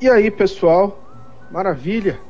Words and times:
E 0.00 0.08
aí, 0.08 0.30
pessoal? 0.30 0.96
Maravilha! 1.50 2.20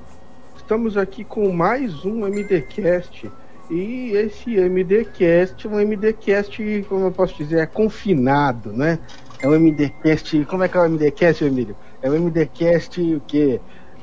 Estamos 0.57 0.96
aqui 0.96 1.22
com 1.22 1.52
mais 1.52 2.02
um 2.02 2.25
MDcast. 2.26 3.31
E 3.70 4.13
esse 4.13 4.58
MDcast, 4.58 5.68
um 5.68 5.76
MDcast, 5.76 6.86
como 6.89 7.04
eu 7.04 7.12
posso 7.12 7.36
dizer, 7.36 7.58
é 7.58 7.67
confinado, 7.67 8.73
né? 8.73 8.98
É 9.39 9.46
um 9.46 9.61
MDcast. 9.61 10.46
Como 10.46 10.64
é 10.64 10.68
que 10.68 10.79
é 10.79 10.80
o 10.80 10.89
MDcast, 10.89 11.44
Emílio? 11.44 11.76
É 12.00 12.11
um 12.11 12.18
MDcast 12.18 13.02
o 13.02 13.20
quê? 13.26 13.61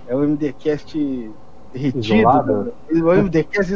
É 0.07 0.15
um 0.15 0.27
MDcast 0.27 1.31
retido. 1.73 2.05
Isolado? 2.05 2.73
O 2.91 3.13
MDcast, 3.15 3.73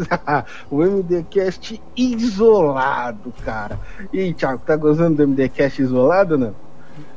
o 0.69 0.77
MDcast 0.83 1.81
isolado, 1.97 3.33
cara. 3.43 3.79
E 4.13 4.19
aí, 4.19 4.33
Thiago, 4.35 4.61
tá 4.63 4.75
gostando 4.75 5.15
do 5.15 5.27
MDcast 5.27 5.81
isolado, 5.81 6.37
não? 6.37 6.53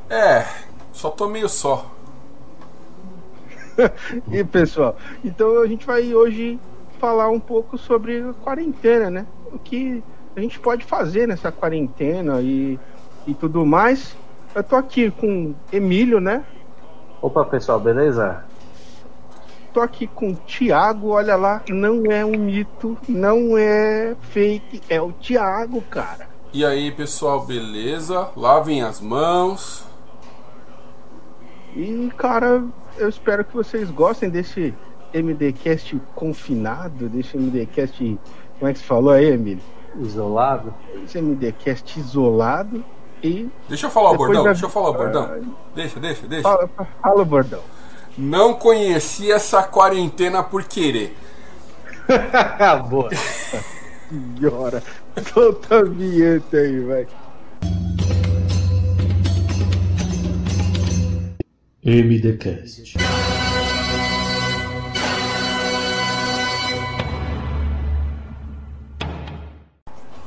É, 0.09 0.43
só 0.91 1.11
tô 1.11 1.29
meio 1.29 1.47
só. 1.47 1.93
e 4.31 4.43
pessoal, 4.43 4.95
então 5.23 5.61
a 5.61 5.67
gente 5.67 5.85
vai 5.85 6.13
hoje 6.13 6.59
falar 6.99 7.29
um 7.29 7.39
pouco 7.39 7.77
sobre 7.77 8.21
a 8.21 8.33
quarentena, 8.33 9.09
né? 9.09 9.27
O 9.51 9.59
que 9.59 10.03
a 10.35 10.39
gente 10.39 10.59
pode 10.59 10.85
fazer 10.85 11.27
nessa 11.27 11.51
quarentena 11.51 12.41
e, 12.41 12.79
e 13.27 13.33
tudo 13.33 13.65
mais. 13.65 14.15
Eu 14.55 14.63
tô 14.63 14.75
aqui 14.75 15.11
com 15.11 15.53
Emílio, 15.71 16.19
né? 16.19 16.45
Opa, 17.21 17.43
pessoal, 17.45 17.79
beleza? 17.79 18.43
Tô 19.73 19.81
aqui 19.81 20.05
com 20.05 20.31
o 20.31 20.35
Thiago, 20.35 21.09
olha 21.09 21.35
lá, 21.35 21.61
não 21.67 22.11
é 22.11 22.23
um 22.23 22.37
mito, 22.37 22.97
não 23.07 23.57
é 23.57 24.15
fake, 24.21 24.81
é 24.87 25.01
o 25.01 25.11
Thiago, 25.11 25.81
cara. 25.81 26.27
E 26.53 26.63
aí, 26.63 26.91
pessoal, 26.91 27.43
beleza? 27.43 28.29
Lavem 28.37 28.83
as 28.83 29.01
mãos. 29.01 29.83
E, 31.75 32.11
cara, 32.17 32.63
eu 32.97 33.09
espero 33.09 33.43
que 33.43 33.53
vocês 33.53 33.89
gostem 33.89 34.29
desse 34.29 34.73
MDcast 35.13 35.99
confinado, 36.15 37.09
desse 37.09 37.37
MDcast. 37.37 38.19
Como 38.59 38.69
é 38.69 38.73
que 38.73 38.79
você 38.79 38.85
falou 38.85 39.11
aí, 39.11 39.25
Emílio? 39.25 39.63
Isolado? 39.99 40.73
Esse 41.03 41.19
MDcast 41.21 41.99
isolado 41.99 42.83
e. 43.23 43.49
Deixa 43.69 43.87
eu 43.87 43.91
falar 43.91 44.11
o 44.11 44.17
bordão, 44.17 44.43
da- 44.43 44.51
deixa 44.51 44.65
eu 44.65 44.69
falar 44.69 44.89
o 44.89 44.93
bordão. 44.93 45.41
Deixa, 45.75 45.99
deixa, 45.99 46.27
deixa. 46.27 46.43
Fala, 46.43 46.69
fala 47.01 47.25
bordão. 47.25 47.61
Não 48.17 48.53
conheci 48.53 49.31
essa 49.31 49.63
quarentena 49.63 50.43
por 50.43 50.63
querer. 50.63 51.15
Boa. 52.89 53.09
Senhora, 54.37 54.83
solta 55.33 55.79
a 55.79 55.83
vinheta 55.83 56.57
aí, 56.57 56.79
vai. 56.81 57.07
MDCast. 61.85 62.95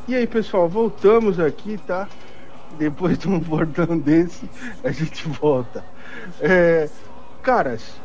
E 0.07 0.15
aí, 0.15 0.27
pessoal, 0.27 0.69
voltamos 0.69 1.41
aqui, 1.41 1.79
tá? 1.79 2.07
Depois 2.79 3.19
de 3.19 3.27
um 3.27 3.39
bordão 3.41 3.99
desse, 3.99 4.49
a 4.85 4.91
gente 4.91 5.27
volta. 5.29 5.83
É, 6.43 6.91
caras, 7.43 7.99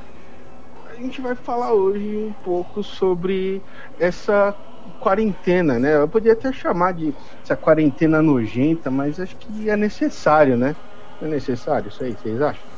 a 0.89 0.95
gente 0.95 1.19
vai 1.19 1.35
falar 1.35 1.73
hoje 1.73 2.07
um 2.07 2.33
pouco 2.45 2.81
sobre 2.81 3.61
essa 3.99 4.55
quarentena, 5.01 5.77
né? 5.77 5.97
Eu 5.97 6.07
poderia 6.07 6.33
até 6.33 6.53
chamar 6.53 6.93
de 6.93 7.13
essa 7.43 7.57
quarentena 7.57 8.21
nojenta, 8.21 8.89
mas 8.89 9.19
acho 9.19 9.35
que 9.35 9.69
é 9.69 9.75
necessário, 9.75 10.55
né? 10.55 10.73
É 11.21 11.27
necessário 11.27 11.89
isso 11.89 12.01
aí, 12.01 12.13
vocês 12.13 12.41
acham? 12.41 12.70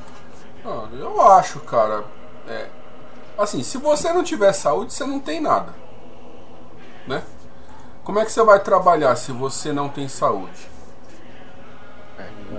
Ah, 0.65 0.87
eu 0.93 1.21
acho, 1.21 1.59
cara. 1.61 2.03
É, 2.47 2.67
assim, 3.37 3.63
se 3.63 3.77
você 3.77 4.11
não 4.13 4.23
tiver 4.23 4.53
saúde, 4.53 4.93
você 4.93 5.05
não 5.05 5.19
tem 5.19 5.41
nada. 5.41 5.73
Né? 7.07 7.21
Como 8.03 8.19
é 8.19 8.25
que 8.25 8.31
você 8.31 8.43
vai 8.43 8.59
trabalhar 8.59 9.15
se 9.15 9.31
você 9.31 9.71
não 9.71 9.89
tem 9.89 10.07
saúde? 10.07 10.71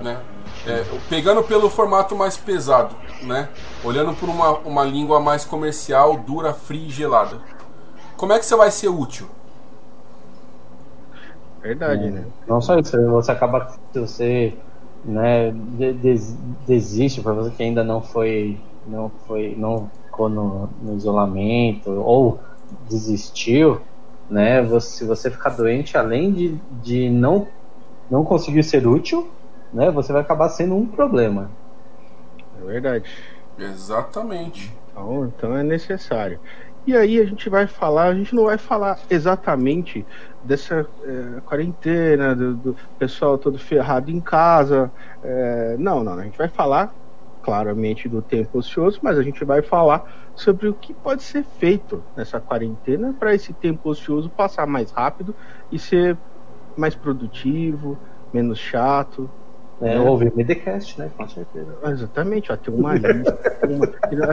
Né? 0.01 0.21
É, 0.67 0.83
pegando 1.09 1.43
pelo 1.43 1.69
formato 1.69 2.15
mais 2.15 2.35
pesado, 2.37 2.95
né? 3.21 3.49
Olhando 3.83 4.13
por 4.15 4.27
uma, 4.27 4.57
uma 4.59 4.83
língua 4.83 5.19
mais 5.19 5.45
comercial, 5.45 6.17
dura, 6.17 6.53
fria 6.53 6.87
e 6.87 6.89
gelada. 6.89 7.39
Como 8.17 8.33
é 8.33 8.39
que 8.39 8.45
você 8.45 8.55
vai 8.55 8.71
ser 8.71 8.89
útil? 8.89 9.29
Verdade, 11.61 12.09
né? 12.09 12.25
Não 12.47 12.61
só 12.61 12.77
isso, 12.77 12.91
você 13.09 13.31
acaba 13.31 13.69
se 13.91 13.99
você 13.99 14.57
né, 15.05 15.51
de- 15.51 15.93
des- 15.93 16.35
desiste 16.67 17.21
para 17.21 17.33
você 17.33 17.51
que 17.51 17.63
ainda 17.63 17.83
não 17.83 18.01
foi 18.01 18.59
não 18.87 19.09
foi 19.27 19.55
não 19.57 19.89
ficou 20.05 20.29
no, 20.29 20.67
no 20.81 20.95
isolamento 20.95 21.89
ou 21.91 22.39
desistiu, 22.89 23.81
né? 24.29 24.61
Você, 24.63 24.97
se 24.99 25.05
você 25.05 25.29
ficar 25.31 25.51
doente, 25.51 25.97
além 25.97 26.33
de, 26.33 26.55
de 26.83 27.09
não 27.09 27.47
não 28.09 28.23
conseguir 28.25 28.63
ser 28.63 28.87
útil, 28.87 29.29
né? 29.73 29.91
Você 29.91 30.13
vai 30.13 30.21
acabar 30.21 30.49
sendo 30.49 30.75
um 30.75 30.87
problema. 30.87 31.51
É 32.61 32.65
verdade. 32.65 33.09
Exatamente. 33.57 34.71
Então, 34.91 35.25
então 35.25 35.55
é 35.57 35.63
necessário. 35.63 36.39
E 36.85 36.95
aí 36.95 37.19
a 37.19 37.25
gente 37.25 37.49
vai 37.49 37.65
falar, 37.65 38.09
a 38.09 38.13
gente 38.13 38.35
não 38.35 38.45
vai 38.45 38.57
falar 38.59 38.99
exatamente 39.09 40.05
dessa 40.43 40.87
eh, 41.03 41.41
quarentena, 41.43 42.35
do, 42.35 42.53
do 42.55 42.75
pessoal 42.99 43.39
todo 43.39 43.57
ferrado 43.57 44.11
em 44.11 44.21
casa. 44.21 44.91
eh, 45.23 45.75
não, 45.79 46.03
não, 46.03 46.13
a 46.13 46.23
gente 46.23 46.37
vai 46.37 46.47
falar 46.47 46.93
claramente 47.41 48.07
do 48.07 48.21
tempo 48.21 48.59
ocioso, 48.59 48.99
mas 49.01 49.17
a 49.17 49.23
gente 49.23 49.43
vai 49.43 49.61
falar 49.63 50.03
sobre 50.35 50.67
o 50.67 50.73
que 50.73 50.93
pode 50.93 51.23
ser 51.23 51.43
feito 51.43 52.03
nessa 52.15 52.39
quarentena 52.39 53.15
para 53.17 53.33
esse 53.33 53.53
tempo 53.53 53.89
ocioso 53.89 54.29
passar 54.29 54.67
mais 54.67 54.91
rápido 54.91 55.35
e 55.71 55.79
ser 55.79 56.17
mais 56.77 56.93
produtivo, 56.93 57.97
menos 58.33 58.59
chato. 58.59 59.29
Né? 59.79 59.95
É. 59.95 59.99
Ouvir 59.99 60.33
Medcast, 60.35 60.99
né? 60.99 61.11
Com 61.15 61.27
certeza. 61.27 61.77
Exatamente, 61.83 62.51
ó, 62.51 62.57
tem 62.57 62.73
uma 62.73 62.95
lista, 62.95 63.33
tem 63.61 63.75
uma, 63.75 63.87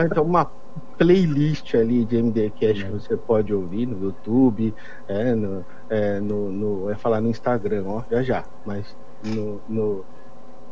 tem 0.09 0.23
uma 0.23 0.51
playlist 0.97 1.75
ali 1.75 2.05
de 2.05 2.21
MDCast 2.21 2.85
que 2.85 2.91
você 2.91 3.17
pode 3.17 3.53
ouvir 3.53 3.85
no 3.85 4.03
YouTube, 4.05 4.73
é, 5.07 5.35
no, 5.35 5.65
é, 5.89 6.19
no, 6.19 6.51
no, 6.51 6.89
ia 6.89 6.97
falar 6.97 7.21
no 7.21 7.29
Instagram, 7.29 7.83
ó, 7.87 8.03
já 8.09 8.23
já, 8.23 8.43
mas 8.65 8.95
no, 9.23 9.61
no, 9.67 10.05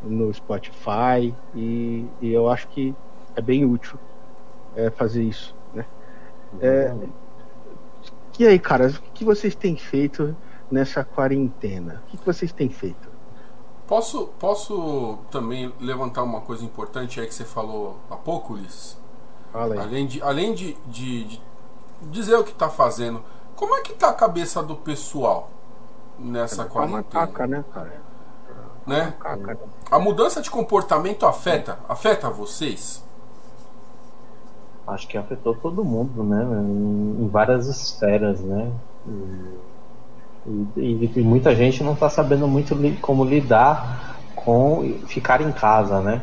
no 0.04 0.34
Spotify 0.34 1.34
e, 1.56 2.06
e 2.22 2.34
eu 2.34 2.50
acho 2.50 2.68
que 2.70 2.96
é 3.36 3.42
bem 3.42 3.66
útil 3.66 3.98
é, 4.76 4.90
fazer 4.90 5.24
isso, 5.24 5.56
né? 5.74 5.86
É, 6.59 6.94
e 8.40 8.48
aí, 8.48 8.59
cara, 8.59 8.88
o 8.88 9.12
que 9.14 9.24
vocês 9.24 9.56
têm 9.56 9.76
feito 9.76 10.36
nessa 10.70 11.03
quarentena? 11.03 12.02
O 12.08 12.18
que 12.18 12.26
vocês 12.26 12.52
têm 12.52 12.70
feito? 12.70 13.09
Posso, 13.86 14.28
posso 14.40 15.20
também 15.30 15.74
levantar 15.80 16.24
uma 16.24 16.42
coisa 16.42 16.64
importante 16.64 17.20
aí 17.20 17.28
que 17.28 17.34
você 17.34 17.44
falou 17.44 18.00
há 18.09 18.16
pouco, 18.16 18.53
Ulisses? 18.53 19.00
Além 19.81 20.06
de, 20.07 20.22
além 20.22 20.53
de, 20.53 20.78
de- 20.88 21.23
de 21.25 21.41
dizer 22.03 22.35
o 22.35 22.44
que 22.44 22.53
tá 22.53 22.69
fazendo, 22.69 23.22
como 23.56 23.75
é 23.75 23.81
que 23.81 23.94
tá 23.94 24.09
a 24.09 24.13
cabeça 24.13 24.62
do 24.63 24.75
pessoal 24.75 25.50
nessa 26.17 26.66
Tá 26.66 26.79
uma 26.79 27.03
quarentena? 27.03 27.28
caca, 27.28 27.47
né, 27.47 27.66
cara? 27.73 28.01
Né? 28.88 29.13
Caca, 29.19 29.38
né? 29.53 29.57
A 29.91 30.00
mudança 30.00 30.41
de 30.41 30.50
comportamento 30.50 31.25
afeta, 31.25 31.78
afeta 31.88 32.29
vocês? 32.29 33.03
acho 34.88 35.07
que 35.07 35.17
afetou 35.17 35.56
todo 35.56 35.85
mundo, 35.85 36.22
né? 36.23 36.44
Em, 36.44 37.23
em 37.23 37.28
várias 37.29 37.67
esferas, 37.67 38.41
né? 38.41 38.69
E, 40.45 40.67
e- 40.75 41.11
e 41.16 41.22
muita 41.22 41.56
gente 41.56 41.84
não 41.84 41.94
está 41.94 42.09
sabendo 42.09 42.47
muito 42.47 42.73
li- 42.75 42.97
como 42.97 43.23
lidar 43.23 44.17
com 44.35 44.97
ficar 45.07 45.40
em 45.41 45.52
casa, 45.52 46.02
né? 46.02 46.22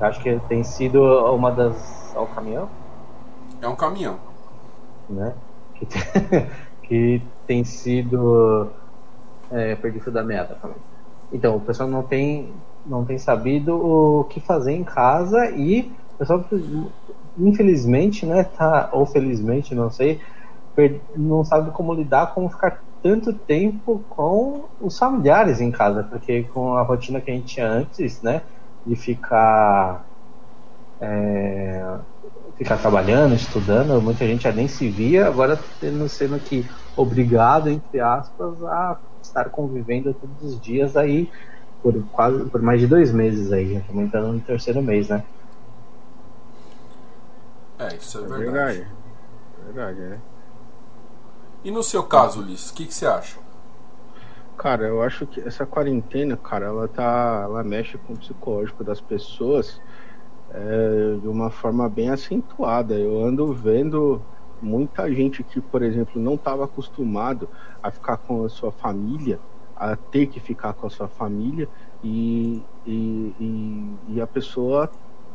Acho 0.00 0.20
que 0.20 0.40
tem 0.48 0.64
sido 0.64 1.00
uma 1.34 1.50
das. 1.52 1.97
Ao 2.18 2.26
caminhão, 2.26 2.68
É 3.62 3.68
um 3.68 3.76
caminhão. 3.76 4.18
né? 5.08 5.34
Que 5.76 5.86
tem, 5.86 6.00
que 6.82 7.22
tem 7.46 7.64
sido. 7.64 8.72
É, 9.50 9.76
perdi 9.76 9.98
o 9.98 10.02
fio 10.02 10.12
da 10.12 10.24
meada 10.24 10.56
também. 10.56 10.78
Então, 11.32 11.56
o 11.56 11.60
pessoal 11.60 11.88
não 11.88 12.02
tem, 12.02 12.52
não 12.84 13.04
tem 13.04 13.18
sabido 13.18 13.74
o 13.76 14.24
que 14.24 14.40
fazer 14.40 14.72
em 14.72 14.84
casa 14.84 15.50
e 15.52 15.92
o 16.14 16.18
pessoal, 16.18 16.44
infelizmente, 17.36 18.26
né, 18.26 18.44
tá, 18.44 18.90
ou 18.92 19.06
felizmente, 19.06 19.74
não 19.74 19.90
sei, 19.90 20.20
não 21.16 21.44
sabe 21.44 21.70
como 21.72 21.94
lidar, 21.94 22.34
como 22.34 22.50
ficar 22.50 22.82
tanto 23.02 23.32
tempo 23.32 24.04
com 24.08 24.68
os 24.80 24.98
familiares 24.98 25.60
em 25.60 25.70
casa, 25.70 26.04
porque 26.04 26.44
com 26.44 26.74
a 26.74 26.82
rotina 26.82 27.20
que 27.20 27.30
a 27.30 27.34
gente 27.34 27.46
tinha 27.54 27.66
antes, 27.68 28.22
né, 28.22 28.42
de 28.84 28.96
ficar 28.96 30.07
é, 31.00 31.98
ficar 32.56 32.76
trabalhando, 32.78 33.34
estudando, 33.34 34.00
muita 34.02 34.26
gente 34.26 34.42
já 34.42 34.52
nem 34.52 34.66
se 34.66 34.88
via, 34.88 35.26
agora 35.26 35.58
tendo 35.80 36.08
sendo 36.08 36.38
que 36.40 36.68
obrigado, 36.96 37.68
entre 37.68 38.00
aspas, 38.00 38.62
a 38.64 38.98
estar 39.22 39.50
convivendo 39.50 40.14
todos 40.14 40.54
os 40.54 40.60
dias 40.60 40.96
aí 40.96 41.30
por 41.82 41.94
quase 42.10 42.44
por 42.46 42.60
mais 42.60 42.80
de 42.80 42.86
dois 42.86 43.12
meses 43.12 43.52
aí, 43.52 43.74
já 43.74 43.80
estamos 43.80 44.04
entrando 44.04 44.32
no 44.32 44.40
terceiro 44.40 44.82
mês, 44.82 45.08
né? 45.08 45.22
É, 47.78 47.94
isso 47.94 48.18
é, 48.18 48.22
É 48.22 48.26
verdade. 48.26 48.50
verdade. 48.78 48.86
É 49.60 49.72
verdade, 49.72 50.00
né? 50.00 50.18
E 51.62 51.70
no 51.70 51.82
seu 51.82 52.02
caso, 52.02 52.40
Ulisses, 52.40 52.70
o 52.70 52.74
que, 52.74 52.86
que 52.86 52.94
você 52.94 53.06
acha? 53.06 53.38
Cara, 54.56 54.86
eu 54.86 55.02
acho 55.02 55.26
que 55.26 55.40
essa 55.40 55.64
quarentena, 55.64 56.36
cara, 56.36 56.66
ela 56.66 56.88
tá. 56.88 57.42
Ela 57.44 57.62
mexe 57.62 57.96
com 57.98 58.12
o 58.12 58.16
psicológico 58.16 58.82
das 58.82 59.00
pessoas 59.00 59.80
é, 60.50 61.16
de 61.20 61.28
uma 61.28 61.50
forma 61.50 61.88
bem 61.88 62.10
acentuada. 62.10 62.94
Eu 62.94 63.22
ando 63.22 63.52
vendo 63.52 64.22
muita 64.60 65.12
gente 65.12 65.42
que, 65.44 65.60
por 65.60 65.82
exemplo, 65.82 66.20
não 66.20 66.34
estava 66.34 66.64
acostumado 66.64 67.48
a 67.82 67.90
ficar 67.90 68.16
com 68.18 68.44
a 68.44 68.48
sua 68.48 68.72
família, 68.72 69.38
a 69.76 69.96
ter 69.96 70.26
que 70.26 70.40
ficar 70.40 70.72
com 70.74 70.86
a 70.86 70.90
sua 70.90 71.08
família, 71.08 71.68
e, 72.02 72.62
e, 72.86 73.34
e, 73.38 74.14
e 74.14 74.20
a 74.20 74.26
pessoa, 74.26 74.90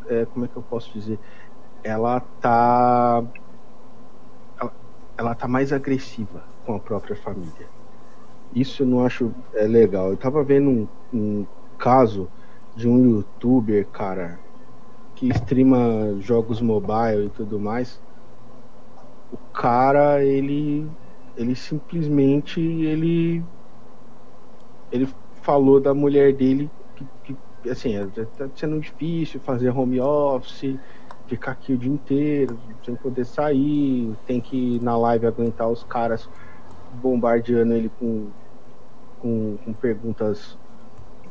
é, 0.08 0.26
como 0.26 0.46
é 0.46 0.48
que 0.48 0.58
eu 0.58 0.64
posso 0.64 0.92
dizer? 0.92 1.20
Ela 1.84 2.20
tá. 2.20 3.24
Ela, 4.60 4.74
ela 5.18 5.36
tá 5.36 5.48
mais 5.48 5.72
agressiva 5.74 6.44
com 6.66 6.76
a 6.76 6.80
própria 6.80 7.16
família. 7.16 7.70
Isso 8.54 8.84
eu 8.84 8.88
não 8.88 9.06
acho 9.06 9.34
é, 9.54 9.66
legal. 9.68 10.12
Eu 10.12 10.18
tava 10.18 10.44
vendo 10.44 10.70
um, 10.70 10.88
um 11.12 11.48
caso 11.78 12.30
de 12.76 12.88
um 12.88 13.10
youtuber, 13.10 13.88
cara, 13.90 14.40
que 15.24 15.30
streama 15.30 16.20
jogos 16.20 16.60
mobile 16.60 17.28
e 17.28 17.30
tudo 17.30 17.58
mais. 17.58 18.02
O 19.32 19.38
cara, 19.54 20.22
ele 20.22 20.86
ele 21.38 21.56
simplesmente 21.56 22.60
ele 22.60 23.42
ele 24.92 25.08
falou 25.42 25.80
da 25.80 25.94
mulher 25.94 26.34
dele 26.34 26.70
que, 26.96 27.36
que 27.64 27.70
assim, 27.70 27.96
é, 27.96 28.06
tá 28.06 28.50
sendo 28.54 28.80
difícil 28.82 29.40
fazer 29.40 29.70
home 29.70 30.00
office, 30.02 30.78
ficar 31.26 31.52
aqui 31.52 31.72
o 31.74 31.78
dia 31.78 31.92
inteiro, 31.92 32.60
sem 32.84 32.94
poder 32.96 33.26
sair, 33.26 34.14
tem 34.28 34.42
que 34.42 34.78
na 34.82 34.98
live 34.98 35.26
aguentar 35.26 35.70
os 35.70 35.86
caras 35.86 36.30
bombardeando 37.02 37.74
ele 37.74 37.90
com 37.90 38.30
com, 39.20 39.58
com 39.64 39.74
perguntas 39.74 40.60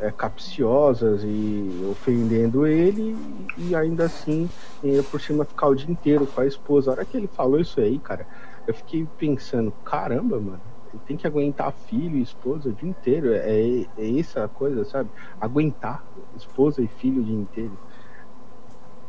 é, 0.03 0.11
capciosas 0.11 1.23
e 1.25 1.87
ofendendo 1.89 2.67
ele 2.67 3.17
e 3.57 3.73
ainda 3.75 4.07
assim 4.07 4.51
ainda 4.83 5.03
por 5.05 5.21
cima 5.21 5.45
ficar 5.45 5.69
o 5.69 5.75
dia 5.77 5.91
inteiro 5.91 6.27
com 6.27 6.41
a 6.41 6.47
esposa. 6.47 6.91
A 6.91 6.95
hora 6.95 7.05
que 7.05 7.17
ele 7.17 7.29
falou 7.29 7.61
isso 7.61 7.81
aí, 7.81 8.01
cara, 8.01 8.27
eu 8.67 8.75
fiquei 8.75 9.07
pensando, 9.17 9.73
caramba, 9.85 10.41
mano, 10.41 10.61
ele 10.93 11.03
tem 11.07 11.17
que 11.17 11.27
aguentar 11.27 11.73
filho 11.73 12.17
e 12.17 12.23
esposa 12.23 12.69
o 12.69 12.73
dia 12.73 12.89
inteiro. 12.89 13.33
É, 13.33 13.87
é 13.97 14.19
essa 14.19 14.45
a 14.45 14.49
coisa, 14.49 14.85
sabe? 14.85 15.09
Aguentar 15.41 16.05
esposa 16.37 16.83
e 16.83 16.89
filho 16.89 17.23
o 17.23 17.25
dia 17.25 17.37
inteiro. 17.37 17.79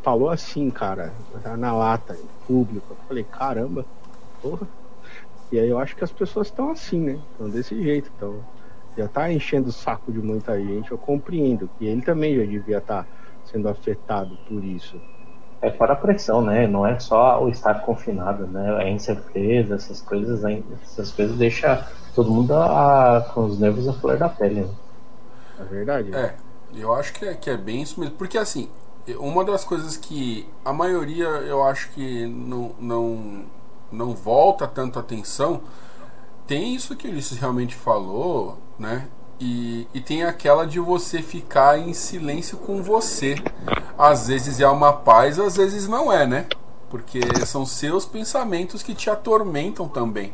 Falou 0.04 0.30
assim, 0.30 0.70
cara, 0.70 1.12
na 1.58 1.74
lata, 1.74 2.16
em 2.16 2.46
público. 2.46 2.86
Eu 2.92 2.98
falei, 3.08 3.24
caramba, 3.24 3.84
porra. 4.42 4.68
E 5.52 5.60
aí 5.60 5.70
eu 5.70 5.80
acho 5.80 5.96
que 5.96 6.04
as 6.04 6.12
pessoas 6.12 6.48
estão 6.48 6.70
assim, 6.70 7.00
né? 7.00 7.20
Estão 7.32 7.50
desse 7.50 7.82
jeito, 7.82 8.12
então 8.16 8.44
já 8.98 9.08
tá 9.08 9.32
enchendo 9.32 9.70
o 9.70 9.72
saco 9.72 10.12
de 10.12 10.20
muita 10.20 10.60
gente, 10.60 10.92
eu 10.92 10.98
compreendo 10.98 11.70
que 11.78 11.86
ele 11.86 12.02
também 12.02 12.36
já 12.36 12.46
devia 12.46 12.78
estar 12.78 13.04
tá 13.04 13.10
sendo 13.46 13.68
afetado 13.68 14.38
por 14.48 14.64
isso. 14.64 15.00
É 15.62 15.72
fora 15.72 15.94
a 15.94 15.96
pressão, 15.96 16.42
né? 16.42 16.68
Não 16.68 16.86
é 16.86 17.00
só 17.00 17.42
o 17.42 17.48
estar 17.48 17.76
confinado, 17.82 18.46
né? 18.46 18.76
A 18.78 18.90
incerteza, 18.90 19.76
essas 19.76 20.02
coisas, 20.02 20.44
essas 20.84 21.12
coisas 21.12 21.38
deixa 21.38 21.88
todo 22.14 22.30
mundo 22.30 22.54
a, 22.54 23.32
com 23.34 23.46
os 23.46 23.60
nervos 23.60 23.88
à 23.88 23.94
flor 23.94 24.18
da 24.18 24.28
pele. 24.28 24.62
Né? 24.62 24.70
É 25.60 25.64
verdade. 25.64 26.14
É, 26.14 26.36
eu 26.76 26.94
acho 26.94 27.14
que 27.14 27.26
é, 27.26 27.34
que 27.34 27.50
é 27.50 27.56
bem 27.56 27.82
isso 27.82 27.98
mesmo. 28.00 28.16
Porque 28.16 28.38
assim, 28.38 28.70
uma 29.18 29.46
das 29.46 29.64
coisas 29.64 29.96
que 29.96 30.48
a 30.66 30.74
maioria 30.74 31.24
eu 31.24 31.64
acho 31.64 31.92
que 31.92 32.26
não, 32.28 32.72
não, 32.80 33.46
não 33.92 34.14
volta 34.14 34.68
tanto 34.68 35.00
atenção 35.00 35.62
tem 36.54 36.76
isso 36.76 36.96
que 36.96 37.08
o 37.08 37.10
Ulisses 37.10 37.40
realmente 37.40 37.74
falou, 37.74 38.60
né? 38.78 39.08
E, 39.40 39.88
e, 39.92 40.00
tem 40.00 40.24
aquela 40.24 40.68
de 40.68 40.80
você 40.80 41.20
ficar 41.20 41.80
em 41.80 41.94
silêncio 41.94 42.60
com 42.60 42.82
você. 42.84 43.36
Às 43.98 44.28
vezes 44.28 44.60
é 44.60 44.68
uma 44.68 44.94
paz, 44.94 45.40
às 45.40 45.58
vezes 45.58 45.88
não 45.88 46.14
é, 46.14 46.28
né? 46.28 46.46
Porque 46.92 47.20
são 47.48 47.66
seus 47.66 48.06
pensamentos 48.06 48.84
que 48.84 48.94
te 48.94 49.10
atormentam 49.10 49.88
também. 49.88 50.32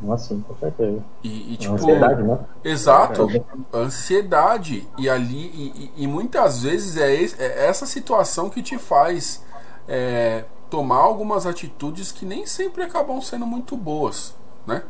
Nossa, 0.00 0.34
com 0.34 0.56
certeza. 0.56 1.04
E, 1.22 1.52
e 1.52 1.56
tipo, 1.58 1.74
ansiedade, 1.74 2.22
né? 2.22 2.38
Exato, 2.64 3.28
ansiedade. 3.72 4.88
E 4.96 5.10
ali, 5.10 5.44
e, 5.54 5.92
e, 5.94 6.06
muitas 6.06 6.62
vezes 6.62 6.96
é, 6.96 7.14
esse, 7.14 7.40
é, 7.40 7.66
essa 7.66 7.84
situação 7.84 8.48
que 8.48 8.62
te 8.62 8.78
faz 8.78 9.44
é, 9.86 10.46
tomar 10.70 11.00
algumas 11.00 11.44
atitudes 11.44 12.10
que 12.10 12.24
nem 12.24 12.46
sempre 12.46 12.82
acabam 12.82 13.20
sendo 13.20 13.46
muito 13.46 13.76
boas, 13.76 14.34
né? 14.66 14.82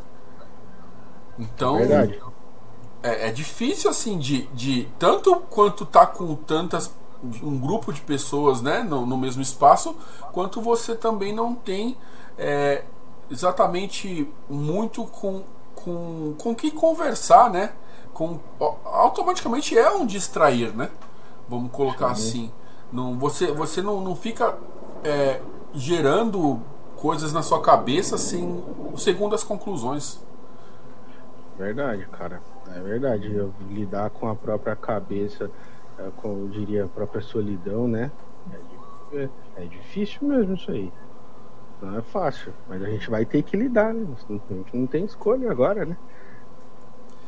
Então, 1.42 1.78
Verdade. 1.78 2.20
É, 3.02 3.28
é, 3.28 3.32
difícil 3.32 3.90
assim 3.90 4.16
de, 4.18 4.42
de 4.48 4.88
tanto 4.98 5.34
quanto 5.50 5.84
tá 5.84 6.06
com 6.06 6.34
tantas 6.36 6.94
um 7.42 7.58
grupo 7.58 7.92
de 7.92 8.00
pessoas, 8.00 8.60
né, 8.60 8.82
no, 8.82 9.06
no 9.06 9.16
mesmo 9.16 9.42
espaço, 9.42 9.94
quanto 10.32 10.60
você 10.60 10.94
também 10.94 11.32
não 11.32 11.54
tem 11.54 11.96
é, 12.36 12.84
exatamente 13.30 14.28
muito 14.48 15.04
com 15.04 15.42
com 15.74 16.34
com 16.38 16.54
que 16.54 16.70
conversar, 16.70 17.50
né? 17.50 17.72
Com 18.12 18.38
automaticamente 18.84 19.76
é 19.76 19.90
um 19.90 20.06
distrair, 20.06 20.74
né? 20.76 20.90
Vamos 21.48 21.72
colocar 21.72 22.14
Sim. 22.14 22.28
assim. 22.28 22.52
Não, 22.92 23.18
você 23.18 23.50
você 23.52 23.80
não, 23.82 24.00
não 24.00 24.14
fica 24.14 24.56
é, 25.02 25.40
gerando 25.74 26.60
coisas 26.96 27.32
na 27.32 27.42
sua 27.42 27.60
cabeça 27.60 28.16
sem 28.16 28.62
segundo 28.96 29.34
as 29.34 29.42
conclusões. 29.42 30.20
Verdade, 31.56 32.06
cara. 32.08 32.40
É 32.68 32.80
verdade. 32.80 33.34
Eu 33.34 33.52
lidar 33.68 34.10
com 34.10 34.28
a 34.28 34.34
própria 34.34 34.74
cabeça, 34.74 35.50
é, 35.98 36.10
com, 36.16 36.28
eu 36.40 36.48
diria, 36.48 36.84
a 36.84 36.88
própria 36.88 37.20
solidão, 37.20 37.86
né? 37.86 38.10
É, 39.12 39.28
é, 39.56 39.64
difícil 39.66 40.28
mesmo 40.28 40.54
isso 40.54 40.70
aí. 40.70 40.90
Não 41.80 41.98
é 41.98 42.02
fácil. 42.02 42.52
Mas 42.68 42.82
a 42.82 42.88
gente 42.88 43.10
vai 43.10 43.24
ter 43.24 43.42
que 43.42 43.56
lidar, 43.56 43.92
né? 43.92 44.06
A 44.28 44.54
gente 44.54 44.76
não 44.76 44.86
tem 44.86 45.04
escolha 45.04 45.50
agora, 45.50 45.84
né? 45.84 45.96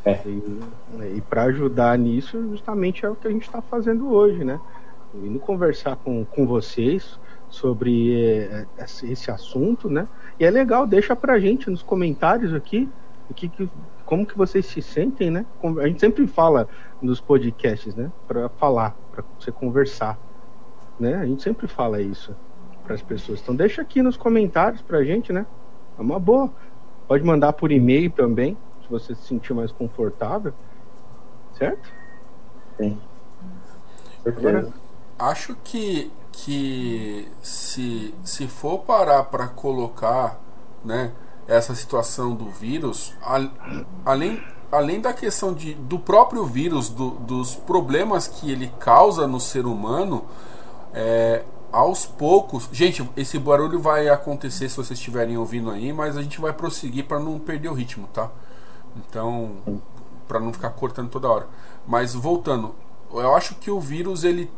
É. 0.04 0.20
E, 0.26 1.16
e 1.16 1.20
para 1.22 1.44
ajudar 1.44 1.98
nisso, 1.98 2.40
justamente 2.50 3.04
é 3.04 3.08
o 3.08 3.16
que 3.16 3.26
a 3.26 3.30
gente 3.30 3.42
está 3.42 3.60
fazendo 3.62 4.10
hoje, 4.10 4.44
né? 4.44 4.58
Indo 5.14 5.38
conversar 5.40 5.96
com, 5.96 6.24
com 6.24 6.46
vocês 6.46 7.18
sobre 7.48 8.14
é, 8.14 8.66
esse 8.78 9.30
assunto, 9.30 9.88
né? 9.88 10.06
E 10.38 10.44
é 10.44 10.50
legal, 10.50 10.86
deixa 10.86 11.14
pra 11.14 11.38
gente 11.38 11.70
nos 11.70 11.82
comentários 11.82 12.52
aqui 12.52 12.88
o 13.28 13.34
que, 13.34 13.48
que 13.48 13.68
como 14.04 14.26
que 14.26 14.36
vocês 14.36 14.66
se 14.66 14.82
sentem, 14.82 15.30
né? 15.30 15.46
A 15.80 15.86
gente 15.86 16.00
sempre 16.00 16.26
fala 16.26 16.68
nos 17.00 17.20
podcasts, 17.20 17.94
né? 17.94 18.10
Para 18.26 18.48
falar, 18.50 18.96
para 19.10 19.24
você 19.38 19.50
conversar, 19.50 20.18
né? 20.98 21.14
A 21.14 21.26
gente 21.26 21.42
sempre 21.42 21.66
fala 21.66 22.00
isso 22.00 22.34
para 22.82 22.94
as 22.94 23.02
pessoas. 23.02 23.40
Então 23.40 23.54
deixa 23.54 23.82
aqui 23.82 24.02
nos 24.02 24.16
comentários 24.16 24.82
para 24.82 24.98
a 24.98 25.04
gente, 25.04 25.32
né? 25.32 25.46
É 25.98 26.02
uma 26.02 26.18
boa. 26.18 26.50
Pode 27.08 27.24
mandar 27.24 27.52
por 27.52 27.70
e-mail 27.72 28.10
também, 28.10 28.56
se 28.82 28.88
você 28.90 29.14
se 29.14 29.22
sentir 29.22 29.54
mais 29.54 29.72
confortável, 29.72 30.52
certo? 31.52 31.88
Sim. 32.76 32.98
Agora, 34.24 34.72
acho 35.18 35.54
que 35.62 36.10
que 36.32 37.28
se 37.42 38.12
se 38.24 38.48
for 38.48 38.80
parar 38.80 39.24
para 39.24 39.46
colocar, 39.46 40.40
né? 40.84 41.12
Essa 41.46 41.74
situação 41.74 42.34
do 42.34 42.48
vírus, 42.50 43.14
além, 44.04 44.42
além 44.72 45.00
da 45.00 45.12
questão 45.12 45.52
de, 45.52 45.74
do 45.74 45.98
próprio 45.98 46.44
vírus, 46.44 46.88
do, 46.88 47.10
dos 47.10 47.54
problemas 47.54 48.26
que 48.26 48.50
ele 48.50 48.72
causa 48.78 49.26
no 49.26 49.38
ser 49.38 49.66
humano, 49.66 50.24
é, 50.92 51.42
aos 51.70 52.06
poucos. 52.06 52.68
Gente, 52.72 53.08
esse 53.16 53.38
barulho 53.38 53.80
vai 53.80 54.08
acontecer 54.08 54.68
se 54.68 54.76
vocês 54.76 54.98
estiverem 54.98 55.36
ouvindo 55.36 55.70
aí, 55.70 55.92
mas 55.92 56.16
a 56.16 56.22
gente 56.22 56.40
vai 56.40 56.52
prosseguir 56.52 57.04
para 57.04 57.18
não 57.18 57.38
perder 57.38 57.68
o 57.68 57.74
ritmo, 57.74 58.08
tá? 58.12 58.30
Então, 58.96 59.56
para 60.28 60.38
não 60.38 60.52
ficar 60.52 60.70
cortando 60.70 61.10
toda 61.10 61.28
hora. 61.28 61.48
Mas 61.86 62.14
voltando, 62.14 62.74
eu 63.12 63.34
acho 63.34 63.56
que 63.56 63.70
o 63.70 63.80
vírus 63.80 64.24
ele 64.24 64.50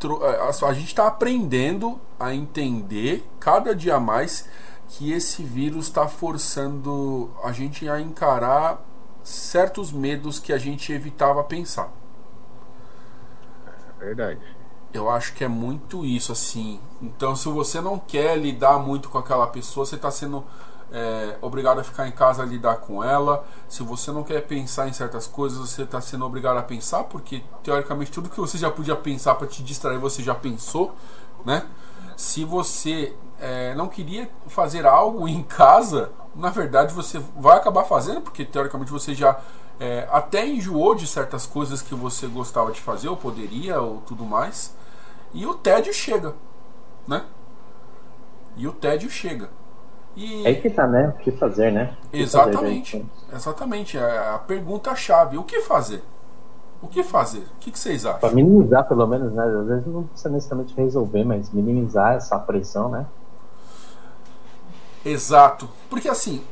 a 0.62 0.72
gente 0.72 0.88
está 0.88 1.06
aprendendo 1.06 1.98
a 2.20 2.34
entender 2.34 3.26
cada 3.40 3.74
dia 3.74 3.98
mais 3.98 4.46
que 4.88 5.12
esse 5.12 5.42
vírus 5.42 5.86
está 5.86 6.08
forçando 6.08 7.30
a 7.42 7.52
gente 7.52 7.88
a 7.88 8.00
encarar 8.00 8.84
certos 9.22 9.92
medos 9.92 10.38
que 10.38 10.52
a 10.52 10.58
gente 10.58 10.92
evitava 10.92 11.42
pensar. 11.42 11.90
É 14.00 14.04
verdade. 14.04 14.40
Eu 14.92 15.10
acho 15.10 15.34
que 15.34 15.44
é 15.44 15.48
muito 15.48 16.04
isso, 16.04 16.32
assim. 16.32 16.80
Então, 17.02 17.34
se 17.34 17.48
você 17.48 17.80
não 17.80 17.98
quer 17.98 18.38
lidar 18.38 18.78
muito 18.78 19.08
com 19.08 19.18
aquela 19.18 19.46
pessoa, 19.46 19.84
você 19.84 19.96
está 19.96 20.10
sendo 20.10 20.44
é, 20.92 21.36
obrigado 21.40 21.80
a 21.80 21.84
ficar 21.84 22.06
em 22.06 22.12
casa 22.12 22.42
a 22.42 22.46
lidar 22.46 22.76
com 22.76 23.02
ela. 23.02 23.44
Se 23.68 23.82
você 23.82 24.12
não 24.12 24.22
quer 24.22 24.42
pensar 24.46 24.88
em 24.88 24.92
certas 24.92 25.26
coisas, 25.26 25.58
você 25.58 25.82
está 25.82 26.00
sendo 26.00 26.24
obrigado 26.24 26.56
a 26.58 26.62
pensar, 26.62 27.04
porque 27.04 27.42
teoricamente 27.62 28.10
tudo 28.12 28.30
que 28.30 28.38
você 28.38 28.56
já 28.56 28.70
podia 28.70 28.96
pensar 28.96 29.34
para 29.34 29.46
te 29.46 29.62
distrair, 29.62 29.98
você 29.98 30.22
já 30.22 30.34
pensou, 30.34 30.94
né? 31.44 31.66
Se 32.16 32.44
você 32.44 33.14
é, 33.40 33.74
não 33.74 33.88
queria 33.88 34.28
fazer 34.46 34.86
algo 34.86 35.28
em 35.28 35.42
casa, 35.42 36.10
na 36.34 36.50
verdade 36.50 36.94
você 36.94 37.20
vai 37.36 37.56
acabar 37.56 37.84
fazendo, 37.84 38.20
porque 38.20 38.44
teoricamente 38.44 38.90
você 38.90 39.14
já 39.14 39.38
é, 39.78 40.06
até 40.10 40.46
enjoou 40.46 40.94
de 40.94 41.06
certas 41.06 41.46
coisas 41.46 41.82
que 41.82 41.94
você 41.94 42.26
gostava 42.26 42.72
de 42.72 42.80
fazer, 42.80 43.08
ou 43.08 43.16
poderia, 43.16 43.80
ou 43.80 43.98
tudo 44.06 44.24
mais. 44.24 44.74
E 45.32 45.44
o 45.46 45.54
tédio 45.54 45.92
chega, 45.92 46.34
né? 47.06 47.24
E 48.56 48.66
o 48.66 48.72
tédio 48.72 49.10
chega. 49.10 49.50
E... 50.16 50.46
É 50.46 50.54
que 50.54 50.70
tá, 50.70 50.86
né? 50.86 51.08
O 51.08 51.22
que 51.22 51.30
fazer, 51.30 51.70
né? 51.70 51.94
Que 52.10 52.22
exatamente. 52.22 52.92
Fazer, 52.92 53.36
exatamente. 53.36 53.98
É 53.98 54.34
a 54.34 54.38
pergunta-chave. 54.38 55.36
O 55.36 55.44
que 55.44 55.60
fazer? 55.60 56.02
O 56.80 56.88
que 56.88 57.02
fazer? 57.02 57.40
O 57.40 57.58
que, 57.60 57.70
que 57.70 57.78
vocês 57.78 58.06
acham? 58.06 58.20
Para 58.20 58.32
minimizar, 58.32 58.88
pelo 58.88 59.06
menos, 59.06 59.32
né? 59.32 59.44
Às 59.44 59.66
vezes 59.66 59.86
não 59.86 60.04
precisa 60.04 60.30
necessariamente 60.30 60.74
resolver, 60.74 61.24
mas 61.24 61.50
minimizar 61.50 62.14
essa 62.14 62.38
pressão, 62.38 62.88
né? 62.88 63.06
Exato. 65.06 65.68
Porque 65.88 66.08
assim, 66.08 66.42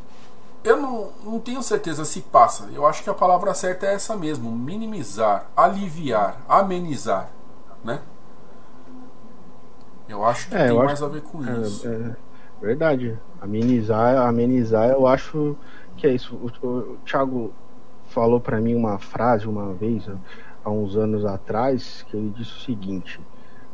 eu 0.62 0.80
não, 0.80 1.10
não 1.24 1.40
tenho 1.40 1.62
certeza 1.62 2.04
se 2.04 2.20
passa. 2.22 2.68
Eu 2.72 2.86
acho 2.86 3.02
que 3.02 3.10
a 3.10 3.14
palavra 3.14 3.52
certa 3.52 3.86
é 3.86 3.94
essa 3.94 4.16
mesmo: 4.16 4.50
minimizar, 4.50 5.46
aliviar, 5.56 6.40
amenizar, 6.48 7.30
né? 7.84 8.00
Eu 10.08 10.24
acho 10.24 10.48
que 10.48 10.54
é, 10.54 10.68
tem 10.68 10.76
mais 10.76 11.02
acho... 11.02 11.04
a 11.04 11.08
ver 11.08 11.22
com 11.22 11.44
é, 11.44 11.60
isso. 11.60 11.88
É, 11.88 12.16
verdade. 12.60 13.18
Amenizar, 13.40 14.16
amenizar, 14.26 14.88
eu 14.88 15.06
acho 15.06 15.56
que 15.96 16.06
é 16.06 16.14
isso. 16.14 16.34
O, 16.36 16.66
o 16.66 16.96
Thiago 17.04 17.52
falou 18.06 18.40
para 18.40 18.60
mim 18.60 18.74
uma 18.74 18.98
frase 18.98 19.46
uma 19.46 19.74
vez, 19.74 20.08
há 20.64 20.70
uns 20.70 20.96
anos 20.96 21.26
atrás, 21.26 22.04
que 22.08 22.16
ele 22.16 22.30
disse 22.30 22.52
o 22.52 22.60
seguinte: 22.60 23.20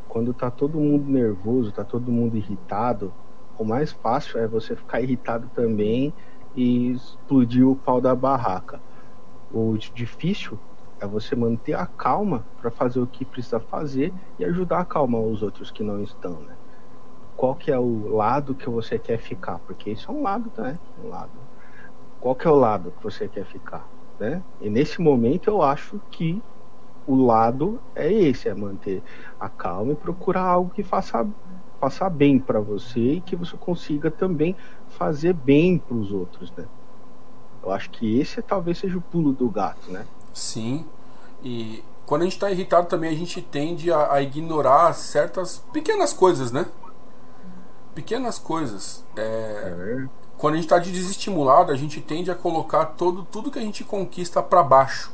quando 0.09 0.35
tá 0.35 0.51
todo 0.51 0.79
mundo 0.79 1.09
nervoso, 1.09 1.71
tá 1.71 1.85
todo 1.85 2.11
mundo 2.11 2.37
irritado, 2.37 3.13
o 3.63 3.67
mais 3.67 3.93
fácil 3.93 4.41
é 4.41 4.49
você 4.49 4.77
ficar 4.77 5.01
irritado 5.03 5.51
também 5.51 6.15
e 6.55 6.93
explodir 6.93 7.67
o 7.69 7.77
pau 7.77 8.01
da 8.01 8.15
barraca. 8.15 8.83
O 9.51 9.77
difícil 9.79 10.61
é 11.01 11.07
você 11.07 11.37
manter 11.37 11.75
a 11.75 11.87
calma 11.87 12.49
para 12.57 12.71
fazer 12.71 13.01
o 13.01 13.09
que 13.09 13.25
precisa 13.27 13.61
fazer 13.61 14.15
e 14.39 14.45
ajudar 14.45 14.79
a 14.79 14.83
acalmar 14.83 15.23
os 15.23 15.43
outros 15.43 15.71
que 15.71 15.83
não 15.85 16.03
estão, 16.03 16.43
né? 16.43 16.59
qual 17.35 17.57
que 17.57 17.71
é 17.71 17.79
o 17.79 18.09
lado 18.09 18.55
que 18.55 18.69
você 18.69 18.99
quer 18.99 19.19
ficar, 19.19 19.59
porque 19.61 19.91
isso 19.93 20.11
é 20.11 20.15
um 20.15 20.23
lado, 20.23 20.53
né? 20.59 20.79
Um 20.97 21.09
lado. 21.09 21.49
Qual 22.19 22.37
que 22.37 22.47
é 22.47 22.51
o 22.51 22.55
lado 22.57 22.93
que 22.93 23.03
você 23.03 23.29
quer 23.29 23.47
ficar, 23.47 23.91
né? 24.19 24.45
E 24.61 24.71
nesse 24.71 25.01
momento 25.01 25.49
eu 25.49 25.63
acho 25.63 26.01
que 26.11 26.45
o 27.07 27.17
lado 27.17 27.83
é 27.95 28.13
esse, 28.13 28.49
é 28.49 28.55
manter 28.55 29.05
a 29.39 29.49
calma 29.51 29.93
e 29.93 29.97
procurar 29.97 30.43
algo 30.45 30.71
que 30.71 30.85
faça 30.85 31.29
passar 31.81 32.11
bem 32.11 32.39
para 32.39 32.61
você 32.61 33.15
e 33.15 33.21
que 33.21 33.35
você 33.35 33.57
consiga 33.57 34.11
também 34.11 34.55
fazer 34.91 35.33
bem 35.33 35.79
para 35.79 35.97
os 35.97 36.13
outros, 36.13 36.53
né? 36.53 36.67
Eu 37.63 37.73
acho 37.73 37.91
que 37.91 38.19
esse 38.21 38.41
talvez 38.43 38.79
seja 38.79 38.99
o 38.99 39.01
pulo 39.01 39.33
do 39.33 39.49
gato, 39.49 39.91
né? 39.91 40.05
Sim. 40.33 40.85
E 41.43 41.83
quando 42.07 42.23
a 42.23 42.25
gente 42.25 42.35
está 42.35 42.51
irritado 42.51 42.87
também 42.89 43.11
a 43.11 43.17
gente 43.17 43.41
tende 43.41 43.93
a, 43.93 44.13
a 44.13 44.23
ignorar 44.23 44.93
certas 44.95 45.65
pequenas 45.73 46.13
coisas, 46.13 46.53
né? 46.53 46.67
pequenas 47.95 48.39
coisas. 48.39 49.05
É, 49.17 49.23
é. 49.23 50.09
Quando 50.39 50.55
a 50.55 50.57
gente 50.57 50.65
está 50.65 50.79
desestimulado, 50.79 51.71
a 51.71 51.77
gente 51.77 52.01
tende 52.01 52.31
a 52.31 52.35
colocar 52.35 52.87
todo, 52.87 53.25
tudo 53.25 53.51
que 53.51 53.59
a 53.59 53.63
gente 53.63 53.85
conquista 53.85 54.43
para 54.43 54.63
baixo. 54.63 55.13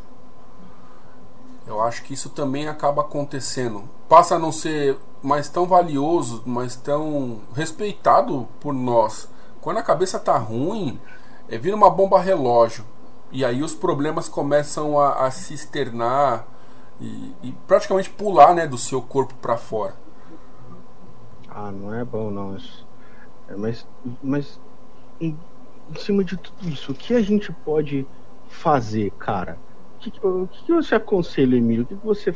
Eu 1.66 1.82
acho 1.82 2.04
que 2.04 2.14
isso 2.14 2.30
também 2.30 2.68
acaba 2.68 3.02
acontecendo. 3.02 3.88
Passa 4.08 4.36
a 4.36 4.38
não 4.38 4.52
ser 4.52 4.96
mais 5.22 5.48
tão 5.48 5.66
valioso, 5.66 6.42
mais 6.46 6.76
tão 6.76 7.40
respeitado 7.54 8.48
por 8.60 8.72
nós. 8.72 9.28
Quando 9.60 9.78
a 9.78 9.82
cabeça 9.82 10.18
tá 10.18 10.38
ruim, 10.38 11.00
é, 11.48 11.58
vira 11.58 11.74
uma 11.76 11.90
bomba 11.90 12.20
relógio. 12.20 12.84
E 13.32 13.44
aí 13.44 13.62
os 13.62 13.74
problemas 13.74 14.28
começam 14.28 14.98
a, 15.00 15.26
a 15.26 15.30
se 15.30 15.52
externar 15.52 16.46
e, 17.00 17.34
e 17.42 17.52
praticamente 17.66 18.08
pular 18.10 18.54
né, 18.54 18.66
do 18.66 18.78
seu 18.78 19.02
corpo 19.02 19.34
para 19.34 19.56
fora. 19.56 19.94
Ah, 21.48 21.72
não 21.72 21.92
é 21.94 22.04
bom 22.04 22.30
não. 22.30 22.56
É, 23.48 23.56
mas, 23.56 23.86
mas 24.22 24.60
em, 25.20 25.36
em, 25.90 25.98
cima 25.98 26.22
de 26.22 26.36
tudo 26.36 26.68
isso, 26.68 26.92
o 26.92 26.94
que 26.94 27.14
a 27.14 27.22
gente 27.22 27.52
pode 27.52 28.06
fazer, 28.48 29.10
cara? 29.12 29.58
O 29.96 29.98
que, 29.98 30.26
o 30.26 30.46
que 30.46 30.72
você 30.72 30.94
aconselha, 30.94 31.56
Emílio? 31.56 31.84
O 31.84 31.86
que 31.86 31.94
você 31.94 32.34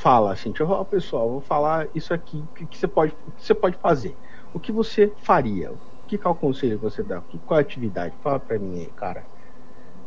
fala 0.00 0.32
assim? 0.32 0.50
Deixa 0.50 0.62
eu 0.62 0.68
falar, 0.68 0.84
pessoal, 0.86 1.30
vou 1.30 1.40
falar 1.40 1.88
isso 1.94 2.14
aqui, 2.14 2.38
o 2.38 2.66
que, 2.66 2.78
você 2.78 2.88
pode, 2.88 3.12
que 3.12 3.46
você 3.46 3.54
pode 3.54 3.76
fazer? 3.76 4.16
O 4.52 4.58
que 4.58 4.72
você 4.72 5.14
faria? 5.22 5.72
Que, 6.08 6.18
que 6.18 6.26
é 6.26 6.30
o 6.30 6.34
conselho 6.34 6.76
que 6.76 6.82
você 6.82 7.02
dá? 7.02 7.22
qual 7.44 7.60
é 7.60 7.62
a 7.62 7.66
atividade? 7.66 8.16
Fala 8.22 8.40
pra 8.40 8.58
mim 8.58 8.78
aí, 8.78 8.90
cara. 8.92 9.24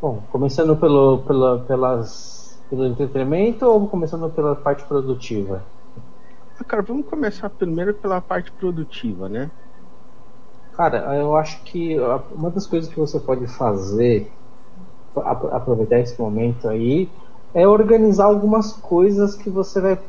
Bom, 0.01 0.21
começando 0.31 0.75
pelo, 0.75 1.19
pela, 1.19 1.65
pelas, 1.65 2.61
pelo 2.69 2.85
entretenimento 2.85 3.65
ou 3.65 3.87
começando 3.87 4.29
pela 4.31 4.55
parte 4.55 4.83
produtiva? 4.85 5.63
Ah, 6.59 6.63
cara, 6.63 6.81
vamos 6.81 7.07
começar 7.07 7.49
primeiro 7.49 7.93
pela 7.93 8.19
parte 8.19 8.51
produtiva, 8.51 9.29
né? 9.29 9.49
Cara, 10.75 11.15
eu 11.15 11.35
acho 11.35 11.63
que 11.65 11.97
uma 12.35 12.49
das 12.49 12.65
coisas 12.65 12.89
que 12.89 12.99
você 12.99 13.19
pode 13.19 13.47
fazer, 13.47 14.31
aproveitar 15.15 15.99
esse 15.99 16.19
momento 16.19 16.67
aí, 16.67 17.09
é 17.53 17.67
organizar 17.67 18.25
algumas 18.25 18.73
coisas 18.73 19.35
que 19.35 19.49
você 19.49 19.79
vai 19.79 19.99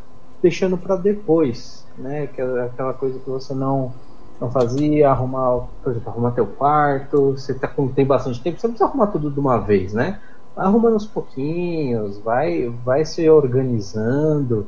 deixando 0.42 0.76
para 0.76 0.96
depois, 0.96 1.84
né? 1.98 2.24
Aquela 2.24 2.94
coisa 2.94 3.18
que 3.18 3.28
você 3.28 3.54
não 3.54 3.92
não 4.40 4.50
fazia, 4.50 5.10
arrumar, 5.10 5.68
por 5.80 5.92
exemplo, 5.92 6.10
arrumar 6.10 6.32
teu 6.32 6.44
quarto, 6.44 7.32
você 7.32 7.54
tá 7.54 7.68
com, 7.68 7.86
tem 7.86 8.04
bastante 8.04 8.42
tempo, 8.42 8.58
você 8.58 8.66
não 8.66 8.72
precisa 8.74 8.90
arrumar 8.90 9.06
tudo 9.06 9.30
de 9.30 9.38
uma 9.38 9.58
vez, 9.58 9.92
né? 9.94 10.20
Vai 10.56 10.66
arrumando 10.66 10.94
aos 10.94 11.06
pouquinhos, 11.06 12.18
vai, 12.18 12.68
vai 12.84 13.04
se 13.04 13.30
organizando, 13.30 14.66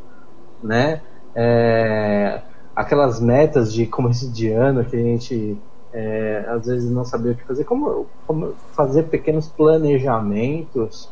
né? 0.63 1.03
é, 1.37 2.43
aquelas 2.75 3.21
metas 3.21 3.73
de 3.73 3.87
começo 3.87 4.33
de 4.33 4.51
ano 4.51 4.85
que 4.87 4.97
a 4.97 5.03
gente 5.03 5.63
é, 5.93 6.47
às 6.49 6.67
vezes 6.67 6.91
não 6.91 7.05
sabia 7.05 7.33
o 7.33 7.35
que 7.37 7.45
fazer, 7.45 7.65
como, 7.65 8.07
como 8.27 8.55
fazer 8.75 9.05
pequenos 9.05 9.47
planejamentos, 9.49 11.11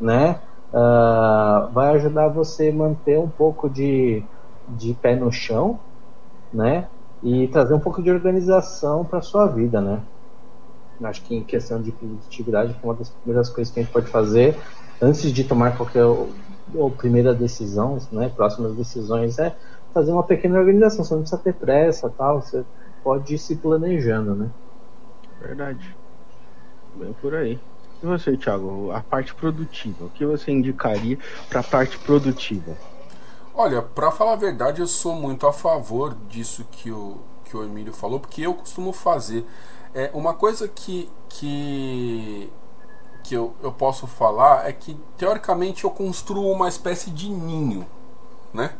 né? 0.00 0.40
Uh, 0.72 1.72
vai 1.72 1.94
ajudar 1.96 2.28
você 2.28 2.70
manter 2.70 3.18
um 3.18 3.28
pouco 3.28 3.70
de, 3.70 4.22
de 4.68 4.94
pé 4.94 5.16
no 5.16 5.32
chão, 5.32 5.78
né? 6.52 6.88
E 7.22 7.48
trazer 7.48 7.74
um 7.74 7.80
pouco 7.80 8.02
de 8.02 8.10
organização 8.10 9.04
para 9.04 9.22
sua 9.22 9.46
vida, 9.46 9.80
né? 9.80 10.02
Acho 11.02 11.22
que 11.24 11.34
em 11.34 11.44
questão 11.44 11.80
de 11.80 11.92
produtividade, 11.92 12.76
uma 12.82 12.94
das 12.94 13.08
primeiras 13.10 13.48
coisas 13.48 13.72
que 13.72 13.80
a 13.80 13.82
gente 13.82 13.92
pode 13.92 14.08
fazer 14.08 14.56
antes 15.00 15.32
de 15.32 15.44
tomar 15.44 15.76
qualquer 15.76 16.04
ou 16.04 16.90
primeira 16.90 17.34
decisão, 17.34 17.98
né, 18.12 18.28
próximas 18.28 18.76
decisões, 18.76 19.38
é 19.38 19.56
fazer 19.94 20.12
uma 20.12 20.24
pequena 20.24 20.58
organização. 20.58 21.04
Você 21.04 21.14
não 21.14 21.20
precisa 21.22 21.42
ter 21.42 21.54
pressa, 21.54 22.10
tal. 22.10 22.42
Você 22.42 22.64
pode 23.02 23.34
ir 23.34 23.38
se 23.38 23.56
planejando, 23.56 24.34
né? 24.34 24.50
Verdade. 25.40 25.96
Bem 26.96 27.12
por 27.14 27.34
aí. 27.34 27.58
E 28.02 28.06
você, 28.06 28.36
Thiago, 28.36 28.92
a 28.92 29.00
parte 29.00 29.34
produtiva, 29.34 30.04
o 30.04 30.10
que 30.10 30.24
você 30.24 30.52
indicaria 30.52 31.18
para 31.48 31.60
a 31.60 31.64
parte 31.64 31.98
produtiva? 31.98 32.76
Olha, 33.54 33.82
para 33.82 34.12
falar 34.12 34.34
a 34.34 34.36
verdade, 34.36 34.80
eu 34.80 34.86
sou 34.86 35.14
muito 35.14 35.46
a 35.46 35.52
favor 35.52 36.14
disso 36.28 36.64
que 36.70 36.92
o, 36.92 37.18
que 37.44 37.56
o 37.56 37.64
Emílio 37.64 37.92
falou, 37.92 38.20
porque 38.20 38.42
eu 38.42 38.54
costumo 38.54 38.92
fazer. 38.92 39.44
É, 39.92 40.10
uma 40.14 40.34
coisa 40.34 40.68
que, 40.68 41.10
que 41.28 42.52
que 43.28 43.34
eu, 43.34 43.54
eu 43.62 43.70
posso 43.70 44.06
falar 44.06 44.66
é 44.66 44.72
que 44.72 44.98
teoricamente 45.18 45.84
eu 45.84 45.90
construo 45.90 46.50
uma 46.50 46.66
espécie 46.66 47.10
de 47.10 47.28
ninho, 47.28 47.86
né? 48.54 48.74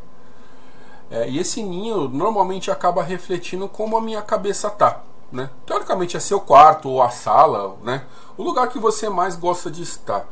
É, 1.11 1.29
e 1.29 1.39
esse 1.39 1.63
ninho 1.63 2.09
normalmente 2.09 2.71
acaba 2.71 3.03
refletindo 3.03 3.69
como 3.69 3.97
a 3.97 4.01
minha 4.01 4.23
cabeça 4.23 4.71
tá, 4.71 5.03
né? 5.31 5.51
Teoricamente 5.67 6.17
é 6.17 6.21
seu 6.21 6.41
quarto 6.41 6.89
ou 6.89 7.03
a 7.03 7.11
sala, 7.11 7.77
né? 7.83 8.05
O 8.37 8.43
lugar 8.43 8.69
que 8.69 8.79
você 8.79 9.09
mais 9.09 9.37
gosta 9.37 9.71
de 9.71 9.83
estar. 9.83 10.27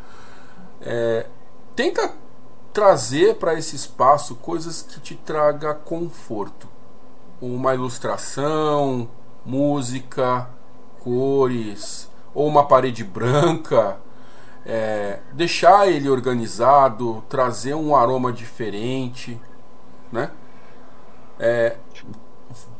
É, 0.80 1.26
tenta 1.74 2.12
trazer 2.72 3.36
para 3.36 3.54
esse 3.54 3.74
espaço 3.74 4.34
coisas 4.36 4.82
que 4.82 5.00
te 5.00 5.14
traga 5.14 5.74
conforto. 5.74 6.68
Uma 7.40 7.74
ilustração, 7.74 9.08
música, 9.44 10.48
cores, 11.00 12.10
ou 12.34 12.46
uma 12.46 12.66
parede 12.66 13.04
branca, 13.04 13.98
é, 14.64 15.20
deixar 15.32 15.86
ele 15.88 16.08
organizado, 16.08 17.22
trazer 17.28 17.74
um 17.74 17.94
aroma 17.94 18.32
diferente, 18.32 19.40
né? 20.10 20.30
É, 21.38 21.76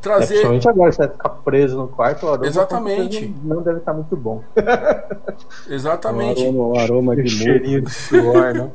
trazer. 0.01 0.35
É, 0.35 0.47
principalmente 0.47 0.69
agora, 0.69 0.91
você 0.91 0.97
vai 0.99 1.09
ficar 1.09 1.29
preso 1.29 1.77
no 1.77 1.87
quarto, 1.87 2.25
o 2.25 2.29
aroma 2.29 2.47
Exatamente. 2.47 3.35
Não 3.43 3.61
deve 3.61 3.79
estar 3.79 3.93
muito 3.93 4.15
bom. 4.15 4.43
Exatamente. 5.69 6.43
O 6.43 6.47
aroma, 6.47 6.67
o 6.67 6.79
aroma 6.79 7.15
de 7.15 7.29
cheirinho 7.29 7.81
de 7.81 7.91
suor, 7.91 8.53
né? 8.53 8.71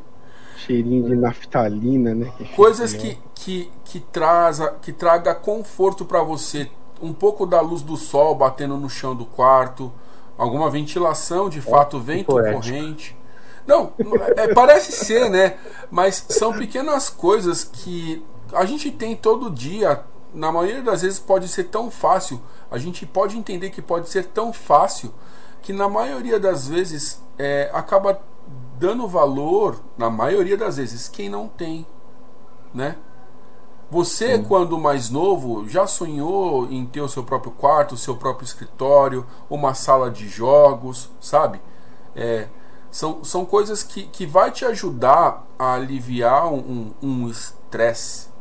Cheirinho 0.57 1.05
de 1.05 1.17
naftalina, 1.17 2.15
né? 2.15 2.33
Que 2.37 2.45
Coisas 2.55 2.93
que, 2.93 3.19
que, 3.35 3.71
que, 3.85 4.01
traza, 4.01 4.75
que 4.81 4.93
traga 4.93 5.35
conforto 5.35 6.05
para 6.05 6.23
você. 6.23 6.69
Um 7.03 7.13
pouco 7.13 7.45
da 7.47 7.61
luz 7.61 7.83
do 7.83 7.97
sol 7.97 8.35
batendo 8.35 8.77
no 8.77 8.89
chão 8.89 9.15
do 9.15 9.25
quarto, 9.25 9.93
alguma 10.39 10.71
ventilação, 10.71 11.49
de 11.49 11.61
fato, 11.61 11.99
vento 11.99 12.33
corrente. 12.33 13.17
Não, 13.67 13.93
é, 14.37 14.53
parece 14.55 14.93
ser, 14.93 15.31
né? 15.31 15.57
Mas 15.91 16.25
são 16.29 16.53
pequenas 16.53 17.09
coisas 17.09 17.65
que 17.65 18.23
a 18.53 18.65
gente 18.65 18.91
tem 18.91 19.17
todo 19.17 19.51
dia. 19.51 20.01
Na 20.33 20.51
maioria 20.51 20.83
das 20.83 21.03
vezes 21.03 21.19
pode 21.19 21.49
ser 21.49 21.65
tão 21.65 21.91
fácil. 21.91 22.41
A 22.71 22.79
gente 22.79 23.05
pode 23.05 23.37
entender 23.37 23.71
que 23.71 23.83
pode 23.83 24.09
ser 24.09 24.27
tão 24.27 24.53
fácil 24.53 25.13
que 25.61 25.73
na 25.73 25.89
maioria 25.89 26.41
das 26.41 26.67
vezes 26.67 27.23
é, 27.39 27.71
acaba 27.73 28.21
dando 28.79 29.07
valor, 29.07 29.81
na 29.97 30.11
maioria 30.11 30.57
das 30.57 30.77
vezes, 30.77 31.09
quem 31.09 31.29
não 31.29 31.47
tem, 31.47 31.87
né? 32.75 32.97
Você, 33.91 34.37
Sim. 34.37 34.45
quando 34.45 34.79
mais 34.79 35.11
novo, 35.11 35.69
já 35.69 35.87
sonhou 35.87 36.67
em 36.71 36.85
ter 36.87 37.03
o 37.03 37.09
seu 37.09 37.23
próprio 37.23 37.53
quarto, 37.53 37.95
o 37.95 37.99
seu 37.99 38.17
próprio 38.17 38.45
escritório, 38.45 39.27
uma 39.51 39.75
sala 39.75 40.11
de 40.11 40.29
jogos, 40.29 41.11
sabe? 41.21 41.61
É, 42.17 42.49
são, 42.91 43.23
são 43.23 43.45
coisas 43.45 43.83
que, 43.83 44.05
que 44.05 44.27
vai 44.27 44.51
te 44.51 44.65
ajudar 44.65 45.47
a 45.59 45.75
aliviar 45.75 46.51
um 46.53 47.29
estresse 47.29 48.29
um 48.29 48.32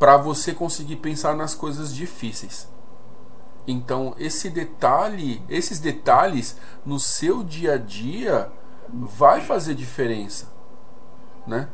para 0.00 0.16
você 0.16 0.54
conseguir 0.54 0.96
pensar 0.96 1.36
nas 1.36 1.54
coisas 1.54 1.94
difíceis. 1.94 2.66
Então, 3.66 4.14
esse 4.18 4.48
detalhe, 4.48 5.44
esses 5.46 5.78
detalhes 5.78 6.56
no 6.86 6.98
seu 6.98 7.44
dia 7.44 7.74
a 7.74 7.76
dia 7.76 8.50
vai 8.90 9.42
fazer 9.42 9.74
diferença, 9.74 10.50
né? 11.46 11.68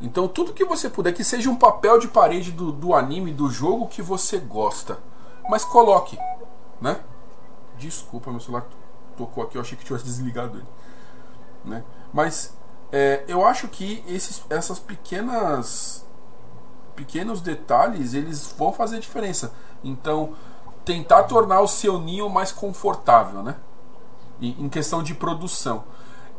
Então, 0.00 0.26
tudo 0.26 0.54
que 0.54 0.64
você 0.64 0.88
puder, 0.88 1.12
que 1.12 1.22
seja 1.22 1.50
um 1.50 1.54
papel 1.54 1.98
de 1.98 2.08
parede 2.08 2.50
do, 2.50 2.72
do 2.72 2.94
anime, 2.94 3.30
do 3.30 3.50
jogo 3.50 3.86
que 3.86 4.00
você 4.00 4.38
gosta, 4.38 4.98
mas 5.46 5.62
coloque, 5.62 6.18
né? 6.80 7.00
Desculpa, 7.76 8.30
meu 8.30 8.40
celular 8.40 8.66
tocou 9.18 9.44
aqui, 9.44 9.58
eu 9.58 9.60
achei 9.60 9.76
que 9.76 9.84
tivesse 9.84 10.06
desligado 10.06 10.56
ele, 10.56 10.66
né? 11.62 11.84
Mas 12.10 12.54
é, 12.90 13.22
eu 13.28 13.44
acho 13.44 13.68
que 13.68 14.02
esses, 14.08 14.42
essas 14.48 14.78
pequenas 14.78 16.06
pequenos 17.00 17.40
detalhes 17.40 18.12
eles 18.12 18.54
vão 18.58 18.72
fazer 18.74 19.00
diferença. 19.00 19.54
Então, 19.82 20.34
tentar 20.84 21.22
tornar 21.22 21.62
o 21.62 21.66
seu 21.66 21.98
ninho 21.98 22.28
mais 22.28 22.52
confortável, 22.52 23.42
né? 23.42 23.56
Em, 24.40 24.68
questão 24.68 25.02
de 25.02 25.14
produção. 25.14 25.84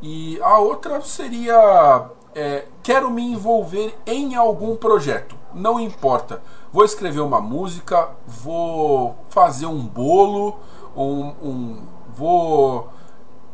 E 0.02 0.40
a 0.42 0.60
outra 0.60 1.02
seria 1.02 2.10
é, 2.36 2.66
quero 2.84 3.10
me 3.10 3.24
envolver 3.24 3.98
em 4.06 4.36
algum 4.36 4.76
projeto. 4.76 5.36
Não 5.54 5.80
importa. 5.80 6.42
Vou 6.72 6.86
escrever 6.86 7.22
uma 7.22 7.42
música, 7.42 8.10
vou 8.26 9.18
fazer 9.30 9.66
um 9.66 9.86
bolo, 9.86 10.60
um, 10.96 11.34
um, 11.42 11.84
vou 12.16 12.90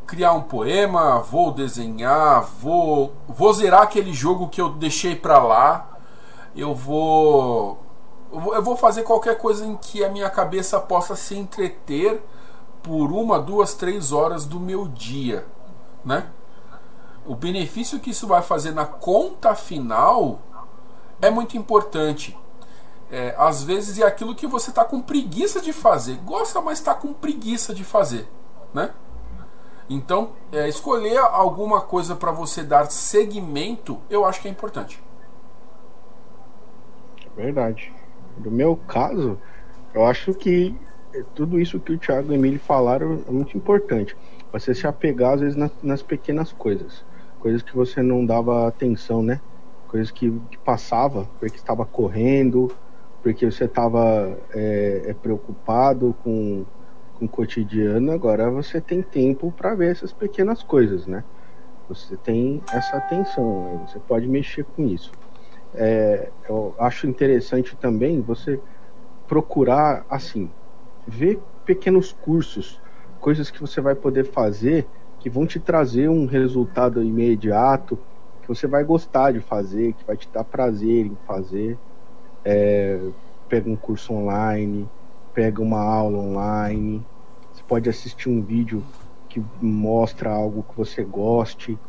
criar 0.06 0.34
um 0.34 0.42
poema, 0.42 1.20
vou 1.20 1.52
desenhar, 1.52 2.44
vou, 2.62 3.14
vou 3.28 3.54
zerar 3.54 3.82
aquele 3.84 4.14
jogo 4.14 4.48
que 4.48 4.62
eu 4.62 4.70
deixei 4.70 5.16
para 5.16 5.40
lá. 5.40 5.87
Eu 6.58 6.74
vou, 6.74 7.78
eu 8.32 8.62
vou 8.62 8.76
fazer 8.76 9.04
qualquer 9.04 9.38
coisa 9.38 9.66
em 9.66 9.78
que 9.78 10.04
a 10.04 10.10
minha 10.10 10.30
cabeça 10.30 10.80
possa 10.80 11.16
se 11.16 11.38
entreter 11.38 12.22
por 12.84 13.12
uma, 13.12 13.40
duas, 13.40 13.74
três 13.76 14.12
horas 14.12 14.44
do 14.46 14.60
meu 14.60 14.88
dia, 14.88 15.46
né? 16.04 16.30
o 17.28 17.36
benefício 17.36 18.00
que 18.00 18.12
isso 18.12 18.26
vai 18.26 18.42
fazer 18.42 18.72
na 18.72 18.86
conta 18.86 19.54
final 19.54 20.40
é 21.22 21.30
muito 21.30 21.58
importante. 21.58 22.38
É, 23.12 23.36
às 23.38 23.64
vezes 23.64 24.00
é 24.00 24.04
aquilo 24.04 24.34
que 24.34 24.48
você 24.48 24.70
está 24.70 24.86
com 24.86 25.02
preguiça 25.02 25.62
de 25.62 25.74
fazer. 25.74 26.18
Gosta, 26.20 26.62
mas 26.62 26.80
está 26.80 26.94
com 26.94 27.14
preguiça 27.14 27.74
de 27.74 27.84
fazer. 27.84 28.30
Né? 28.74 28.94
Então, 29.90 30.32
é, 30.52 30.68
escolher 30.70 31.18
alguma 31.18 31.82
coisa 31.82 32.16
para 32.16 32.32
você 32.32 32.64
dar 32.64 32.90
seguimento, 32.90 34.02
eu 34.10 34.26
acho 34.26 34.42
que 34.42 34.48
é 34.48 34.52
importante. 34.52 35.04
Verdade. 37.38 37.94
No 38.38 38.52
meu 38.52 38.78
caso, 38.78 39.40
eu 39.94 40.06
acho 40.06 40.34
que 40.36 40.80
tudo 41.36 41.60
isso 41.60 41.82
que 41.82 41.94
o 41.94 42.00
Thiago 42.00 42.34
e 42.34 42.38
o 42.38 42.40
Emílio 42.40 42.60
falaram 42.60 43.24
é 43.28 43.32
muito 43.32 43.58
importante. 43.58 44.16
Você 44.52 44.74
se 44.76 44.88
apegar, 44.88 45.36
às 45.36 45.42
vezes, 45.42 45.58
nas, 45.58 45.72
nas 45.84 46.04
pequenas 46.04 46.54
coisas 46.54 47.06
coisas 47.40 47.64
que 47.64 47.76
você 47.76 48.04
não 48.04 48.26
dava 48.26 48.68
atenção, 48.68 49.24
né? 49.24 49.42
Coisas 49.88 50.12
que, 50.12 50.30
que 50.50 50.60
passava 50.66 51.32
porque 51.40 51.58
estava 51.58 51.86
correndo, 51.86 52.68
porque 53.22 53.46
você 53.50 53.66
estava 53.66 54.38
é, 54.54 55.12
é, 55.12 55.16
preocupado 55.16 56.14
com, 56.16 56.68
com 57.14 57.26
o 57.26 57.30
cotidiano. 57.30 58.12
Agora 58.12 58.52
você 58.52 58.82
tem 58.82 59.04
tempo 59.04 59.52
para 59.54 59.76
ver 59.76 59.92
essas 59.92 60.14
pequenas 60.14 60.64
coisas, 60.64 61.08
né? 61.08 61.24
Você 61.88 62.18
tem 62.18 62.62
essa 62.74 62.98
atenção, 62.98 63.86
você 63.88 64.00
pode 64.00 64.28
mexer 64.28 64.66
com 64.66 64.86
isso. 64.88 65.16
É, 65.78 66.34
eu 66.50 66.76
acho 66.80 67.08
interessante 67.08 67.78
também 67.78 68.22
você 68.22 68.64
procurar 69.28 70.06
assim, 70.10 70.54
ver 71.08 71.44
pequenos 71.66 72.12
cursos, 72.14 72.82
coisas 73.20 73.52
que 73.52 73.62
você 73.62 73.82
vai 73.82 73.96
poder 73.96 74.26
fazer 74.26 74.90
que 75.20 75.30
vão 75.30 75.48
te 75.48 75.60
trazer 75.60 76.10
um 76.10 76.26
resultado 76.26 77.04
imediato 77.04 77.98
que 78.42 78.48
você 78.50 78.68
vai 78.68 78.84
gostar 78.84 79.34
de 79.34 79.42
fazer, 79.42 79.94
que 79.94 80.06
vai 80.06 80.18
te 80.18 80.30
dar 80.32 80.44
prazer 80.46 81.06
em 81.06 81.18
fazer. 81.18 81.82
É, 82.46 83.00
pega 83.48 83.70
um 83.70 83.78
curso 83.78 84.14
online, 84.14 84.92
pega 85.34 85.62
uma 85.62 85.82
aula 85.82 86.18
online, 86.20 87.08
você 87.52 87.64
pode 87.68 87.90
assistir 87.90 88.30
um 88.30 88.44
vídeo 88.44 88.88
que 89.30 89.46
mostra 89.62 90.32
algo 90.32 90.64
que 90.64 90.76
você 90.76 91.04
goste, 91.04 91.82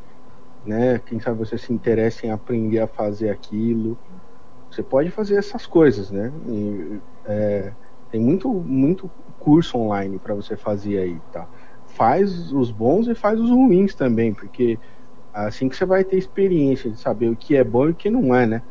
né? 0.65 0.99
Quem 1.01 1.21
sabe 1.21 1.39
você 1.39 1.59
se 1.59 1.73
interessa 1.73 2.27
em 2.27 2.31
aprender 2.31 2.81
a 2.81 2.89
fazer 2.89 3.31
aquilo. 3.31 3.99
Você 4.71 4.83
pode 4.83 5.11
fazer 5.11 5.37
essas 5.37 5.67
coisas, 5.67 6.11
né? 6.11 6.33
E, 6.47 7.01
é, 7.27 7.77
tem 8.11 8.21
muito, 8.21 8.53
muito 8.53 9.13
curso 9.39 9.79
online 9.79 10.19
para 10.19 10.35
você 10.35 10.57
fazer 10.57 10.99
aí, 10.99 11.21
tá? 11.31 11.49
faz 11.89 12.53
os 12.53 12.71
bons 12.71 13.09
e 13.09 13.15
faz 13.15 13.41
os 13.41 13.51
ruins 13.51 13.95
também, 13.95 14.35
porque 14.35 14.79
assim 15.33 15.69
que 15.69 15.77
você 15.77 15.87
vai 15.87 16.05
ter 16.05 16.17
experiência 16.19 16.91
de 16.91 16.99
saber 16.99 17.31
o 17.31 17.37
que 17.37 17.57
é 17.57 17.65
bom 17.65 17.89
e 17.89 17.93
o 17.93 17.95
que 17.95 18.11
não 18.11 18.35
é, 18.35 18.47
né? 18.47 18.63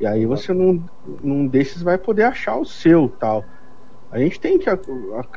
E 0.00 0.06
aí 0.06 0.26
você 0.26 0.52
não, 0.52 0.84
num 1.04 1.48
desses 1.48 1.82
vai 1.82 1.98
poder 1.98 2.24
achar 2.24 2.56
o 2.56 2.64
seu 2.64 3.08
tal. 3.08 3.44
A 4.10 4.18
gente 4.18 4.40
tem 4.40 4.58
que 4.58 4.70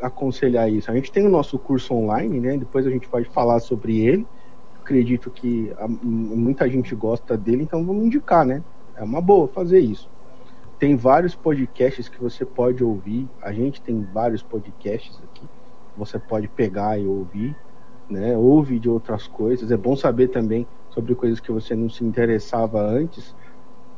aconselhar 0.01 0.71
isso. 0.71 0.91
A 0.91 0.95
gente 0.95 1.11
tem 1.11 1.25
o 1.25 1.29
nosso 1.29 1.59
curso 1.59 1.93
online, 1.93 2.39
né? 2.39 2.57
Depois 2.57 2.85
a 2.87 2.91
gente 2.91 3.09
pode 3.09 3.27
falar 3.29 3.59
sobre 3.59 3.99
ele. 3.99 4.29
Acredito 4.83 5.31
que 5.31 5.71
a, 5.77 5.87
muita 5.87 6.69
gente 6.69 6.95
gosta 6.95 7.37
dele, 7.37 7.63
então 7.63 7.85
vamos 7.85 8.05
indicar, 8.05 8.45
né? 8.45 8.63
É 8.95 9.03
uma 9.03 9.21
boa 9.21 9.47
fazer 9.47 9.79
isso. 9.79 10.09
Tem 10.79 10.95
vários 10.95 11.35
podcasts 11.35 12.09
que 12.09 12.19
você 12.19 12.45
pode 12.45 12.83
ouvir. 12.83 13.31
A 13.41 13.53
gente 13.53 13.81
tem 13.81 14.03
vários 14.03 14.43
podcasts 14.43 15.21
aqui 15.21 15.49
você 15.95 16.19
pode 16.19 16.47
pegar 16.47 16.99
e 16.99 17.07
ouvir, 17.07 17.57
né? 18.09 18.37
Ouve 18.37 18.79
de 18.79 18.89
outras 18.89 19.27
coisas. 19.27 19.71
É 19.71 19.77
bom 19.77 19.95
saber 19.95 20.29
também 20.29 20.67
sobre 20.89 21.15
coisas 21.15 21.39
que 21.39 21.51
você 21.51 21.75
não 21.75 21.89
se 21.89 22.03
interessava 22.03 22.81
antes. 22.81 23.35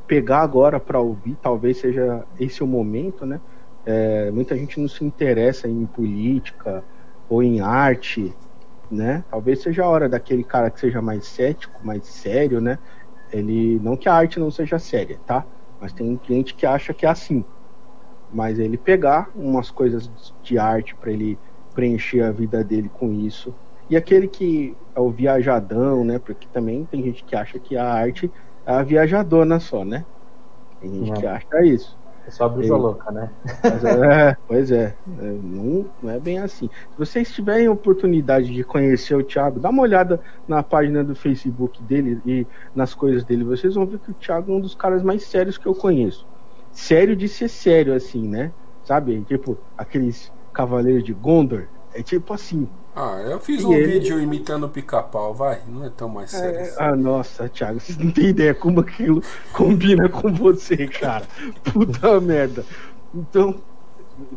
Pegar 0.07 0.41
agora 0.41 0.79
para 0.79 0.99
ouvir, 0.99 1.37
talvez 1.37 1.79
seja 1.79 2.27
esse 2.37 2.63
o 2.63 2.67
momento, 2.67 3.25
né? 3.25 3.41
É, 3.85 4.31
muita 4.31 4.57
gente 4.57 4.79
não 4.79 4.87
se 4.87 5.03
interessa 5.03 5.67
em 5.69 5.85
política 5.87 6.85
ou 7.27 7.43
em 7.43 7.59
arte, 7.61 8.37
né? 8.93 9.25
Talvez 9.29 9.61
seja 9.61 9.83
a 9.83 9.89
hora 9.89 10.09
daquele 10.09 10.43
cara 10.43 10.71
que 10.71 10.79
seja 10.79 11.01
mais 11.01 11.27
cético, 11.27 11.85
mais 11.85 12.07
sério, 12.07 12.61
né? 12.61 12.79
Ele 13.31 13.79
não 13.79 13.97
que 13.97 14.07
a 14.09 14.13
arte 14.13 14.39
não 14.39 14.51
seja 14.51 14.79
séria, 14.79 15.21
tá? 15.25 15.47
Mas 15.79 15.93
tem 15.93 16.19
gente 16.27 16.55
que 16.55 16.65
acha 16.65 16.93
que 16.93 17.05
é 17.05 17.09
assim. 17.09 17.45
Mas 18.29 18.59
ele 18.59 18.77
pegar 18.77 19.29
umas 19.35 19.71
coisas 19.71 20.09
de 20.41 20.57
arte 20.57 20.95
para 20.95 21.11
ele 21.11 21.39
preencher 21.73 22.21
a 22.21 22.31
vida 22.31 22.63
dele 22.63 22.89
com 22.89 23.11
isso. 23.13 23.55
E 23.89 23.95
aquele 23.97 24.27
que 24.27 24.77
é 24.95 24.99
o 24.99 25.11
viajadão, 25.11 26.03
né? 26.05 26.19
Porque 26.19 26.47
também 26.49 26.85
tem 26.85 27.03
gente 27.03 27.23
que 27.23 27.35
acha 27.35 27.59
que 27.59 27.75
a 27.75 27.85
arte 27.85 28.31
é 28.65 28.71
a 28.71 28.83
viajadona 28.83 29.59
só, 29.59 29.83
né? 29.85 30.05
Tem 30.79 30.91
gente 30.93 31.11
não. 31.11 31.21
que 31.21 31.25
acha 31.25 31.65
isso. 31.65 31.99
É 32.25 32.31
só 32.31 32.47
brisa 32.47 32.75
louca, 32.75 33.11
né? 33.11 33.29
é, 33.63 34.35
pois 34.47 34.71
é, 34.71 34.95
é, 35.19 35.23
não, 35.43 35.85
não 36.01 36.09
é 36.09 36.19
bem 36.19 36.39
assim. 36.39 36.67
Se 36.67 36.97
vocês 36.97 37.31
tiverem 37.31 37.67
oportunidade 37.67 38.53
de 38.53 38.63
conhecer 38.63 39.15
o 39.15 39.23
Thiago, 39.23 39.59
dá 39.59 39.69
uma 39.69 39.81
olhada 39.81 40.19
na 40.47 40.63
página 40.63 41.03
do 41.03 41.15
Facebook 41.15 41.81
dele 41.83 42.21
e 42.25 42.47
nas 42.73 42.93
coisas 42.93 43.23
dele. 43.23 43.43
Vocês 43.43 43.75
vão 43.75 43.85
ver 43.85 43.99
que 43.99 44.11
o 44.11 44.15
Thiago 44.15 44.51
é 44.51 44.55
um 44.55 44.61
dos 44.61 44.75
caras 44.75 45.03
mais 45.03 45.23
sérios 45.23 45.57
que 45.57 45.67
eu 45.67 45.73
conheço. 45.73 46.25
Sério 46.71 47.15
de 47.15 47.27
ser 47.27 47.49
sério, 47.49 47.93
assim, 47.93 48.27
né? 48.27 48.51
sabe? 48.83 49.23
Tipo, 49.23 49.57
aqueles 49.77 50.31
cavaleiros 50.53 51.03
de 51.03 51.13
Gondor. 51.13 51.67
É 51.93 52.01
tipo 52.01 52.33
assim. 52.33 52.67
Ah, 52.95 53.21
eu 53.29 53.39
fiz 53.39 53.61
E 53.61 53.65
um 53.65 53.73
ele- 53.73 53.93
vídeo 53.99 54.19
imitando 54.19 54.65
o 54.65 54.69
pica-pau, 54.69 55.33
vai. 55.33 55.61
Não 55.67 55.83
é 55.85 55.89
tão 55.89 56.09
mais 56.09 56.31
sério. 56.31 56.59
É, 56.59 56.61
assim. 56.63 56.75
ah, 56.79 56.95
nossa, 56.95 57.47
Thiago, 57.49 57.79
vocês 57.79 57.97
não 57.97 58.11
têm 58.11 58.29
ideia 58.29 58.53
como 58.53 58.79
aquilo 58.79 59.21
combina 59.51 60.09
com 60.09 60.31
você, 60.33 60.87
cara. 60.87 61.25
Puta 61.71 62.19
merda. 62.21 62.65
Então, 63.13 63.55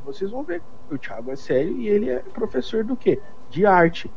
vocês 0.05 0.31
vão 0.31 0.42
ver 0.42 0.62
o 0.90 0.97
Thiago 0.99 1.31
é 1.31 1.37
sério 1.37 1.77
e 1.79 1.88
ele 1.88 2.11
é 2.11 2.19
professor 2.19 2.85
do 2.85 2.95
quê? 2.97 3.21
De 3.51 3.64
arte. 3.66 4.11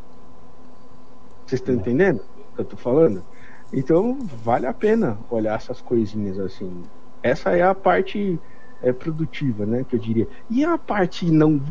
Vocês 1.45 1.59
estão 1.61 1.73
entendendo 1.75 2.19
o 2.19 2.55
que 2.55 2.61
eu 2.61 2.65
tô 2.65 2.77
falando? 2.77 3.23
Então, 3.71 4.17
vale 4.43 4.65
a 4.65 4.73
pena 4.73 5.17
olhar 5.29 5.55
essas 5.55 5.81
coisinhas 5.81 6.39
assim. 6.39 6.83
Essa 7.21 7.51
é 7.51 7.61
a 7.61 7.75
parte 7.75 8.39
é, 8.81 8.93
produtiva, 8.93 9.65
né? 9.65 9.83
Que 9.83 9.95
eu 9.95 9.99
diria. 9.99 10.27
E 10.49 10.63
a 10.63 10.77
parte 10.77 11.29
não. 11.31 11.61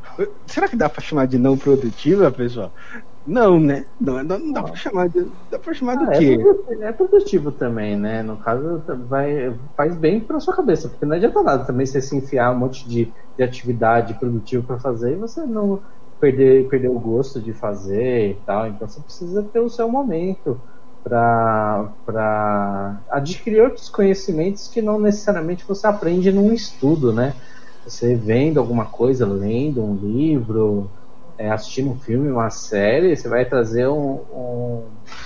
Será 0.47 0.69
que 0.69 0.77
dá 0.77 0.89
pra 0.89 1.03
chamar 1.03 1.27
de 1.27 1.39
não 1.39 1.57
produtiva, 1.57 2.31
pessoal? 2.31 2.73
Não, 3.27 3.61
né? 3.61 3.85
Não, 4.01 4.23
não, 4.25 4.53
dá 4.53 4.63
pra 4.63 4.75
chamar 4.75 5.09
de. 5.09 5.31
Dá 5.51 5.59
pra 5.59 5.75
chamar 5.75 5.97
do 5.97 6.07
Ah, 6.07 6.15
é, 6.15 6.19
quê? 6.19 6.39
é 6.81 6.93
produtivo 6.93 7.53
também, 7.53 7.97
né? 7.97 8.23
No 8.23 8.39
caso, 8.39 8.83
vai, 9.07 9.59
faz 9.77 9.97
bem 9.97 10.21
pra 10.21 10.41
sua 10.41 10.57
cabeça, 10.57 10.89
porque 10.89 11.05
não 11.05 11.17
adianta 11.17 11.43
nada 11.43 11.65
também 11.65 11.85
você 11.85 12.01
se 12.01 12.17
enfiar 12.17 12.53
um 12.55 12.59
monte 12.59 12.89
de, 12.89 13.13
de 13.37 13.43
atividade 13.45 14.19
produtiva 14.19 14.67
pra 14.67 14.81
fazer 14.81 15.13
e 15.13 15.17
você 15.17 15.45
não 15.45 15.83
perder, 16.19 16.69
perder 16.69 16.89
o 16.89 16.99
gosto 16.99 17.41
de 17.41 17.53
fazer 17.53 18.31
e 18.31 18.45
tal. 18.45 18.67
Então 18.69 18.89
você 18.89 19.03
precisa 19.03 19.43
ter 19.53 19.61
o 19.61 19.69
seu 19.69 19.89
momento 19.91 20.63
para 21.05 21.91
adquirir 23.11 23.63
outros 23.63 23.89
conhecimentos 23.89 24.69
que 24.69 24.83
não 24.83 24.99
necessariamente 25.01 25.65
você 25.67 25.87
aprende 25.87 26.31
num 26.33 26.53
estudo, 26.53 27.13
né? 27.13 27.35
Você 27.87 28.15
vendo 28.15 28.59
alguma 28.61 28.85
coisa, 28.87 29.27
lendo 29.27 29.83
um 29.83 29.95
livro, 29.95 30.91
é, 31.39 31.51
assistindo 31.51 31.91
um 31.91 31.99
filme, 31.99 32.31
uma 32.31 32.51
série, 32.51 33.17
você 33.17 33.29
vai 33.29 33.45
trazer 33.45 33.89
um, 33.89 34.21
um- 34.33 34.85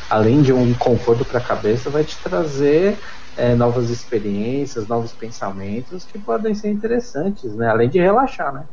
além 0.08 0.42
de 0.42 0.52
um 0.52 0.72
conforto 0.74 1.24
para 1.24 1.38
a 1.38 1.42
cabeça, 1.42 1.90
vai 1.90 2.04
te 2.04 2.16
trazer 2.18 2.98
é, 3.36 3.54
novas 3.54 3.88
experiências, 3.88 4.86
novos 4.86 5.10
pensamentos 5.12 6.04
que 6.04 6.18
podem 6.18 6.54
ser 6.54 6.70
interessantes, 6.70 7.54
né? 7.54 7.68
Além 7.68 7.88
de 7.88 7.98
relaxar, 7.98 8.52
né? 8.52 8.64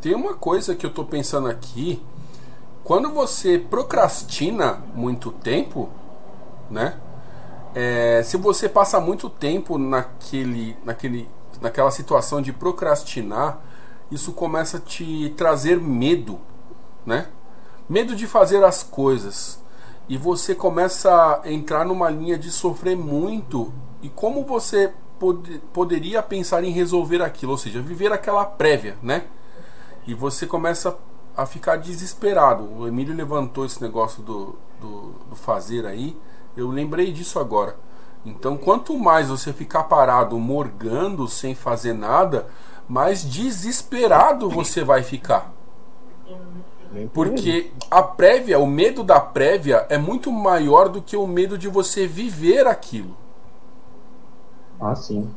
Tem 0.00 0.14
uma 0.14 0.34
coisa 0.34 0.74
que 0.76 0.84
eu 0.84 0.90
tô 0.90 1.04
pensando 1.04 1.48
aqui. 1.48 2.00
Quando 2.84 3.10
você 3.10 3.58
procrastina 3.58 4.78
muito 4.94 5.32
tempo, 5.32 5.88
né? 6.70 6.98
É, 7.74 8.22
se 8.22 8.36
você 8.36 8.68
passa 8.68 8.98
muito 8.98 9.28
tempo 9.28 9.78
naquele, 9.78 10.76
naquele, 10.84 11.28
naquela 11.60 11.90
situação 11.90 12.40
de 12.40 12.52
procrastinar, 12.52 13.60
isso 14.10 14.32
começa 14.32 14.78
a 14.78 14.80
te 14.80 15.32
trazer 15.36 15.78
medo, 15.78 16.40
né? 17.04 17.28
Medo 17.88 18.16
de 18.16 18.26
fazer 18.26 18.64
as 18.64 18.82
coisas. 18.82 19.62
E 20.08 20.16
você 20.16 20.54
começa 20.54 21.40
a 21.44 21.52
entrar 21.52 21.84
numa 21.84 22.08
linha 22.08 22.38
de 22.38 22.50
sofrer 22.50 22.96
muito. 22.96 23.72
E 24.02 24.08
como 24.08 24.44
você 24.44 24.92
pod- 25.18 25.60
poderia 25.72 26.22
pensar 26.22 26.64
em 26.64 26.70
resolver 26.70 27.22
aquilo? 27.22 27.52
Ou 27.52 27.58
seja, 27.58 27.82
viver 27.82 28.12
aquela 28.12 28.44
prévia, 28.44 28.96
né? 29.02 29.24
E 30.06 30.14
você 30.14 30.46
começa 30.46 30.96
a 31.36 31.44
ficar 31.44 31.76
desesperado. 31.76 32.64
O 32.64 32.88
Emílio 32.88 33.14
levantou 33.14 33.66
esse 33.66 33.82
negócio 33.82 34.22
do, 34.22 34.56
do, 34.80 35.12
do 35.28 35.36
fazer 35.36 35.84
aí. 35.84 36.16
Eu 36.58 36.68
lembrei 36.68 37.12
disso 37.12 37.38
agora. 37.38 37.76
Então, 38.26 38.56
quanto 38.56 38.98
mais 38.98 39.28
você 39.28 39.52
ficar 39.52 39.84
parado, 39.84 40.36
morgando, 40.38 41.28
sem 41.28 41.54
fazer 41.54 41.92
nada, 41.92 42.48
mais 42.88 43.22
desesperado 43.22 44.50
você 44.50 44.82
vai 44.82 45.04
ficar. 45.04 45.54
Porque 47.14 47.70
a 47.88 48.02
prévia, 48.02 48.58
o 48.58 48.66
medo 48.66 49.04
da 49.04 49.20
prévia 49.20 49.86
é 49.88 49.96
muito 49.96 50.32
maior 50.32 50.88
do 50.88 51.00
que 51.00 51.16
o 51.16 51.28
medo 51.28 51.56
de 51.56 51.68
você 51.68 52.08
viver 52.08 52.66
aquilo. 52.66 53.16
Ah, 54.80 54.96
sim. 54.96 55.30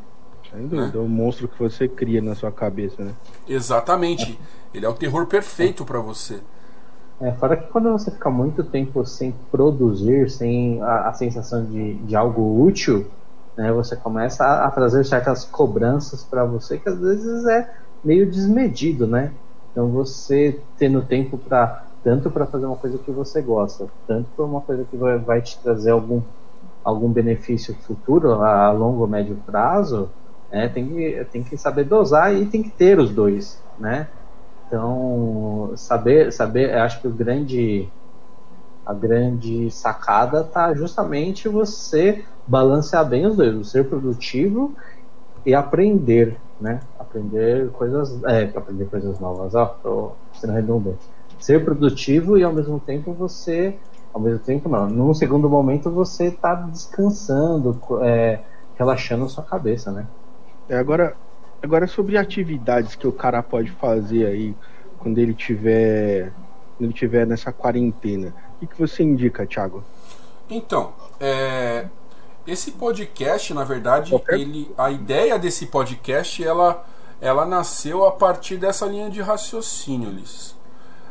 Sem 0.50 0.68
dúvida, 0.68 0.98
é 0.98 1.02
o 1.02 1.08
monstro 1.08 1.48
que 1.48 1.60
você 1.60 1.88
cria 1.88 2.22
na 2.22 2.34
sua 2.34 2.52
cabeça, 2.52 3.04
né? 3.04 3.14
Exatamente. 3.48 4.40
Ele 4.74 4.86
é 4.88 4.90
o 4.90 4.94
terror 4.94 5.28
perfeito 5.28 5.86
para 5.86 6.00
você. 6.00 6.42
É, 7.22 7.32
fora 7.34 7.56
que 7.56 7.68
quando 7.72 7.92
você 7.92 8.10
fica 8.10 8.32
muito 8.32 8.64
tempo 8.64 9.06
sem 9.06 9.32
produzir, 9.52 10.30
sem 10.32 10.82
a, 10.82 11.10
a 11.10 11.14
sensação 11.14 11.64
de, 11.66 12.04
de 12.04 12.16
algo 12.16 12.64
útil, 12.64 13.12
né, 13.56 13.72
você 13.72 13.96
começa 13.96 14.44
a, 14.44 14.66
a 14.68 14.72
trazer 14.72 15.06
certas 15.06 15.46
cobranças 15.46 16.24
para 16.24 16.44
você 16.46 16.80
que 16.80 16.90
às 16.90 17.00
vezes 17.00 17.46
é 17.46 17.70
meio 18.04 18.30
desmedido, 18.30 19.06
né? 19.06 19.36
Então 19.70 19.92
você 19.92 20.66
tendo 20.78 21.06
tempo 21.06 21.38
para 21.38 21.88
tanto 22.04 22.32
para 22.32 22.48
fazer 22.48 22.66
uma 22.66 22.78
coisa 22.78 22.98
que 22.98 23.12
você 23.12 23.40
gosta, 23.42 23.88
tanto 24.08 24.32
para 24.32 24.46
uma 24.46 24.62
coisa 24.62 24.84
que 24.86 24.98
vai, 24.98 25.20
vai 25.20 25.42
te 25.44 25.62
trazer 25.62 25.92
algum 25.92 26.24
algum 26.84 27.12
benefício 27.12 27.76
futuro 27.84 28.32
a 28.42 28.72
longo 28.72 29.02
ou 29.02 29.08
médio 29.08 29.36
prazo, 29.46 30.12
né, 30.52 30.68
tem 30.70 30.88
que 30.88 31.26
tem 31.32 31.44
que 31.44 31.58
saber 31.58 31.84
dosar 31.86 32.36
e 32.36 32.48
tem 32.50 32.64
que 32.64 32.72
ter 32.72 33.00
os 33.00 33.12
dois, 33.14 33.64
né? 33.78 34.10
Então, 34.72 35.74
saber, 35.76 36.32
saber, 36.32 36.74
acho 36.78 37.02
que 37.02 37.08
o 37.10 37.12
grande, 37.12 37.90
a 38.86 38.94
grande 38.94 39.70
sacada 39.70 40.46
tá 40.46 40.74
justamente 40.74 41.50
você 41.50 42.24
balancear 42.48 43.06
bem 43.06 43.26
os 43.26 43.36
dois, 43.36 43.68
ser 43.68 43.90
produtivo 43.90 44.74
e 45.46 45.54
aprender, 45.54 46.38
né? 46.58 46.80
Aprender 46.98 47.70
coisas, 47.72 48.24
é, 48.24 48.44
aprender 48.56 48.86
coisas 48.86 49.20
novas, 49.20 49.54
ó, 49.56 49.66
tô 49.84 50.14
sendo 50.36 50.54
redundante. 50.54 51.02
Ser 51.38 51.66
produtivo 51.66 52.38
e 52.38 52.44
ao 52.46 52.54
mesmo 52.54 52.80
tempo 52.80 53.12
você, 53.12 53.78
ao 54.14 54.22
mesmo 54.22 54.40
tempo 54.40 54.70
não, 54.70 54.88
num 54.88 55.14
segundo 55.14 55.50
momento 55.50 55.92
você 55.92 56.32
tá 56.32 56.56
descansando, 56.56 57.78
é, 58.04 58.40
relaxando 58.76 59.28
sua 59.28 59.44
cabeça, 59.44 59.92
né? 59.92 60.06
É, 60.70 60.78
agora, 60.78 61.14
agora 61.62 61.88
sobre 61.88 62.18
atividades 62.18 62.96
que 62.96 63.08
o 63.08 63.12
cara 63.12 63.42
pode 63.44 63.72
fazer 63.72 64.26
aí 64.26 64.56
quando 65.00 65.18
ele 65.18 65.34
tiver, 65.34 66.32
quando 66.78 66.90
ele 66.90 66.94
tiver 66.94 67.26
nessa 67.26 67.52
quarentena. 67.52 68.34
O 68.62 68.68
que, 68.68 68.78
você 68.78 69.04
indica, 69.04 69.46
Thiago? 69.46 69.84
Então, 70.50 70.94
é, 71.20 71.88
esse 72.46 72.72
podcast, 72.72 73.54
na 73.54 73.64
verdade, 73.64 74.12
Qualquer- 74.12 74.40
ele, 74.40 74.72
a 74.78 74.92
ideia 74.92 75.40
desse 75.40 75.68
podcast, 75.68 76.44
ela, 76.44 76.86
ela 77.20 77.46
nasceu 77.46 78.06
a 78.06 78.12
partir 78.12 78.58
dessa 78.58 78.86
linha 78.86 79.10
de 79.10 79.22
raciocínio, 79.22 80.10
Ulisses. 80.10 80.56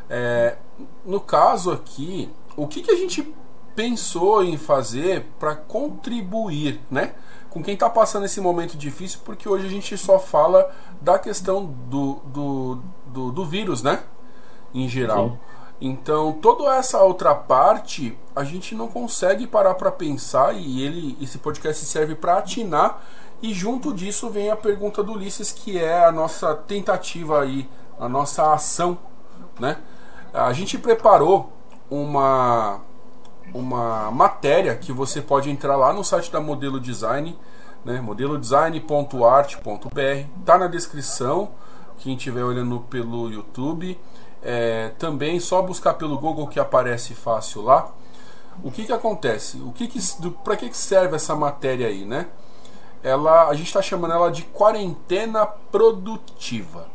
É, 0.08 0.56
no 1.04 1.20
caso 1.20 1.70
aqui, 1.70 2.30
o 2.56 2.66
que, 2.66 2.82
que 2.82 2.90
a 2.90 2.96
gente 2.96 3.32
pensou 3.74 4.44
em 4.44 4.56
fazer 4.56 5.26
para 5.38 5.54
contribuir, 5.54 6.80
né? 6.90 7.14
Com 7.50 7.62
quem 7.62 7.74
está 7.74 7.90
passando 7.90 8.24
esse 8.24 8.40
momento 8.40 8.76
difícil, 8.76 9.20
porque 9.24 9.48
hoje 9.48 9.66
a 9.66 9.70
gente 9.70 9.96
só 9.98 10.18
fala 10.18 10.70
da 11.00 11.18
questão 11.18 11.66
do, 11.66 12.20
do, 12.24 12.78
do, 13.06 13.32
do 13.32 13.44
vírus, 13.44 13.82
né? 13.82 14.04
Em 14.72 14.88
geral. 14.88 15.30
Sim. 15.30 15.38
Então, 15.80 16.32
toda 16.32 16.74
essa 16.76 17.02
outra 17.02 17.34
parte 17.34 18.16
a 18.36 18.44
gente 18.44 18.74
não 18.74 18.86
consegue 18.86 19.46
parar 19.46 19.74
para 19.74 19.90
pensar 19.90 20.54
e 20.54 20.82
ele 20.82 21.16
esse 21.20 21.38
podcast 21.38 21.84
serve 21.86 22.14
para 22.14 22.36
atinar 22.36 23.02
e 23.42 23.54
junto 23.54 23.92
disso 23.92 24.28
vem 24.28 24.50
a 24.50 24.56
pergunta 24.56 25.02
do 25.02 25.12
Ulisses 25.12 25.50
que 25.50 25.78
é 25.78 26.04
a 26.04 26.12
nossa 26.12 26.54
tentativa 26.54 27.40
aí, 27.42 27.66
a 27.98 28.08
nossa 28.08 28.52
ação, 28.52 28.98
né? 29.58 29.78
A 30.34 30.52
gente 30.52 30.78
preparou 30.78 31.50
uma 31.90 32.82
uma 33.52 34.10
matéria 34.10 34.76
que 34.76 34.92
você 34.92 35.20
pode 35.20 35.50
entrar 35.50 35.76
lá 35.76 35.92
no 35.92 36.04
site 36.04 36.30
da 36.30 36.40
Modelo 36.40 36.80
Design, 36.80 37.38
né? 37.84 38.00
modelodesign.art.br, 38.00 40.44
tá 40.44 40.58
na 40.58 40.66
descrição, 40.66 41.50
quem 41.98 42.14
estiver 42.14 42.44
olhando 42.44 42.80
pelo 42.80 43.30
YouTube, 43.30 43.98
é, 44.42 44.90
também 44.98 45.38
só 45.38 45.62
buscar 45.62 45.94
pelo 45.94 46.18
Google 46.18 46.46
que 46.46 46.58
aparece 46.58 47.14
fácil 47.14 47.62
lá. 47.62 47.90
O 48.62 48.70
que 48.70 48.84
que 48.84 48.92
acontece? 48.92 49.58
O 49.58 49.72
que 49.72 49.86
que 49.86 49.98
para 50.44 50.56
que 50.56 50.68
que 50.68 50.76
serve 50.76 51.16
essa 51.16 51.34
matéria 51.34 51.86
aí, 51.86 52.04
né? 52.04 52.26
Ela, 53.02 53.48
a 53.48 53.54
gente 53.54 53.68
está 53.68 53.80
chamando 53.80 54.12
ela 54.12 54.30
de 54.30 54.42
quarentena 54.42 55.46
produtiva, 55.46 56.86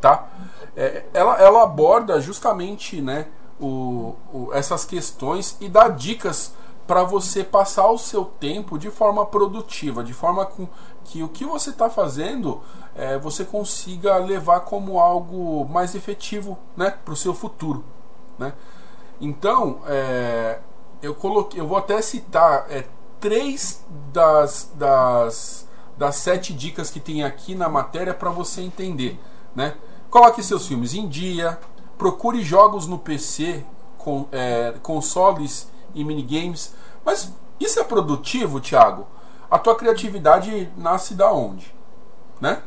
tá? 0.00 0.28
É, 0.76 1.04
ela, 1.14 1.40
ela 1.40 1.62
aborda 1.62 2.20
justamente, 2.20 3.00
né, 3.00 3.28
o, 3.62 4.14
o- 4.32 4.50
essas 4.52 4.84
questões 4.84 5.56
e 5.60 5.68
dá 5.68 5.88
dicas 5.88 6.52
para 6.86 7.04
você 7.04 7.44
passar 7.44 7.88
o 7.90 7.96
seu 7.98 8.24
tempo 8.24 8.76
de 8.78 8.90
forma 8.90 9.24
produtiva, 9.24 10.02
de 10.02 10.12
forma 10.12 10.44
com 10.44 10.68
que 11.04 11.22
o 11.22 11.28
que 11.28 11.44
você 11.44 11.70
está 11.70 11.88
fazendo 11.88 12.60
é, 12.94 13.16
você 13.18 13.44
consiga 13.44 14.16
levar 14.18 14.60
como 14.60 14.98
algo 14.98 15.64
mais 15.70 15.94
efetivo, 15.94 16.58
né, 16.76 16.90
para 17.04 17.14
o 17.14 17.16
seu 17.16 17.32
futuro, 17.34 17.84
né? 18.38 18.52
Então, 19.20 19.80
é, 19.86 20.58
eu 21.00 21.14
coloquei, 21.14 21.60
eu 21.60 21.66
vou 21.66 21.78
até 21.78 22.02
citar 22.02 22.66
é, 22.68 22.84
três 23.20 23.84
das, 24.12 24.70
das, 24.74 25.68
das 25.96 26.16
sete 26.16 26.52
dicas 26.52 26.90
que 26.90 26.98
tem 27.00 27.22
aqui 27.22 27.54
na 27.54 27.68
matéria 27.68 28.12
para 28.12 28.30
você 28.30 28.60
entender, 28.62 29.18
né? 29.54 29.74
Coloque 30.10 30.42
seus 30.42 30.66
filmes 30.66 30.92
em 30.94 31.08
dia, 31.08 31.58
procure 32.02 32.42
jogos 32.42 32.88
no 32.88 32.98
PC, 32.98 33.64
com, 33.96 34.26
é, 34.32 34.74
consoles 34.82 35.70
e 35.94 36.02
minigames. 36.02 36.74
Mas 37.04 37.32
isso 37.60 37.78
é 37.78 37.84
produtivo, 37.84 38.60
Thiago? 38.60 39.06
A 39.48 39.56
tua 39.56 39.76
criatividade 39.76 40.68
nasce 40.76 41.14
da 41.14 41.32
onde? 41.32 41.72
Né? 42.40 42.60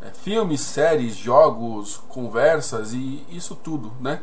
É, 0.00 0.10
filmes, 0.10 0.60
séries, 0.60 1.16
jogos, 1.16 2.04
conversas 2.08 2.92
e 2.92 3.26
isso 3.30 3.56
tudo, 3.56 3.92
né? 4.00 4.22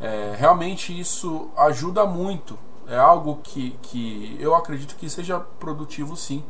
É, 0.00 0.36
realmente 0.38 0.96
isso 0.96 1.50
ajuda 1.56 2.06
muito. 2.06 2.56
É 2.86 2.96
algo 2.96 3.40
que, 3.42 3.76
que 3.82 4.36
eu 4.38 4.54
acredito 4.54 4.94
que 4.94 5.10
seja 5.10 5.40
produtivo 5.40 6.14
sim, 6.14 6.44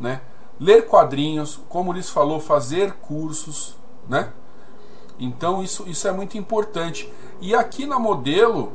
né? 0.00 0.22
Ler 0.58 0.88
quadrinhos, 0.88 1.60
como 1.68 1.92
o 1.92 2.02
falou, 2.02 2.40
fazer 2.40 2.94
cursos, 2.94 3.76
né? 4.08 4.32
Então 5.18 5.62
isso, 5.62 5.84
isso 5.88 6.06
é 6.06 6.12
muito 6.12 6.38
importante. 6.38 7.12
E 7.40 7.54
aqui 7.54 7.86
na 7.86 7.98
modelo, 7.98 8.72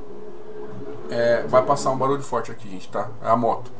é, 1.09 1.43
vai 1.43 1.63
passar 1.63 1.91
um 1.91 1.97
barulho 1.97 2.23
forte 2.23 2.51
aqui, 2.51 2.69
gente, 2.69 2.89
tá? 2.89 3.09
É 3.21 3.29
a 3.29 3.35
moto. 3.35 3.71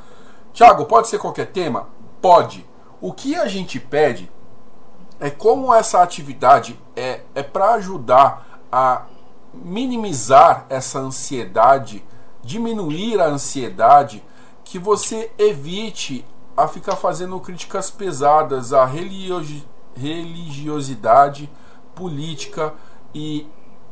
Tiago, 0.55 0.87
pode 0.87 1.09
ser 1.09 1.19
qualquer 1.19 1.49
tema? 1.49 1.89
Pode. 2.23 2.67
O 3.01 3.13
que 3.13 3.37
a 3.37 3.47
gente 3.47 3.79
pede 3.79 4.31
é 5.19 5.29
como 5.29 5.73
essa 5.73 6.03
atividade 6.03 6.81
é, 6.97 7.21
é 7.35 7.43
para 7.43 7.75
ajudar 7.75 8.63
a 8.73 9.03
minimizar 9.53 10.65
essa 10.71 10.99
ansiedade, 10.99 12.03
diminuir 12.43 13.21
a 13.21 13.27
ansiedade 13.27 14.25
que 14.71 14.79
você 14.79 15.31
evite 15.37 16.25
a 16.57 16.69
ficar 16.69 16.95
fazendo 16.95 17.41
críticas 17.41 17.91
pesadas 17.91 18.73
à 18.73 18.85
religiosidade, 18.85 21.51
política 21.93 22.73
e 23.13 23.49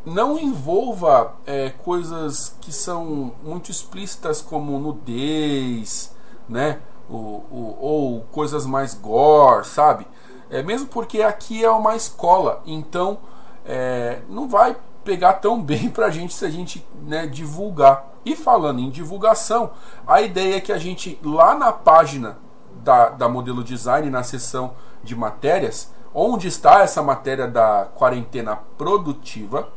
não 0.07 0.39
envolva 0.39 1.35
é, 1.45 1.71
coisas 1.71 2.57
que 2.61 2.73
são 2.73 3.35
muito 3.43 3.73
explícitas 3.73 4.41
como 4.41 4.79
nudez, 4.79 6.15
né? 6.49 6.81
Ou, 7.11 7.45
ou, 7.81 8.21
coisas 8.31 8.65
mais 8.65 8.95
gore, 8.95 9.67
sabe? 9.67 10.07
É, 10.49 10.63
mesmo 10.63 10.87
porque 10.87 11.23
aqui 11.23 11.65
é 11.65 11.71
uma 11.73 11.97
escola, 11.97 12.63
então 12.65 13.19
é, 13.67 14.23
não 14.29 14.49
vai 14.49 14.77
pegar 15.09 15.35
tão 15.35 15.63
bem 15.63 15.89
pra 15.89 16.11
gente 16.11 16.35
se 16.35 16.45
a 16.45 16.51
gente 16.51 16.87
né, 17.03 17.27
divulgar. 17.27 18.05
E 18.27 18.37
falando 18.37 18.81
em 18.81 18.91
divulgação, 18.91 19.71
a 20.07 20.21
ideia 20.21 20.57
é 20.57 20.61
que 20.61 20.71
a 20.71 20.77
gente, 20.77 21.19
lá 21.25 21.55
na 21.55 21.73
página 21.73 22.37
da, 22.85 23.09
da 23.09 23.27
modelo 23.27 23.65
design, 23.65 24.11
na 24.11 24.23
seção 24.23 24.75
de 25.03 25.17
matérias, 25.17 25.91
onde 26.13 26.47
está 26.49 26.81
essa 26.83 27.03
matéria 27.03 27.49
da 27.49 27.89
quarentena 27.95 28.57
produtiva, 28.77 29.71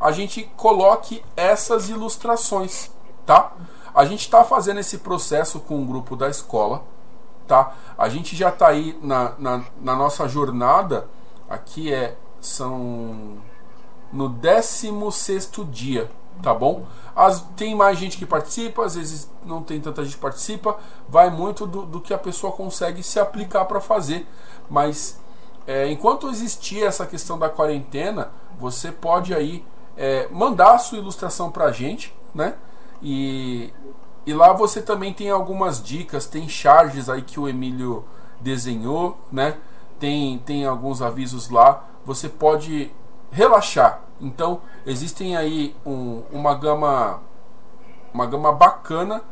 a 0.00 0.10
gente 0.10 0.50
coloque 0.56 1.24
essas 1.36 1.88
ilustrações, 1.88 2.90
tá? 3.24 3.52
A 3.94 4.04
gente 4.04 4.22
está 4.22 4.42
fazendo 4.42 4.80
esse 4.80 4.98
processo 4.98 5.60
com 5.60 5.80
o 5.80 5.86
grupo 5.86 6.16
da 6.16 6.28
escola, 6.28 6.82
tá? 7.46 7.72
A 7.96 8.08
gente 8.08 8.34
já 8.34 8.48
está 8.48 8.66
aí 8.66 8.98
na, 9.00 9.34
na, 9.38 9.64
na 9.80 9.94
nossa 9.94 10.26
jornada, 10.26 11.08
aqui 11.48 11.94
é 11.94 12.16
são 12.40 13.38
no 14.12 14.28
16 14.28 15.50
dia, 15.70 16.10
tá 16.42 16.52
bom? 16.52 16.84
As, 17.14 17.42
tem 17.56 17.74
mais 17.74 17.98
gente 17.98 18.18
que 18.18 18.26
participa, 18.26 18.84
às 18.84 18.94
vezes 18.94 19.30
não 19.44 19.62
tem 19.62 19.80
tanta 19.80 20.04
gente 20.04 20.16
que 20.16 20.20
participa, 20.20 20.78
vai 21.08 21.30
muito 21.30 21.66
do, 21.66 21.86
do 21.86 22.00
que 22.00 22.12
a 22.12 22.18
pessoa 22.18 22.52
consegue 22.52 23.02
se 23.02 23.18
aplicar 23.18 23.64
para 23.64 23.80
fazer. 23.80 24.26
Mas 24.68 25.20
é, 25.66 25.90
enquanto 25.90 26.28
existir 26.28 26.82
essa 26.82 27.06
questão 27.06 27.38
da 27.38 27.48
quarentena, 27.48 28.30
você 28.58 28.90
pode 28.90 29.34
aí 29.34 29.64
é, 29.96 30.28
mandar 30.30 30.74
a 30.74 30.78
sua 30.78 30.98
ilustração 30.98 31.50
para 31.50 31.66
a 31.66 31.72
gente, 31.72 32.14
né? 32.34 32.54
E, 33.02 33.72
e 34.26 34.32
lá 34.32 34.52
você 34.52 34.80
também 34.80 35.12
tem 35.12 35.30
algumas 35.30 35.82
dicas, 35.82 36.26
tem 36.26 36.48
charges 36.48 37.08
aí 37.08 37.22
que 37.22 37.38
o 37.38 37.48
Emílio 37.48 38.04
desenhou, 38.40 39.18
né? 39.30 39.56
Tem, 39.98 40.38
tem 40.38 40.64
alguns 40.64 41.00
avisos 41.00 41.48
lá. 41.48 41.84
Você 42.04 42.28
pode 42.28 42.90
relaxar. 43.32 44.00
Então 44.20 44.60
existem 44.86 45.36
aí 45.36 45.74
um, 45.84 46.22
uma 46.30 46.54
gama 46.54 47.20
uma 48.14 48.26
gama 48.26 48.52
bacana 48.52 49.22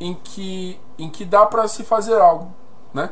em 0.00 0.14
que 0.14 0.80
em 0.98 1.10
que 1.10 1.24
dá 1.24 1.44
para 1.44 1.68
se 1.68 1.82
fazer 1.82 2.18
algo, 2.18 2.54
né? 2.94 3.10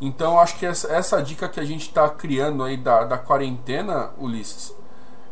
Então 0.00 0.38
acho 0.38 0.56
que 0.56 0.64
essa, 0.64 0.92
essa 0.92 1.22
dica 1.22 1.48
que 1.48 1.60
a 1.60 1.64
gente 1.64 1.82
está 1.82 2.08
criando 2.08 2.62
aí 2.62 2.76
da, 2.76 3.04
da 3.04 3.18
quarentena, 3.18 4.10
Ulisses, 4.18 4.74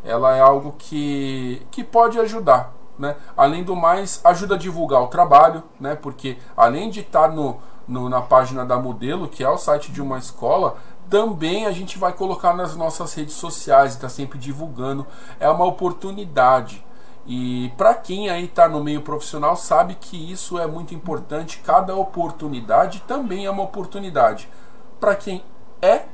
ela 0.03 0.35
é 0.35 0.39
algo 0.39 0.75
que, 0.77 1.65
que 1.71 1.83
pode 1.83 2.19
ajudar, 2.19 2.73
né? 2.97 3.15
Além 3.35 3.63
do 3.63 3.75
mais, 3.75 4.21
ajuda 4.23 4.55
a 4.55 4.57
divulgar 4.57 5.01
o 5.01 5.07
trabalho, 5.07 5.63
né? 5.79 5.95
Porque 5.95 6.37
além 6.55 6.89
de 6.89 6.99
estar 6.99 7.29
tá 7.29 7.33
no, 7.33 7.57
no, 7.87 8.07
na 8.07 8.21
página 8.21 8.63
da 8.63 8.77
Modelo, 8.77 9.27
que 9.27 9.43
é 9.43 9.49
o 9.49 9.57
site 9.57 9.91
de 9.91 10.01
uma 10.01 10.19
escola, 10.19 10.77
também 11.09 11.65
a 11.65 11.71
gente 11.71 11.97
vai 11.97 12.13
colocar 12.13 12.53
nas 12.53 12.75
nossas 12.75 13.13
redes 13.13 13.33
sociais, 13.33 13.93
está 13.93 14.07
sempre 14.07 14.37
divulgando. 14.37 15.05
É 15.39 15.49
uma 15.49 15.65
oportunidade. 15.65 16.85
E 17.25 17.71
para 17.77 17.93
quem 17.93 18.29
aí 18.29 18.45
está 18.45 18.67
no 18.67 18.83
meio 18.83 19.01
profissional 19.01 19.55
sabe 19.55 19.95
que 19.95 20.31
isso 20.31 20.57
é 20.57 20.65
muito 20.67 20.93
importante. 20.93 21.61
Cada 21.65 21.95
oportunidade 21.95 23.03
também 23.07 23.45
é 23.45 23.51
uma 23.51 23.63
oportunidade. 23.63 24.49
Para 24.99 25.15
quem 25.15 25.43
é 25.81 26.05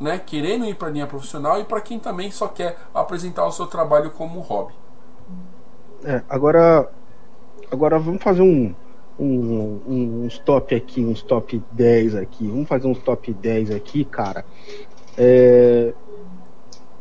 né, 0.00 0.18
querendo 0.18 0.64
ir 0.64 0.74
para 0.74 0.88
a 0.88 0.90
linha 0.90 1.06
profissional 1.06 1.60
e 1.60 1.64
para 1.64 1.80
quem 1.80 1.98
também 1.98 2.30
só 2.30 2.46
quer 2.48 2.78
apresentar 2.94 3.46
o 3.46 3.52
seu 3.52 3.66
trabalho 3.66 4.10
como 4.10 4.40
hobby. 4.40 4.74
É, 6.04 6.22
agora, 6.28 6.88
agora 7.70 7.98
vamos 7.98 8.22
fazer 8.22 8.42
um, 8.42 8.74
um, 9.18 9.80
um, 9.86 10.24
uns 10.24 10.38
top 10.38 10.74
aqui, 10.74 11.04
uns 11.04 11.22
top 11.22 11.62
10 11.72 12.14
aqui. 12.14 12.46
Vamos 12.46 12.68
fazer 12.68 12.86
uns 12.86 12.98
top 12.98 13.32
10 13.32 13.70
aqui, 13.70 14.04
cara. 14.04 14.44
É... 15.16 15.92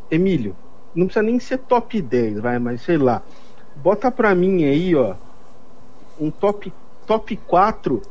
Emílio, 0.10 0.56
não 0.96 1.06
precisa 1.06 1.24
nem 1.24 1.40
ser 1.40 1.60
top 1.60 2.02
10, 2.02 2.40
vai, 2.40 2.58
mas 2.60 2.82
sei 2.82 2.98
lá. 2.98 3.22
Bota 3.76 4.10
pra 4.10 4.34
mim 4.34 4.64
aí, 4.64 4.96
ó, 4.96 5.16
um 6.20 6.32
top, 6.32 6.74
top 7.06 7.36
4 7.48 8.02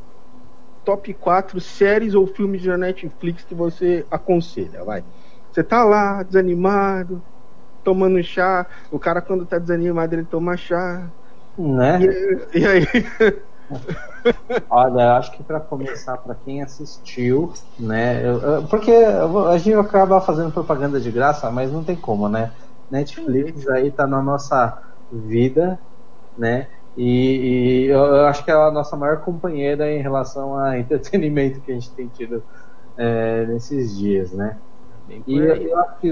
top 0.87 1.13
4 1.13 1.59
séries 1.59 2.13
ou 2.13 2.25
filmes 2.25 2.63
da 2.63 2.77
Netflix 2.77 3.43
que 3.43 3.53
você 3.53 4.05
aconselha, 4.09 4.85
vai. 4.85 5.03
Você 5.51 5.61
tá 5.61 5.83
lá, 5.83 6.23
desanimado, 6.23 7.21
tomando 7.83 8.23
chá. 8.23 8.65
O 8.89 8.97
cara, 8.97 9.21
quando 9.21 9.45
tá 9.45 9.59
desanimado, 9.59 10.15
ele 10.15 10.23
toma 10.23 10.55
chá. 10.55 11.09
Né? 11.57 11.99
E, 12.53 12.59
e 12.59 12.65
aí? 12.65 12.85
Olha, 14.69 15.17
acho 15.17 15.31
que 15.35 15.43
para 15.43 15.59
começar, 15.59 16.17
para 16.17 16.35
quem 16.35 16.61
assistiu, 16.61 17.53
né? 17.79 18.25
Eu, 18.25 18.39
eu, 18.39 18.63
porque 18.67 18.91
a 18.91 19.57
gente 19.57 19.75
acaba 19.75 20.21
fazendo 20.21 20.51
propaganda 20.51 20.99
de 20.99 21.11
graça, 21.11 21.49
mas 21.51 21.71
não 21.71 21.83
tem 21.83 21.95
como, 21.95 22.29
né? 22.29 22.51
Netflix 22.89 23.67
aí 23.67 23.91
tá 23.91 24.07
na 24.07 24.21
nossa 24.21 24.81
vida, 25.11 25.79
né? 26.37 26.67
E, 26.95 27.83
e 27.83 27.85
eu, 27.85 28.25
acho 28.25 28.43
que 28.43 28.49
é 28.49 28.55
a 28.55 28.71
nossa 28.71 28.95
maior 28.95 29.21
companheira 29.21 29.91
em 29.91 30.01
relação 30.01 30.57
a 30.57 30.79
entretenimento 30.79 31.61
que 31.61 31.71
a 31.71 31.75
gente 31.75 31.91
tem 31.91 32.07
tido 32.07 32.43
é, 32.97 33.45
nesses 33.45 33.95
dias, 33.95 34.31
né? 34.31 34.59
E 35.25 35.37
eu, 35.37 35.79
acho 35.79 35.99
que 35.99 36.11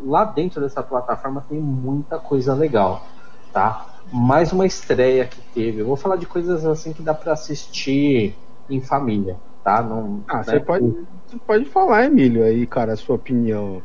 lá 0.00 0.24
dentro 0.24 0.60
dessa 0.60 0.82
plataforma 0.82 1.44
tem 1.48 1.60
muita 1.60 2.18
coisa 2.18 2.54
legal, 2.54 3.06
tá? 3.52 3.91
Mais 4.12 4.52
uma 4.52 4.66
estreia 4.66 5.26
que 5.26 5.40
teve. 5.54 5.80
Eu 5.80 5.86
vou 5.86 5.96
falar 5.96 6.16
de 6.16 6.26
coisas 6.26 6.64
assim 6.66 6.92
que 6.92 7.02
dá 7.02 7.14
pra 7.14 7.32
assistir 7.32 8.36
em 8.68 8.80
família, 8.80 9.40
tá? 9.64 9.82
Não, 9.82 10.22
Ah, 10.28 10.38
né? 10.38 10.44
você 10.44 10.60
pode, 10.60 10.84
você 11.26 11.38
pode 11.46 11.64
falar, 11.66 12.04
Emílio, 12.04 12.44
aí, 12.44 12.66
cara, 12.66 12.92
a 12.92 12.96
sua 12.96 13.16
opinião. 13.16 13.82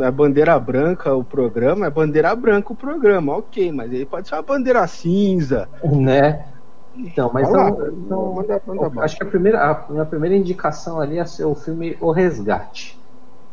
É 0.00 0.10
bandeira 0.10 0.58
branca 0.58 1.14
o 1.14 1.24
programa, 1.24 1.86
é 1.86 1.90
bandeira 1.90 2.34
branca 2.34 2.72
o 2.72 2.76
programa, 2.76 3.36
ok, 3.36 3.70
mas 3.72 3.92
aí 3.92 4.04
pode 4.04 4.28
ser 4.28 4.34
uma 4.34 4.42
bandeira 4.42 4.86
cinza. 4.86 5.68
né? 6.02 6.52
Então, 6.94 7.30
mas 7.32 7.50
não- 7.50 7.76
não- 7.92 8.34
manda- 8.34 8.62
manda 8.66 8.90
acho 9.02 9.16
que 9.16 9.22
a 9.22 9.26
primeira, 9.26 9.62
a 9.64 9.90
minha 9.90 10.04
primeira 10.04 10.36
indicação 10.36 11.00
ali 11.00 11.18
é 11.18 11.24
ser 11.24 11.44
o 11.44 11.54
filme 11.54 11.96
O 12.00 12.10
Resgate, 12.12 12.98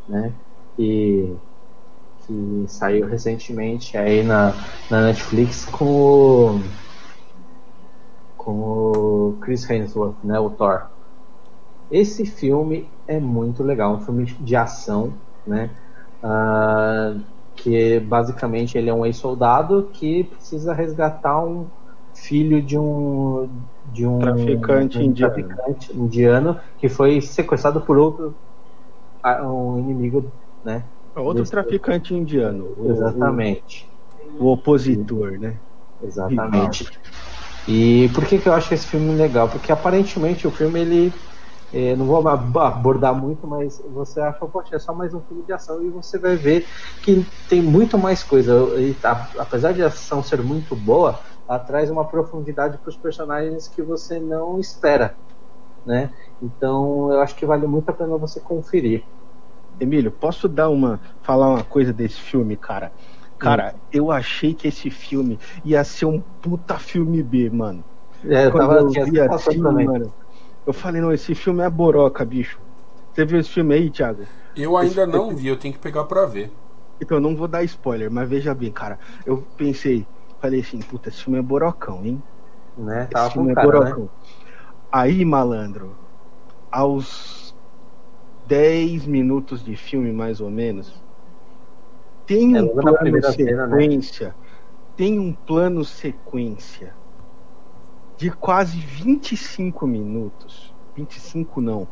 né? 0.07 0.35
Que, 0.75 1.37
que 2.29 2.65
saiu 2.67 3.07
recentemente 3.07 3.97
aí 3.97 4.21
na, 4.21 4.53
na 4.89 5.01
Netflix 5.01 5.65
com 5.65 5.85
o, 5.85 6.61
com 8.37 8.51
o 8.51 9.37
Chris 9.41 9.67
Hemsworth, 9.67 10.17
né? 10.23 10.39
O 10.39 10.51
Thor. 10.51 10.83
Esse 11.89 12.27
filme 12.27 12.87
é 13.07 13.19
muito 13.19 13.63
legal, 13.63 13.95
um 13.95 14.01
filme 14.01 14.25
de 14.25 14.55
ação, 14.55 15.11
né? 15.45 15.71
Ah, 16.21 17.15
que 17.55 17.99
basicamente 17.99 18.77
ele 18.77 18.91
é 18.91 18.93
um 18.93 19.03
ex-soldado 19.03 19.89
que 19.91 20.25
precisa 20.25 20.71
resgatar 20.71 21.43
um 21.43 21.65
filho 22.13 22.61
de 22.61 22.77
um 22.77 23.49
de 23.91 24.05
um 24.05 24.19
Traficante 24.19 24.99
um 24.99 25.01
indiano. 25.01 25.33
traficante 25.33 25.97
indiano 25.97 26.59
que 26.77 26.87
foi 26.87 27.21
sequestrado 27.21 27.81
por 27.81 27.97
outro 27.97 28.35
ah, 29.23 29.41
um 29.43 29.79
inimigo, 29.79 30.31
né? 30.63 30.83
Outro 31.21 31.43
Desse- 31.43 31.51
traficante 31.51 32.13
indiano. 32.13 32.73
o- 32.77 32.91
Exatamente. 32.91 33.89
O, 34.39 34.45
o 34.45 34.51
opositor, 34.53 35.39
né? 35.39 35.59
Exatamente. 36.01 36.87
E 37.67 38.09
por 38.13 38.25
que, 38.25 38.39
que 38.39 38.47
eu 38.49 38.53
acho 38.53 38.73
esse 38.73 38.87
filme 38.87 39.13
legal? 39.15 39.49
Porque 39.49 39.71
aparentemente 39.71 40.47
o 40.47 40.51
filme 40.51 40.79
ele. 40.81 41.13
eh, 41.71 41.95
não 41.95 42.07
vou 42.07 42.27
ab- 42.27 42.57
abordar 42.57 43.13
muito, 43.13 43.45
mas 43.45 43.77
você 43.91 44.19
acha, 44.19 44.43
poxa, 44.47 44.75
é 44.75 44.79
só 44.79 44.91
mais 44.93 45.13
um 45.13 45.21
filme 45.21 45.43
de 45.43 45.53
ação 45.53 45.83
e 45.83 45.89
você 45.91 46.17
vai 46.17 46.35
ver 46.35 46.65
que 47.03 47.23
tem 47.47 47.61
muito 47.61 47.95
mais 47.97 48.23
coisa. 48.23 48.53
E, 48.81 48.97
a- 49.03 49.29
apesar 49.37 49.73
de 49.73 49.83
a 49.83 49.87
ação 49.87 50.23
ser 50.23 50.41
muito 50.41 50.75
boa, 50.75 51.19
ela 51.47 51.59
traz 51.59 51.91
uma 51.91 52.07
profundidade 52.07 52.79
para 52.79 52.89
os 52.89 52.97
personagens 52.97 53.67
que 53.67 53.83
você 53.83 54.19
não 54.19 54.59
espera. 54.59 55.15
Né? 55.85 56.11
Então 56.41 57.11
eu 57.11 57.21
acho 57.21 57.35
que 57.35 57.45
vale 57.45 57.67
muito 57.67 57.89
a 57.89 57.93
pena 57.93 58.17
você 58.17 58.41
conferir. 58.41 59.03
Emílio, 59.79 60.11
posso 60.11 60.47
dar 60.47 60.69
uma. 60.69 61.01
falar 61.21 61.49
uma 61.49 61.63
coisa 61.63 61.93
desse 61.93 62.19
filme, 62.19 62.57
cara? 62.57 62.93
Cara, 63.37 63.75
Hum. 63.75 63.81
eu 63.91 64.11
achei 64.11 64.53
que 64.53 64.67
esse 64.67 64.89
filme 64.91 65.39
ia 65.63 65.83
ser 65.83 66.05
um 66.05 66.21
puta 66.21 66.77
filme 66.77 67.23
B, 67.23 67.49
mano. 67.49 67.85
É, 68.23 68.45
eu 68.45 68.55
Quando 68.55 68.55
tava 68.55 68.77
eu 68.77 68.93
vi 68.93 69.19
assim, 69.21 69.61
também. 69.61 69.85
mano, 69.85 70.13
eu 70.65 70.73
falei, 70.73 71.01
não, 71.01 71.13
esse 71.13 71.35
filme 71.35 71.63
é 71.63 71.69
boroca, 71.69 72.25
bicho. 72.25 72.61
Você 73.13 73.25
viu 73.25 73.39
esse 73.39 73.49
filme 73.51 73.75
aí, 73.75 73.91
Thiago? 73.91 74.29
Eu 74.55 74.77
ainda 74.77 75.07
não 75.07 75.35
vi, 75.35 75.47
eu 75.47 75.57
tenho 75.57 75.73
que 75.73 75.79
pegar 75.79 76.03
pra 76.03 76.23
ver. 76.27 76.51
Então, 77.01 77.17
eu 77.17 77.21
não 77.21 77.35
vou 77.35 77.47
dar 77.47 77.63
spoiler, 77.63 78.11
mas 78.11 78.29
veja 78.29 78.53
bem, 78.53 78.71
cara. 78.71 78.99
Eu 79.25 79.43
pensei, 79.55 80.07
falei 80.39 80.61
assim, 80.61 80.79
puta, 80.79 81.09
esse 81.09 81.23
filme 81.23 81.39
é 81.39 81.41
borocão, 81.41 82.05
hein? 82.05 82.23
Né? 82.75 83.05
Esse 83.09 83.29
Tava 83.29 83.31
filme 83.31 83.51
com 83.51 83.51
é 83.51 83.55
cara, 83.55 83.79
né? 83.79 83.95
borocão. 83.95 84.11
Aí, 84.91 85.25
malandro, 85.25 85.99
aos 86.71 87.48
10 88.49 89.05
minutos 89.05 89.63
de 89.63 89.75
filme, 89.75 90.11
mais 90.11 90.41
ou 90.41 90.49
menos, 90.49 90.91
tem 92.25 92.57
É, 92.57 92.61
um 92.63 92.73
na 92.73 92.81
plano 92.81 92.97
primeira 92.97 93.31
cena, 93.31 93.67
né? 93.67 93.77
sequência, 93.79 94.35
tem 94.97 95.19
um 95.19 95.31
plano 95.31 95.85
sequência 95.85 96.95
de 98.17 98.31
quase 98.31 98.77
25 98.79 99.85
minutos. 99.85 100.73
25 100.95 101.61
não. 101.61 101.87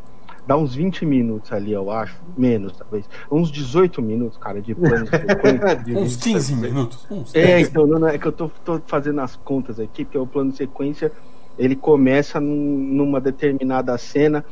Dá 0.48 0.58
uns 0.58 0.74
20 0.74 1.06
minutos 1.06 1.52
ali, 1.52 1.74
eu 1.74 1.92
acho. 1.92 2.18
Menos, 2.36 2.74
talvez. 2.76 3.08
Uns 3.32 3.52
18 3.52 4.02
minutos, 4.02 4.38
cara, 4.38 4.60
de 4.60 4.74
plano 4.74 5.06
sequência. 5.08 6.02
Uns 6.02 6.16
15 6.18 6.56
minutos. 6.56 7.06
Uns 7.10 7.34
É, 7.36 7.42
10. 7.60 7.70
então, 7.70 7.86
não, 7.86 8.00
não, 8.00 8.08
é 8.08 8.18
que 8.18 8.26
eu 8.26 8.32
tô, 8.32 8.50
tô 8.50 8.82
fazendo 8.88 9.22
as 9.22 9.36
contas 9.36 9.80
aqui, 9.80 10.04
porque 10.04 10.18
o 10.18 10.26
plano 10.26 10.50
de 10.52 10.58
sequência 10.58 11.12
ele 11.58 11.76
começa 11.76 12.40
num- 12.40 12.78
numa 12.94 13.22
determinada 13.22 13.96
cena. 13.98 14.44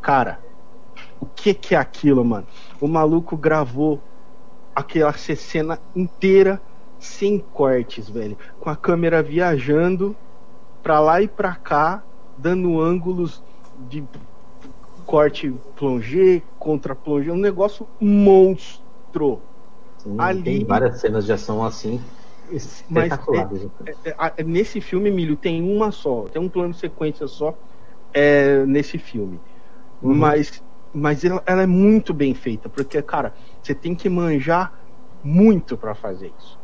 Cara, 0.00 0.40
o 1.22 1.26
que 1.26 1.54
que 1.54 1.72
é 1.76 1.78
aquilo, 1.78 2.24
mano? 2.24 2.48
O 2.80 2.88
maluco 2.88 3.36
gravou 3.36 4.02
aquela 4.74 5.12
cena 5.12 5.80
inteira 5.94 6.60
sem 6.98 7.38
cortes, 7.38 8.08
velho, 8.08 8.36
com 8.58 8.68
a 8.68 8.76
câmera 8.76 9.22
viajando 9.22 10.16
pra 10.82 10.98
lá 10.98 11.22
e 11.22 11.28
pra 11.28 11.54
cá, 11.54 12.04
dando 12.36 12.80
ângulos 12.80 13.40
de 13.76 14.04
corte 15.06 15.50
plongé, 15.76 16.42
contra 16.58 16.94
plongé, 16.94 17.30
um 17.30 17.36
negócio 17.36 17.88
monstro. 18.00 19.44
Sim, 19.98 20.16
Ali- 20.18 20.42
Tem 20.42 20.64
várias 20.64 21.00
cenas 21.00 21.24
de 21.24 21.32
ação 21.32 21.64
assim 21.64 22.00
espetaculares. 22.50 23.70
É, 24.04 24.14
é, 24.38 24.42
nesse 24.44 24.80
filme, 24.80 25.08
Emílio, 25.08 25.36
tem 25.36 25.62
uma 25.62 25.92
só, 25.92 26.24
tem 26.24 26.42
um 26.42 26.48
plano 26.48 26.72
de 26.72 26.80
sequência 26.80 27.28
só 27.28 27.56
é, 28.12 28.66
nesse 28.66 28.98
filme. 28.98 29.40
Uhum. 30.02 30.14
Mas, 30.14 30.62
mas 30.94 31.24
ela, 31.24 31.42
ela 31.46 31.62
é 31.62 31.66
muito 31.66 32.12
bem 32.14 32.34
feita, 32.34 32.68
porque, 32.68 33.00
cara, 33.02 33.34
você 33.62 33.74
tem 33.74 33.94
que 33.94 34.08
manjar 34.08 34.72
muito 35.22 35.76
pra 35.76 35.94
fazer 35.94 36.32
isso. 36.38 36.58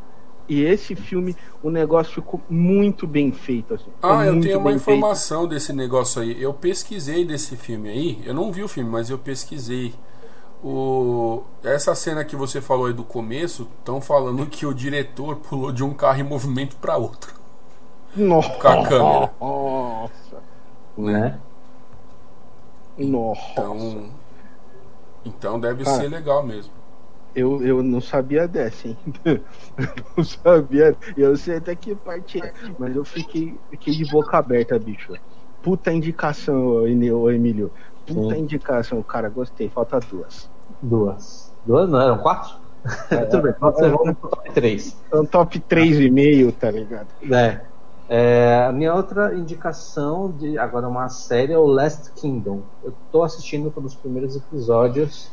E 0.49 0.63
esse 0.63 0.97
filme, 0.97 1.37
o 1.63 1.71
negócio 1.71 2.15
ficou 2.15 2.41
muito 2.49 3.07
bem 3.07 3.31
feito. 3.33 3.75
Assim, 3.75 3.91
Ah, 4.03 4.25
eu 4.25 4.41
tenho 4.41 4.59
uma 4.59 4.71
bem 4.71 4.79
feito. 4.79 4.99
informação 4.99 5.47
desse 5.47 5.73
negócio 5.73 6.23
aí. 6.23 6.41
Eu 6.43 6.55
pesquisei 6.55 7.25
desse 7.25 7.57
filme 7.57 7.89
aí. 7.91 8.23
Eu 8.25 8.33
não 8.35 8.51
vi 8.53 8.63
o 8.63 8.69
filme, 8.69 8.89
mas 8.91 9.11
eu 9.11 9.19
pesquisei. 9.19 9.95
O... 10.63 11.43
Essa 11.63 11.95
cena 11.95 12.25
que 12.25 12.35
você 12.37 12.61
falou 12.61 12.87
aí 12.87 12.93
do 12.93 13.05
começo, 13.05 13.69
estão 13.79 14.01
falando 14.01 14.47
que 14.47 14.67
o 14.67 14.75
diretor 14.75 15.37
pulou 15.37 15.73
de 15.73 15.85
um 15.85 15.95
carro 15.95 16.21
em 16.21 16.25
movimento 16.25 16.77
para 16.77 16.97
outro. 16.97 17.35
Nossa, 18.15 18.51
Com 18.61 18.69
a 18.69 18.77
câmera. 18.77 19.33
Nossa, 19.41 20.43
Né? 20.97 21.41
nossa. 22.99 23.41
Então, 23.53 24.11
então 25.25 25.59
deve 25.59 25.85
Cara, 25.85 25.97
ser 25.97 26.09
legal 26.09 26.43
mesmo. 26.45 26.73
Eu, 27.35 27.63
eu 27.63 27.83
não 27.83 28.01
sabia 28.01 28.49
dessa, 28.49 28.89
hein? 28.89 28.97
Eu 29.25 29.41
não 30.17 30.25
sabia. 30.25 30.97
Eu 31.17 31.37
sei 31.37 31.57
até 31.57 31.75
que 31.77 31.95
parte 31.95 32.43
é, 32.43 32.53
mas 32.79 32.97
eu 32.97 33.05
fiquei, 33.05 33.57
fiquei 33.71 33.95
de 33.95 34.11
boca 34.11 34.39
aberta, 34.39 34.79
bicho. 34.79 35.13
Puta 35.63 35.93
indicação, 35.93 36.87
Emílio. 36.87 37.71
Puta 38.07 38.35
Sim. 38.35 38.41
indicação, 38.41 39.03
cara, 39.03 39.29
gostei. 39.29 39.69
Falta 39.69 40.01
duas. 40.01 40.51
Duas. 40.83 41.55
Duas 41.65 41.89
não, 41.89 42.01
eram 42.01 42.19
quatro? 42.19 42.57
Tudo 43.31 43.43
bem, 43.43 43.53
então 43.57 43.73
você 43.73 43.89
vamos 43.89 44.17
pro 44.19 44.31
top 44.31 44.53
3. 44.53 44.97
É 45.13 45.17
um 45.17 45.27
top 45.27 45.61
3,5, 45.61 46.55
tá 46.55 46.71
ligado? 46.71 47.09
É. 47.31 47.61
É, 48.09 48.65
a 48.65 48.73
minha 48.73 48.95
outra 48.95 49.35
indicação 49.35 50.33
de 50.37 50.59
agora 50.59 50.87
é 50.87 50.89
uma 50.89 51.09
série 51.11 51.53
é 51.53 51.59
o 51.59 51.67
Last 51.67 52.13
Kingdom. 52.15 52.67
Eu 52.83 52.97
tô 53.11 53.23
assistindo 53.23 53.71
pelos 53.71 53.95
primeiros 53.97 54.35
episódios, 54.35 55.31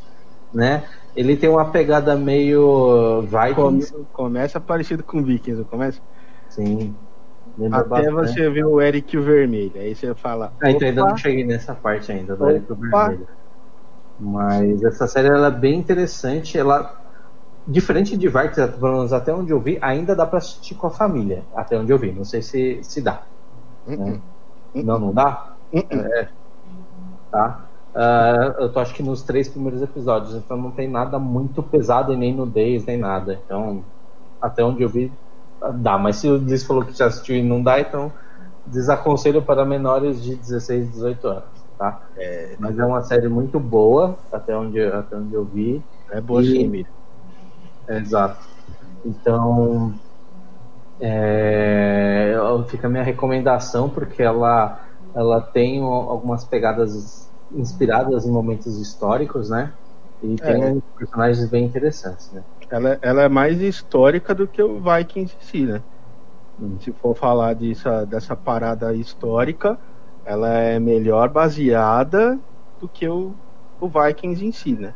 né? 0.53 0.87
Ele 1.15 1.37
tem 1.37 1.49
uma 1.49 1.71
pegada 1.71 2.15
meio 2.17 3.21
Vikings, 3.23 3.93
Come- 3.93 4.07
começa 4.11 4.59
parecido 4.61 5.03
com 5.03 5.23
Vikings, 5.23 5.59
não 5.59 5.65
começa? 5.65 6.01
sim. 6.49 6.97
Lembra 7.57 7.83
Até 7.83 8.09
bastante. 8.09 8.11
você 8.11 8.49
ver 8.49 8.65
o 8.65 8.81
Eric 8.81 9.15
o 9.17 9.23
Vermelho. 9.23 9.79
Aí 9.79 9.95
você 9.95 10.15
fala. 10.15 10.55
Ah, 10.61 10.71
então 10.71 10.87
ainda 10.87 11.03
"Opa, 11.03 11.05
não 11.05 11.15
cheguei 11.17 11.45
nessa 11.45 11.75
parte 11.75 12.11
ainda 12.11 12.35
do 12.35 12.47
Opa. 12.47 12.49
Eric 12.49 12.73
Vermelho. 12.73 13.27
Mas 14.17 14.83
essa 14.83 15.07
série 15.07 15.27
ela 15.29 15.47
é 15.47 15.51
bem 15.51 15.79
interessante. 15.79 16.57
Ela, 16.57 16.83
diferente 17.67 18.17
de 18.17 18.27
Vikings, 18.27 18.73
pelo 18.79 18.93
menos 18.97 19.13
até 19.13 19.33
onde 19.33 19.51
eu 19.51 19.59
vi, 19.59 19.77
ainda 19.81 20.15
dá 20.15 20.25
pra 20.25 20.39
assistir 20.39 20.75
com 20.75 20.87
a 20.87 20.91
família. 20.91 21.45
Até 21.55 21.77
onde 21.79 21.91
eu 21.91 21.97
vi. 21.97 22.11
Não 22.11 22.23
sei 22.25 22.41
se, 22.41 22.83
se 22.83 23.01
dá. 23.01 23.23
uh-uh, 23.85 24.21
Não, 24.81 24.99
não 24.99 25.13
dá? 25.13 25.57
uh-uh." 25.73 26.05
É. 26.15 26.29
Tá. 27.31 27.69
Ah, 27.93 28.55
eu 28.59 28.71
tô 28.71 28.79
acho 28.79 28.93
que 28.93 29.01
nos 29.03 29.23
três 29.23 29.47
primeiros 29.47 29.81
episódios, 29.81 30.35
então 30.35 30.57
não 30.57 30.71
tem 30.71 30.89
nada 30.89 31.17
muito 31.17 31.63
pesado 31.63 32.11
e 32.13 32.17
nem 32.17 32.35
nudez, 32.35 32.85
nem 32.85 32.97
nada. 32.97 33.41
Então, 33.45 33.85
até 34.41 34.63
onde 34.63 34.83
eu 34.83 34.89
vi, 34.89 35.17
dá. 35.81 35.97
Mas 35.97 36.17
se 36.17 36.27
o 36.29 36.37
Liz 36.37 36.63
falou 36.65 36.85
que 36.85 36.93
já 36.93 37.07
assistiu 37.07 37.35
e 37.37 37.43
não 37.43 37.63
dá, 37.63 37.79
então 37.79 38.11
desaconselho 38.65 39.41
para 39.43 39.65
menores 39.65 40.21
de 40.21 40.35
16, 40.35 40.89
18 40.91 41.27
anos, 41.27 41.65
tá? 41.77 42.01
Mas 42.59 42.77
é 42.79 42.85
uma 42.85 43.01
série 43.03 43.27
muito 43.29 43.59
boa, 43.59 44.17
até 44.31 44.55
onde, 44.57 44.81
até 44.81 45.15
onde 45.17 45.33
eu 45.33 45.45
vi. 45.45 45.85
É 46.09 46.19
boa 46.21 46.41
E- 46.41 46.43
sim. 46.43 46.73
Exato. 47.87 48.45
Então, 49.03 49.93
é, 50.99 52.35
fica 52.67 52.87
a 52.87 52.89
minha 52.89 53.03
recomendação, 53.03 53.89
porque 53.89 54.23
ela, 54.23 54.79
ela 55.13 55.41
tem 55.41 55.81
algumas 55.81 56.45
pegadas 56.45 57.29
inspiradas 57.51 58.25
em 58.25 58.31
momentos 58.31 58.79
históricos, 58.79 59.49
né? 59.49 59.73
E 60.21 60.35
tem 60.37 60.61
É. 60.63 60.75
personagens 60.97 61.49
bem 61.49 61.65
interessantes, 61.65 62.31
né? 62.31 62.43
Ela, 62.69 62.97
ela 63.01 63.21
é 63.23 63.29
mais 63.29 63.61
histórica 63.61 64.33
do 64.33 64.47
que 64.47 64.61
o 64.61 64.81
Vikings 64.81 65.35
em 65.35 65.41
si, 65.41 65.65
né? 65.65 65.83
Se 66.79 66.91
for 66.93 67.15
falar 67.15 67.53
disso, 67.53 67.87
dessa 68.07 68.35
parada 68.35 68.93
histórica, 68.95 69.77
ela 70.23 70.49
é 70.53 70.79
melhor 70.79 71.29
baseada 71.29 72.39
do 72.79 72.87
que 72.87 73.07
o, 73.07 73.35
o 73.79 73.89
Vikings 73.89 74.45
em 74.45 74.51
si, 74.51 74.73
né? 74.73 74.95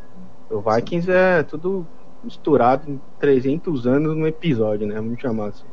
O 0.50 0.62
Vikings 0.62 1.12
é 1.12 1.44
tudo 1.44 1.88
misturado 2.24 2.90
em 2.90 3.00
300 3.20 3.88
anos 3.88 4.16
no 4.16 4.28
episódio, 4.28 4.88
né? 4.88 4.96
Vamos 4.96 5.20
chamar 5.20 5.48
assim. 5.48 5.66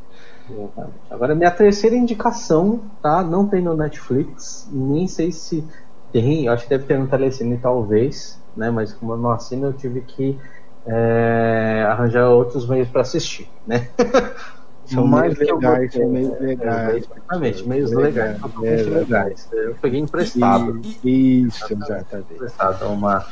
Exatamente. 0.50 0.94
Agora, 1.10 1.34
minha 1.34 1.50
terceira 1.50 1.96
indicação, 1.96 2.80
tá? 3.02 3.22
Não 3.22 3.46
tem 3.46 3.62
no 3.62 3.76
Netflix, 3.76 4.68
nem 4.72 5.06
sei 5.06 5.32
se 5.32 5.64
tem, 6.12 6.46
eu 6.46 6.52
acho 6.52 6.64
que 6.64 6.70
deve 6.70 6.84
ter 6.84 6.98
no 6.98 7.08
Telecine 7.08 7.58
talvez, 7.58 8.40
né? 8.56 8.70
Mas 8.70 8.92
como 8.92 9.12
eu 9.12 9.16
não 9.18 9.30
assino, 9.30 9.66
eu 9.66 9.72
tive 9.72 10.00
que 10.02 10.38
é, 10.86 11.84
arranjar 11.88 12.28
outros 12.28 12.68
meios 12.68 12.88
para 12.88 13.02
assistir, 13.02 13.48
né? 13.66 13.88
São 14.86 15.04
eu 15.04 15.32
legais, 15.32 15.92
são 15.92 16.08
meios 16.08 16.32
é, 16.34 16.38
legais. 16.38 16.96
Exatamente, 17.04 17.68
meios 17.68 17.90
Legais, 17.90 18.14
legais, 18.14 18.40
totalmente 18.40 18.80
é, 18.80 18.84
legais. 18.84 19.48
Eu 19.52 19.74
peguei 19.74 20.00
emprestado. 20.00 20.80
Isso, 21.04 21.72
exatamente. 21.72 22.34
emprestado 22.34 22.86
uma. 22.86 23.26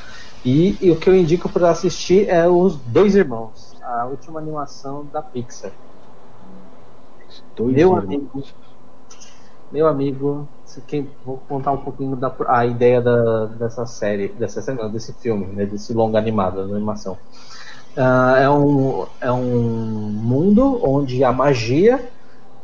E, 0.45 0.77
e 0.81 0.91
o 0.91 0.97
que 0.97 1.09
eu 1.09 1.17
indico 1.17 1.49
para 1.49 1.71
assistir 1.71 2.29
é 2.29 2.47
os 2.47 2.77
Dois 2.77 3.17
Irmãos, 3.17 3.75
a 3.83 4.05
última 4.05 4.39
animação 4.39 5.07
da 5.11 5.23
Pixar. 5.23 5.73
Dois 7.57 7.75
Meu 7.75 7.89
irmãos. 7.89 8.05
amigo. 8.05 8.43
Meu 9.73 9.89
amigo, 9.89 10.47
quem, 10.87 11.09
vou 11.25 11.39
contar 11.49 11.73
um 11.73 11.79
pouquinho 11.79 12.15
da 12.15 12.33
a 12.47 12.67
ideia 12.67 13.01
da, 13.01 13.47
dessa 13.47 13.87
série, 13.87 14.29
dessa 14.29 14.61
série, 14.61 14.87
desse 14.91 15.13
filme, 15.15 15.47
né, 15.47 15.65
desse 15.65 15.93
longa 15.95 16.19
animado, 16.19 16.69
da 16.69 16.77
animação. 16.77 17.17
Ah, 17.97 18.37
é, 18.39 18.51
um, 18.51 19.07
é 19.21 19.33
um 19.33 20.11
mundo 20.11 20.81
onde 20.85 21.25
a 21.25 21.33
magia, 21.33 22.07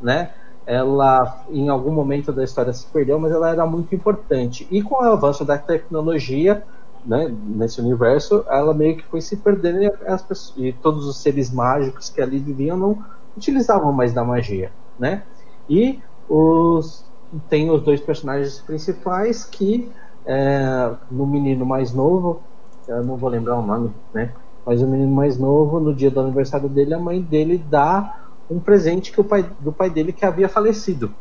né, 0.00 0.30
ela 0.66 1.44
em 1.50 1.68
algum 1.68 1.92
momento 1.92 2.32
da 2.32 2.44
história 2.44 2.72
se 2.72 2.86
perdeu, 2.86 3.18
mas 3.18 3.32
ela 3.32 3.48
era 3.48 3.64
muito 3.64 3.94
importante. 3.94 4.68
E 4.70 4.82
com 4.82 4.96
o 4.96 5.00
avanço 5.00 5.44
da 5.44 5.56
tecnologia, 5.56 6.62
né, 7.04 7.28
nesse 7.28 7.80
universo, 7.80 8.44
ela 8.48 8.74
meio 8.74 8.96
que 8.96 9.04
foi 9.04 9.20
se 9.20 9.36
perdendo 9.38 9.82
e, 9.82 9.86
as 10.06 10.22
pessoas, 10.22 10.56
e 10.58 10.72
todos 10.72 11.06
os 11.06 11.22
seres 11.22 11.50
mágicos 11.50 12.10
que 12.10 12.20
ali 12.20 12.38
viviam 12.38 12.76
não 12.76 13.02
utilizavam 13.36 13.92
mais 13.92 14.12
da 14.12 14.24
magia, 14.24 14.72
né? 14.98 15.24
E 15.68 16.00
os 16.28 17.08
tem 17.48 17.70
os 17.70 17.82
dois 17.82 18.00
personagens 18.00 18.60
principais 18.60 19.44
que 19.44 19.92
é, 20.26 20.96
no 21.10 21.26
menino 21.26 21.64
mais 21.64 21.92
novo, 21.92 22.42
eu 22.88 23.04
não 23.04 23.16
vou 23.16 23.30
lembrar 23.30 23.58
o 23.58 23.66
nome, 23.66 23.94
né? 24.12 24.34
Mas 24.66 24.82
o 24.82 24.86
menino 24.88 25.12
mais 25.12 25.38
novo, 25.38 25.80
no 25.80 25.94
dia 25.94 26.10
do 26.10 26.20
aniversário 26.20 26.68
dele, 26.68 26.94
a 26.94 26.98
mãe 26.98 27.22
dele 27.22 27.56
dá 27.58 28.28
um 28.48 28.60
presente 28.60 29.12
que 29.12 29.20
o 29.20 29.24
pai 29.24 29.42
do 29.60 29.72
pai 29.72 29.90
dele 29.90 30.12
que 30.12 30.24
havia 30.24 30.48
falecido, 30.48 31.14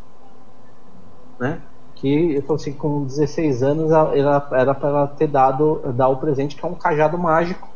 né? 1.39 1.68
Que 1.99 2.07
ele 2.07 2.41
falou 2.41 2.55
assim, 2.55 2.73
com 2.77 3.05
16 3.05 3.61
anos 3.63 3.91
ela- 3.91 4.15
era 4.15 4.75
para 4.75 4.89
ela 4.89 5.07
ter 5.07 5.27
dado 5.27 5.81
dar 5.93 6.09
o 6.09 6.17
presente 6.19 6.55
que 6.55 6.65
é 6.65 6.69
um 6.69 6.75
cajado 6.75 7.17
mágico. 7.17 7.67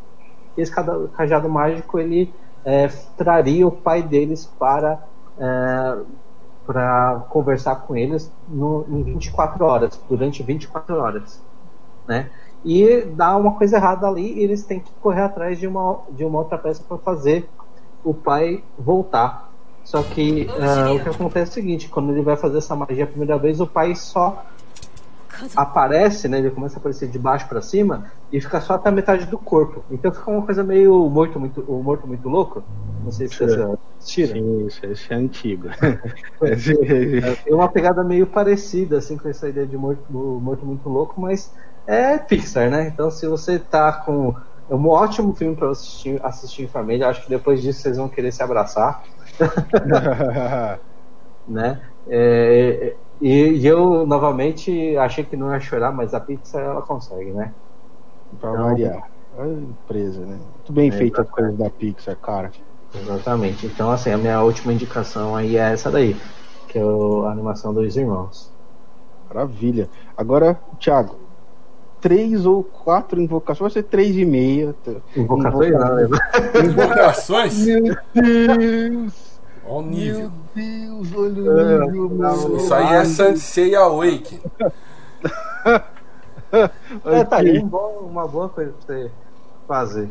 E 0.58 0.62
esse 0.62 0.72
cajado 1.14 1.50
mágico 1.50 2.00
ele 2.00 2.36
é, 2.66 2.88
traria 3.18 3.68
o 3.68 3.72
pai 3.72 4.04
deles 4.04 4.46
para 4.46 5.04
é, 5.38 6.06
para 6.66 7.22
conversar 7.30 7.78
com 7.88 7.96
eles 7.96 8.34
no, 8.48 8.86
em 8.90 9.04
24 9.04 9.66
horas, 9.66 10.02
durante 10.10 10.44
24 10.44 10.96
horas, 10.98 11.44
né? 12.08 12.32
E 12.64 13.02
dá 13.16 13.38
uma 13.38 13.58
coisa 13.58 13.78
errada 13.78 14.08
ali 14.08 14.40
e 14.40 14.44
eles 14.44 14.66
têm 14.66 14.82
que 14.82 14.94
correr 15.00 15.22
atrás 15.24 15.60
de 15.60 15.68
uma, 15.68 16.06
de 16.12 16.26
uma 16.26 16.40
outra 16.40 16.58
peça 16.58 16.84
para 16.84 16.98
fazer 17.00 17.52
o 18.04 18.14
pai 18.14 18.66
voltar. 18.78 19.53
Só 19.84 20.02
que 20.02 20.48
ah, 20.60 20.92
o 20.94 21.00
que 21.00 21.10
acontece 21.10 21.52
é 21.52 21.52
o 21.52 21.54
seguinte, 21.54 21.90
quando 21.90 22.12
ele 22.12 22.22
vai 22.22 22.38
fazer 22.38 22.58
essa 22.58 22.76
magia 22.76 23.04
a 23.04 23.08
primeira 23.08 23.38
vez, 23.38 23.60
o 23.60 23.68
pai 23.68 23.96
só 23.96 24.46
aparece, 25.56 26.28
né? 26.28 26.40
Ele 26.40 26.52
começa 26.52 26.76
a 26.76 26.80
aparecer 26.80 27.10
de 27.10 27.20
baixo 27.20 27.48
para 27.48 27.62
cima 27.62 28.12
e 28.32 28.40
fica 28.40 28.62
só 28.62 28.76
até 28.76 28.90
a 28.90 28.92
metade 28.92 29.26
do 29.26 29.38
corpo. 29.38 29.84
Então 29.92 30.12
fica 30.12 30.30
uma 30.30 30.42
coisa 30.42 30.64
meio 30.64 31.10
morto 31.10 31.40
muito, 31.40 31.62
o 31.62 31.82
morto 31.84 32.08
muito 32.08 32.28
louco. 32.30 32.64
Não 33.04 33.12
sei 33.12 33.28
se 33.28 33.36
vocês 33.36 33.52
assistiram. 34.00 34.34
Sim, 34.34 34.68
isso, 34.68 34.86
esse 34.86 35.14
é 35.14 35.16
antigo. 35.16 35.68
É, 36.42 37.36
Tem 37.36 37.54
uma 37.54 37.70
pegada 37.70 38.04
meio 38.04 38.28
parecida 38.28 38.98
assim 38.98 39.18
com 39.18 39.30
essa 39.30 39.48
ideia 39.48 39.66
de 39.66 39.78
morto, 39.78 40.12
morto 40.12 40.66
muito 40.66 40.90
louco, 40.90 41.20
mas 41.20 41.54
é 41.88 42.18
Pixar, 42.18 42.70
né? 42.70 42.88
Então 42.88 43.10
se 43.10 43.28
você 43.28 43.58
tá 43.60 43.92
com 43.92 44.36
é 44.70 44.76
um 44.76 44.88
ótimo 44.88 45.34
filme 45.36 45.56
para 45.56 45.70
assistir, 45.70 46.20
assistir 46.24 46.64
em 46.64 46.68
família, 46.68 47.08
acho 47.08 47.24
que 47.24 47.30
depois 47.30 47.62
disso 47.62 47.82
vocês 47.82 47.98
vão 47.98 48.08
querer 48.08 48.32
se 48.32 48.42
abraçar, 48.42 49.04
né? 51.48 51.82
É, 52.08 52.98
e, 53.22 53.60
e 53.60 53.66
eu 53.68 54.06
novamente 54.06 54.96
achei 54.98 55.24
que 55.24 55.36
não 55.38 55.54
ia 55.54 55.60
chorar, 55.60 55.92
mas 55.92 56.14
a 56.14 56.20
Pixar 56.20 56.62
ela 56.62 56.82
consegue, 56.82 57.32
né? 57.34 57.54
pra 58.40 58.50
Então- 58.52 58.64
variar. 58.66 59.14
É 59.36 59.48
empresa, 59.48 60.24
né? 60.28 60.36
Muito 60.36 60.72
bem 60.72 60.90
É, 60.90 60.92
feita 60.92 61.24
as 61.24 61.30
coisas 61.32 61.58
da 61.58 61.68
Pixar, 61.68 62.16
cara. 62.20 62.52
Exatamente. 62.94 63.66
Então 63.66 63.90
assim, 63.90 64.12
a 64.12 64.18
minha 64.18 64.40
última 64.44 64.72
indicação 64.72 65.36
aí 65.36 65.58
é 65.58 65.72
essa 65.74 65.90
daí, 65.90 66.16
que 66.70 66.78
é 66.78 66.82
a 66.84 67.32
animação 67.32 67.74
dos 67.74 67.98
irmãos. 67.98 68.54
Maravilha. 69.28 69.90
Agora, 70.16 70.62
Thiago, 70.80 71.23
três 72.04 72.46
ou 72.46 72.62
quatro 72.66 73.22
invocações, 73.22 73.74
vai 73.74 73.82
ser 73.82 73.88
três 73.88 74.18
e 74.18 74.26
meia. 74.26 74.76
Invocações, 75.16 75.72
não, 75.72 75.96
né? 75.96 76.08
Invocações? 76.66 77.66
Meu 77.66 77.96
Deus! 78.14 79.40
Olha 79.66 79.78
o 79.78 79.82
nível. 79.90 80.32
Meu 80.54 81.02
Deus, 81.02 81.08
olha 81.16 81.86
o 81.86 81.92
nível, 81.92 82.10
meu. 82.10 82.58
Isso 82.58 82.74
aí 82.74 82.96
é 82.96 83.06
Sansei 83.06 83.74
Awake. 83.74 84.42
É, 87.06 87.24
tá 87.24 87.38
aí 87.38 87.58
um 87.58 87.66
uma 87.66 88.28
boa 88.28 88.48
coisa 88.48 88.72
pra 88.74 88.96
você 88.96 89.12
fazer. 89.68 90.10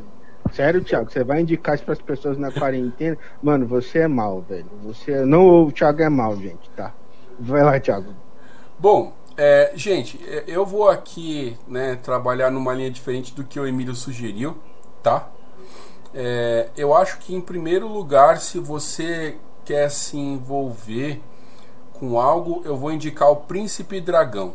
Sério, 0.53 0.83
Thiago, 0.83 1.09
você 1.09 1.23
vai 1.23 1.41
indicar 1.41 1.77
isso 1.77 1.85
pras 1.85 2.01
pessoas 2.03 2.37
na 2.37 2.51
quarentena? 2.51 3.17
Mano, 3.41 3.65
você 3.65 4.01
é 4.01 4.09
mal, 4.09 4.41
velho. 4.41 4.67
Você 4.83 5.13
é- 5.13 5.25
não, 5.25 5.67
o 5.67 5.71
Thiago 5.71 6.03
é 6.03 6.09
mal, 6.09 6.37
gente, 6.37 6.69
tá? 6.75 6.93
Vai 7.39 7.63
lá, 7.63 7.79
Thiago. 7.79 8.13
Bom, 8.77 9.13
é, 9.37 9.73
gente, 9.75 10.21
é, 10.27 10.45
eu 10.47 10.65
vou 10.65 10.89
aqui 10.89 11.57
né, 11.67 11.97
trabalhar 11.97 12.51
numa 12.51 12.75
linha 12.75 12.91
diferente 12.91 13.35
do 13.35 13.45
que 13.45 13.59
o 13.59 13.67
Emílio 13.67 13.95
sugeriu, 13.95 14.57
tá? 15.03 15.29
É, 16.15 16.69
eu 16.77 16.95
acho 16.95 17.19
que, 17.19 17.35
em 17.35 17.41
primeiro 17.41 17.89
lugar, 17.89 18.39
se 18.39 18.59
você 18.59 19.37
quer 19.65 19.91
se 19.91 20.17
envolver 20.19 21.21
com 21.93 22.21
algo, 22.21 22.63
eu 22.65 22.77
vou 22.77 22.93
indicar 22.93 23.31
o 23.31 23.37
Príncipe 23.37 24.01
Dragão. 24.01 24.55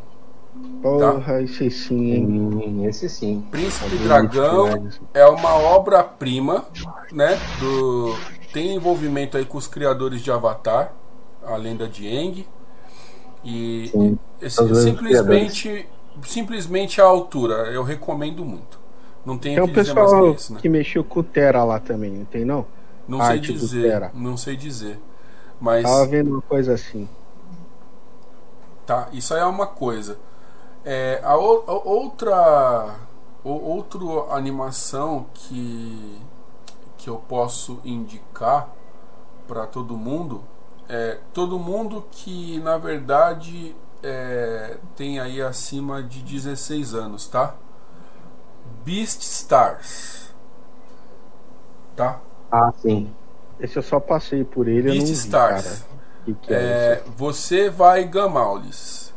Porra, 0.82 1.42
esse 1.42 1.70
sim, 1.70 2.12
hein? 2.12 2.26
Hum, 2.28 2.86
Esse 2.88 3.08
sim. 3.10 3.46
Príncipe 3.52 3.98
Alguém 4.08 4.08
Dragão 4.08 4.90
é 5.14 5.26
uma 5.28 5.54
obra-prima, 5.56 6.66
né? 7.12 7.38
Do, 7.60 8.16
tem 8.52 8.76
envolvimento 8.76 9.38
aí 9.38 9.46
com 9.46 9.58
os 9.58 9.68
criadores 9.68 10.22
de 10.22 10.32
Avatar, 10.32 10.94
a 11.44 11.56
lenda 11.56 11.88
de 11.88 12.08
Aang. 12.08 12.46
E 13.44 13.94
Sim, 13.94 14.20
simplesmente, 14.74 15.88
simplesmente 16.26 17.02
a 17.02 17.06
altura, 17.06 17.72
eu 17.72 17.84
recomendo 17.84 18.46
muito. 18.46 18.80
Não 19.26 19.38
tenho 19.38 19.56
Tem 19.56 19.64
o 19.64 19.64
um 19.64 19.68
que 19.68 19.72
dizer 19.72 19.94
mais 19.94 20.14
que 20.14 20.26
pessoal 20.26 20.28
isso, 20.28 20.54
né? 20.54 20.62
que 20.62 20.70
mexeu 20.70 21.04
com 21.04 21.20
o 21.20 21.24
Terra 21.24 21.64
lá 21.66 21.80
também, 21.82 22.12
não 22.12 22.26
tem 22.26 22.46
não? 22.46 22.66
Não 23.08 23.22
sei 23.22 23.40
dizer, 23.40 24.04
não 24.14 24.38
sei 24.38 24.56
dizer. 24.56 25.00
Mas 25.60 25.90
Tava 25.90 26.06
vendo 26.06 26.30
uma 26.34 26.42
coisa 26.44 26.76
assim. 26.76 27.10
Tá, 28.86 29.10
isso 29.12 29.34
aí 29.34 29.42
é 29.42 29.46
uma 29.46 29.68
coisa. 29.68 30.18
É, 30.86 31.22
a, 31.24 31.38
o- 31.38 31.64
a 31.68 31.74
outra 31.74 32.96
o- 33.44 33.52
outra 33.52 34.00
animação 34.36 35.28
que 35.34 36.22
que 36.98 37.10
eu 37.10 37.18
posso 37.18 37.80
indicar 37.86 38.70
para 39.48 39.68
todo 39.68 39.98
mundo 39.98 40.44
é 40.90 41.20
todo 41.34 41.60
mundo 41.60 42.06
que 42.12 42.60
na 42.60 42.78
verdade 42.78 43.76
é, 44.04 44.78
tem 44.96 45.20
aí 45.20 45.42
acima 45.42 46.02
de 46.02 46.22
16 46.22 46.94
anos, 46.94 47.28
tá? 47.28 47.56
Beast 48.84 49.22
Stars. 49.22 50.34
Tá? 51.96 52.20
Ah, 52.52 52.72
sim. 52.82 53.14
Esse 53.60 53.78
eu 53.78 53.84
só 53.84 54.00
passei 54.00 54.44
por 54.44 54.68
ele, 54.68 54.90
eu 54.90 54.96
não 54.96 55.04
Beast 55.04 55.26
vi, 55.26 55.30
que, 56.26 56.34
que 56.36 56.54
é, 56.54 56.58
É, 56.58 57.04
você 57.16 57.70
vai 57.70 58.04
gamaules. 58.06 59.14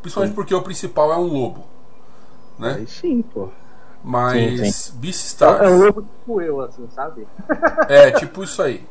Principalmente 0.00 0.34
porque 0.34 0.54
o 0.54 0.62
principal 0.62 1.12
é 1.12 1.16
um 1.16 1.26
lobo. 1.26 1.64
Né? 2.58 2.76
Aí 2.78 2.86
sim, 2.86 3.22
pô. 3.22 3.48
Mas 4.02 4.92
Sim, 4.92 4.98
Beast 4.98 5.20
É 5.40 5.68
um 5.68 5.76
Stars 5.76 5.80
lobo 5.80 6.02
tipo 6.02 6.40
eu, 6.40 6.60
assim, 6.60 6.88
sabe? 6.94 7.26
é 7.88 8.10
tipo 8.12 8.44
isso 8.44 8.62
aí. 8.62 8.86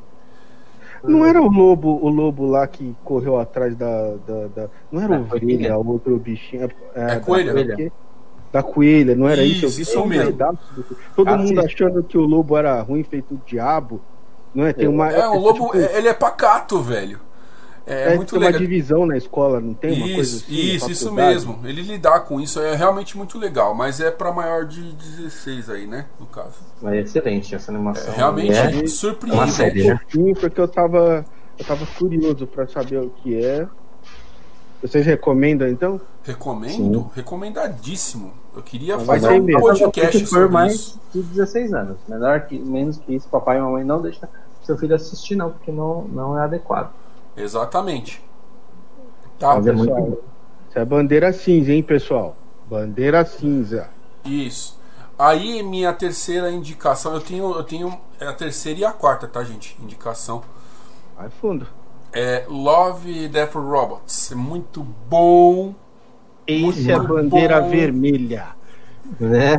Não 1.04 1.26
era 1.26 1.42
o 1.42 1.50
lobo, 1.52 2.00
o 2.02 2.10
lobo 2.10 2.46
lá 2.46 2.66
que 2.66 2.96
correu 3.04 3.38
atrás 3.40 3.76
da. 3.76 4.16
da, 4.26 4.48
da- 4.56 4.70
não 4.92 5.02
era 5.02 5.16
Da 5.16 5.22
ovelha, 5.22 5.30
coelhinha. 5.40 5.78
o 5.78 5.88
outro 5.90 6.18
bichinho. 6.18 6.70
É 6.96 7.06
da 7.08 7.20
coelho. 7.20 7.52
coelha. 7.54 7.92
da 8.52 8.64
coelha, 8.64 9.16
não 9.16 9.28
era 9.28 9.44
isso? 9.44 9.66
Isso, 9.66 9.82
isso 9.82 10.06
mesmo. 10.06 10.38
Todo 11.16 11.28
Assiste. 11.30 11.56
mundo 11.56 11.66
achando 11.66 12.04
que 12.04 12.18
o 12.18 12.22
lobo 12.22 12.56
era 12.56 12.80
ruim, 12.82 13.04
feito 13.04 13.34
o 13.36 13.42
diabo. 13.46 14.00
Não 14.54 14.66
é? 14.66 14.72
Tem 14.74 14.88
uma. 14.88 15.12
É, 15.12 15.28
o 15.28 15.40
lobo, 15.40 15.72
tipo, 15.72 15.78
é- 15.78 15.98
ele 15.98 16.08
é 16.08 16.14
pacato, 16.14 16.80
velho. 16.82 17.20
É, 17.86 18.14
é, 18.14 18.16
muito 18.16 18.30
tem 18.30 18.40
uma 18.40 18.46
legal. 18.46 18.62
divisão 18.62 19.06
na 19.06 19.18
escola, 19.18 19.60
não 19.60 19.74
tem 19.74 19.92
uma 19.98 20.06
coisa 20.16 20.22
Isso, 20.38 20.46
assim? 20.46 20.56
isso, 20.56 20.92
isso 20.92 21.12
mesmo. 21.12 21.60
Ele 21.66 21.82
lidar 21.82 22.22
com 22.22 22.40
isso 22.40 22.62
é 22.62 22.76
realmente 22.76 23.18
muito 23.18 23.38
legal, 23.38 23.76
mas 23.76 24.00
é 24.00 24.10
pra 24.10 24.32
maior 24.32 24.66
de 24.66 24.94
16 24.94 25.70
aí, 25.70 25.86
né? 25.86 26.06
No 26.20 26.26
caso. 26.26 26.54
Mas 26.82 26.94
é 26.94 27.00
excelente 27.02 27.54
essa 27.54 27.72
animação. 27.72 28.14
É, 28.14 28.16
realmente 28.16 28.54
É, 28.54 28.70
uma 28.70 28.88
surpreende. 28.88 29.52
série, 29.52 29.84
né? 29.88 30.00
pouquinho, 30.00 30.34
porque 30.36 30.62
eu 30.62 30.68
tava, 30.68 31.26
eu 31.60 31.66
tava 31.66 31.86
curioso 31.98 32.48
pra 32.48 32.66
saber 32.68 33.00
o 33.00 33.10
que 33.10 33.44
é. 33.44 33.68
Vocês 34.82 35.06
recomendam 35.06 35.68
então? 35.68 36.00
Recomendo, 36.24 37.10
recomendadíssimo. 37.16 38.32
Eu 38.56 38.62
queria 38.62 38.96
Mas 38.98 39.06
fazer 39.06 39.30
um 39.40 39.44
mesmo. 39.44 39.62
podcast 39.62 40.18
se 40.20 40.26
for 40.26 40.50
mais 40.50 40.74
isso. 40.74 41.00
de 41.14 41.22
16 41.22 41.74
anos. 41.74 41.98
Menor 42.08 42.42
que, 42.42 42.58
menos 42.60 42.98
que 42.98 43.14
isso, 43.16 43.28
papai 43.28 43.58
e 43.58 43.62
mamãe 43.62 43.84
não 43.84 44.02
deixam 44.02 44.28
seu 44.64 44.78
filho 44.78 44.96
assistir, 44.96 45.36
não, 45.36 45.52
porque 45.52 45.72
não, 45.72 46.04
não 46.06 46.40
é 46.40 46.44
adequado. 46.44 46.92
Exatamente. 47.36 48.22
Tá? 49.38 49.56
Mas 49.56 49.66
é 49.68 49.72
muito 49.72 49.94
pessoal. 49.94 50.02
bom. 50.02 50.18
Isso 50.70 50.80
é 50.80 50.86
bandeira 50.86 51.32
cinza, 51.34 51.72
hein, 51.72 51.84
pessoal? 51.84 52.36
Bandeira 52.66 53.24
cinza. 53.26 53.90
Isso. 54.26 54.78
Aí 55.18 55.62
minha 55.64 55.94
terceira 55.94 56.52
indicação, 56.52 57.14
eu 57.14 57.22
tenho, 57.22 57.54
eu 57.56 57.64
tenho 57.64 57.98
é 58.20 58.26
a 58.28 58.34
terceira 58.34 58.80
e 58.80 58.86
a 58.86 58.92
quarta, 58.92 59.28
tá, 59.28 59.44
gente? 59.44 59.78
Indicação 59.82 60.44
Vai 61.16 61.30
fundo. 61.30 61.68
é 62.12 62.46
Love, 62.48 63.28
Death 63.28 63.54
Robots. 63.56 64.32
É 64.32 64.36
muito 64.36 64.84
bom, 64.84 65.76
Esse 66.48 66.92
é 66.92 66.96
a 66.96 67.00
Muito 67.00 67.04
bandeira 67.04 67.60
bom. 67.60 67.62
vermelha. 67.62 68.56
Né? 69.20 69.58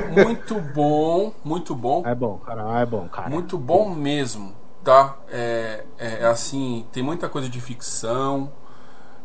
muito 0.00 0.60
bom, 0.60 1.32
muito 1.44 1.74
bom. 1.74 2.02
É 2.04 2.14
bom, 2.14 2.38
cara. 2.38 2.80
É 2.80 2.86
bom, 2.86 3.08
cara. 3.08 3.28
Muito 3.28 3.56
bom 3.58 3.94
mesmo, 3.94 4.54
tá? 4.84 5.16
É, 5.28 5.84
é, 5.98 6.22
é 6.22 6.26
assim, 6.26 6.86
tem 6.92 7.02
muita 7.02 7.28
coisa 7.28 7.48
de 7.48 7.60
ficção. 7.60 8.52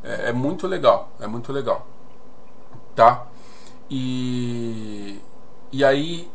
É, 0.03 0.30
é 0.30 0.34
muito 0.34 0.68
legal, 0.68 1.12
é 1.20 1.28
muito 1.28 1.51
legal, 1.51 1.86
tá? 2.95 3.28
E 3.89 5.22
e 5.72 5.84
aí, 5.84 6.32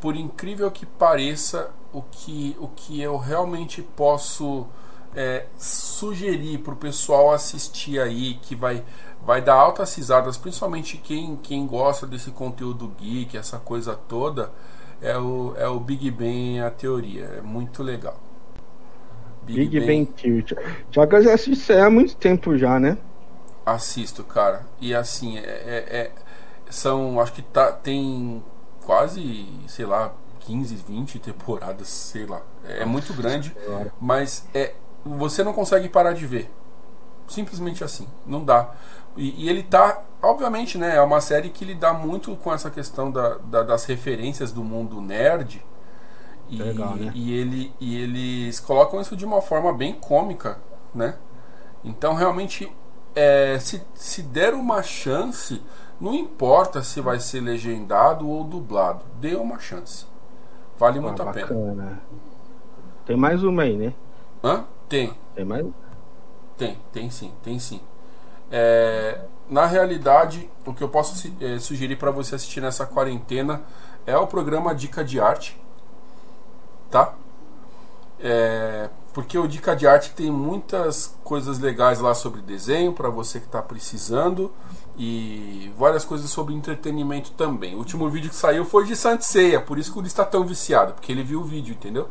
por 0.00 0.14
incrível 0.16 0.70
que 0.70 0.86
pareça, 0.86 1.70
o 1.92 2.02
que 2.02 2.56
o 2.60 2.68
que 2.68 3.00
eu 3.00 3.16
realmente 3.16 3.82
posso 3.82 4.66
é, 5.14 5.46
sugerir 5.58 6.58
pro 6.58 6.76
pessoal 6.76 7.32
assistir 7.32 8.00
aí, 8.00 8.34
que 8.42 8.54
vai 8.54 8.84
vai 9.22 9.42
dar 9.42 9.54
altas 9.54 9.94
risadas, 9.96 10.36
principalmente 10.36 10.96
quem 10.98 11.36
quem 11.36 11.66
gosta 11.66 12.06
desse 12.06 12.30
conteúdo 12.30 12.92
geek, 12.98 13.36
essa 13.36 13.58
coisa 13.58 13.94
toda 13.96 14.52
é 15.00 15.16
o, 15.16 15.54
é 15.56 15.68
o 15.68 15.78
Big 15.80 16.10
Bang 16.10 16.60
a 16.60 16.70
teoria. 16.70 17.24
É 17.38 17.40
muito 17.40 17.82
legal. 17.82 18.18
Big 19.54 19.80
Bang 19.80 20.06
Theory. 20.06 20.44
Já 20.90 21.06
que 21.06 21.14
eu 21.16 21.22
já 21.22 21.34
assisti 21.34 21.52
isso 21.52 21.72
aí 21.72 21.80
há 21.80 21.90
muito 21.90 22.16
tempo 22.16 22.56
já, 22.56 22.78
né? 22.78 22.98
Assisto, 23.64 24.24
cara. 24.24 24.66
E 24.80 24.94
assim, 24.94 25.38
é, 25.38 25.42
é- 25.42 25.96
é- 25.98 26.12
são. 26.70 27.20
Acho 27.20 27.32
que 27.32 27.42
tá, 27.42 27.70
tem 27.72 28.42
quase, 28.84 29.46
sei 29.66 29.84
lá, 29.84 30.12
15, 30.40 30.74
20 30.76 31.18
temporadas, 31.18 31.88
sei 31.88 32.24
lá. 32.26 32.40
É, 32.64 32.82
é 32.82 32.84
muito 32.86 33.12
grande, 33.12 33.54
Senhora. 33.64 33.92
mas 34.00 34.46
é, 34.54 34.74
você 35.04 35.42
não 35.44 35.52
consegue 35.52 35.88
parar 35.88 36.12
de 36.14 36.26
ver. 36.26 36.50
Simplesmente 37.26 37.84
assim. 37.84 38.08
Não 38.26 38.42
dá. 38.44 38.70
E, 39.16 39.44
e 39.44 39.48
ele 39.50 39.62
tá. 39.62 40.02
Obviamente, 40.22 40.78
né? 40.78 40.96
É 40.96 41.02
uma 41.02 41.20
série 41.20 41.50
que 41.50 41.64
lida 41.64 41.92
muito 41.92 42.34
com 42.36 42.52
essa 42.52 42.70
questão 42.70 43.10
da, 43.10 43.36
da- 43.38 43.62
das 43.62 43.84
referências 43.84 44.50
do 44.52 44.64
mundo 44.64 45.00
nerd. 45.00 45.62
E, 46.48 46.56
Legal, 46.62 46.96
né? 46.96 47.12
e, 47.14 47.32
ele, 47.34 47.72
e 47.78 47.96
eles 48.00 48.58
colocam 48.60 49.00
isso 49.00 49.16
de 49.16 49.24
uma 49.24 49.42
forma 49.42 49.72
bem 49.72 49.92
cômica, 49.94 50.58
né? 50.94 51.16
Então, 51.84 52.14
realmente, 52.14 52.72
é, 53.14 53.58
se, 53.58 53.82
se 53.94 54.22
der 54.22 54.54
uma 54.54 54.82
chance, 54.82 55.62
não 56.00 56.14
importa 56.14 56.82
se 56.82 57.00
vai 57.00 57.20
ser 57.20 57.40
legendado 57.40 58.28
ou 58.28 58.44
dublado, 58.44 59.04
dê 59.20 59.34
uma 59.36 59.58
chance. 59.58 60.06
Vale 60.78 61.00
muito 61.00 61.22
Ah, 61.22 61.26
a 61.26 61.32
pena. 61.32 61.46
bacana. 61.46 62.02
Tem 63.04 63.16
mais 63.16 63.42
uma 63.42 63.62
aí, 63.62 63.76
né? 63.76 63.94
Hã? 64.42 64.64
Tem, 64.88 65.12
Tem 65.34 65.44
mais? 65.44 65.66
tem, 66.56 66.78
tem 66.92 67.10
sim, 67.10 67.32
tem 67.42 67.58
sim. 67.58 67.80
É, 68.50 69.20
na 69.48 69.66
realidade, 69.66 70.50
o 70.66 70.72
que 70.74 70.82
eu 70.82 70.88
posso 70.88 71.32
é, 71.40 71.58
sugerir 71.58 71.96
para 71.96 72.10
você 72.10 72.34
assistir 72.34 72.60
nessa 72.60 72.86
quarentena 72.86 73.62
é 74.06 74.16
o 74.16 74.26
programa 74.26 74.74
Dica 74.74 75.04
de 75.04 75.20
Arte, 75.20 75.60
tá? 76.90 77.14
É, 78.20 78.88
porque 79.12 79.38
o 79.38 79.46
Dica 79.46 79.74
de 79.74 79.86
Arte 79.86 80.12
tem 80.12 80.30
muitas 80.30 81.16
coisas 81.24 81.58
legais 81.58 82.00
lá 82.00 82.14
sobre 82.14 82.40
desenho 82.40 82.92
para 82.92 83.08
você 83.08 83.38
que 83.40 83.46
está 83.46 83.62
precisando 83.62 84.52
e 84.96 85.72
várias 85.76 86.04
coisas 86.04 86.28
sobre 86.30 86.54
entretenimento 86.54 87.30
também. 87.32 87.74
O 87.74 87.78
último 87.78 88.08
vídeo 88.10 88.30
que 88.30 88.36
saiu 88.36 88.64
foi 88.64 88.84
de 88.84 88.96
Sanseia, 88.96 89.60
por 89.60 89.78
isso 89.78 89.92
que 89.92 89.98
o 89.98 90.06
está 90.06 90.24
tão 90.24 90.44
viciado, 90.44 90.94
porque 90.94 91.12
ele 91.12 91.22
viu 91.22 91.40
o 91.40 91.44
vídeo, 91.44 91.72
entendeu? 91.72 92.08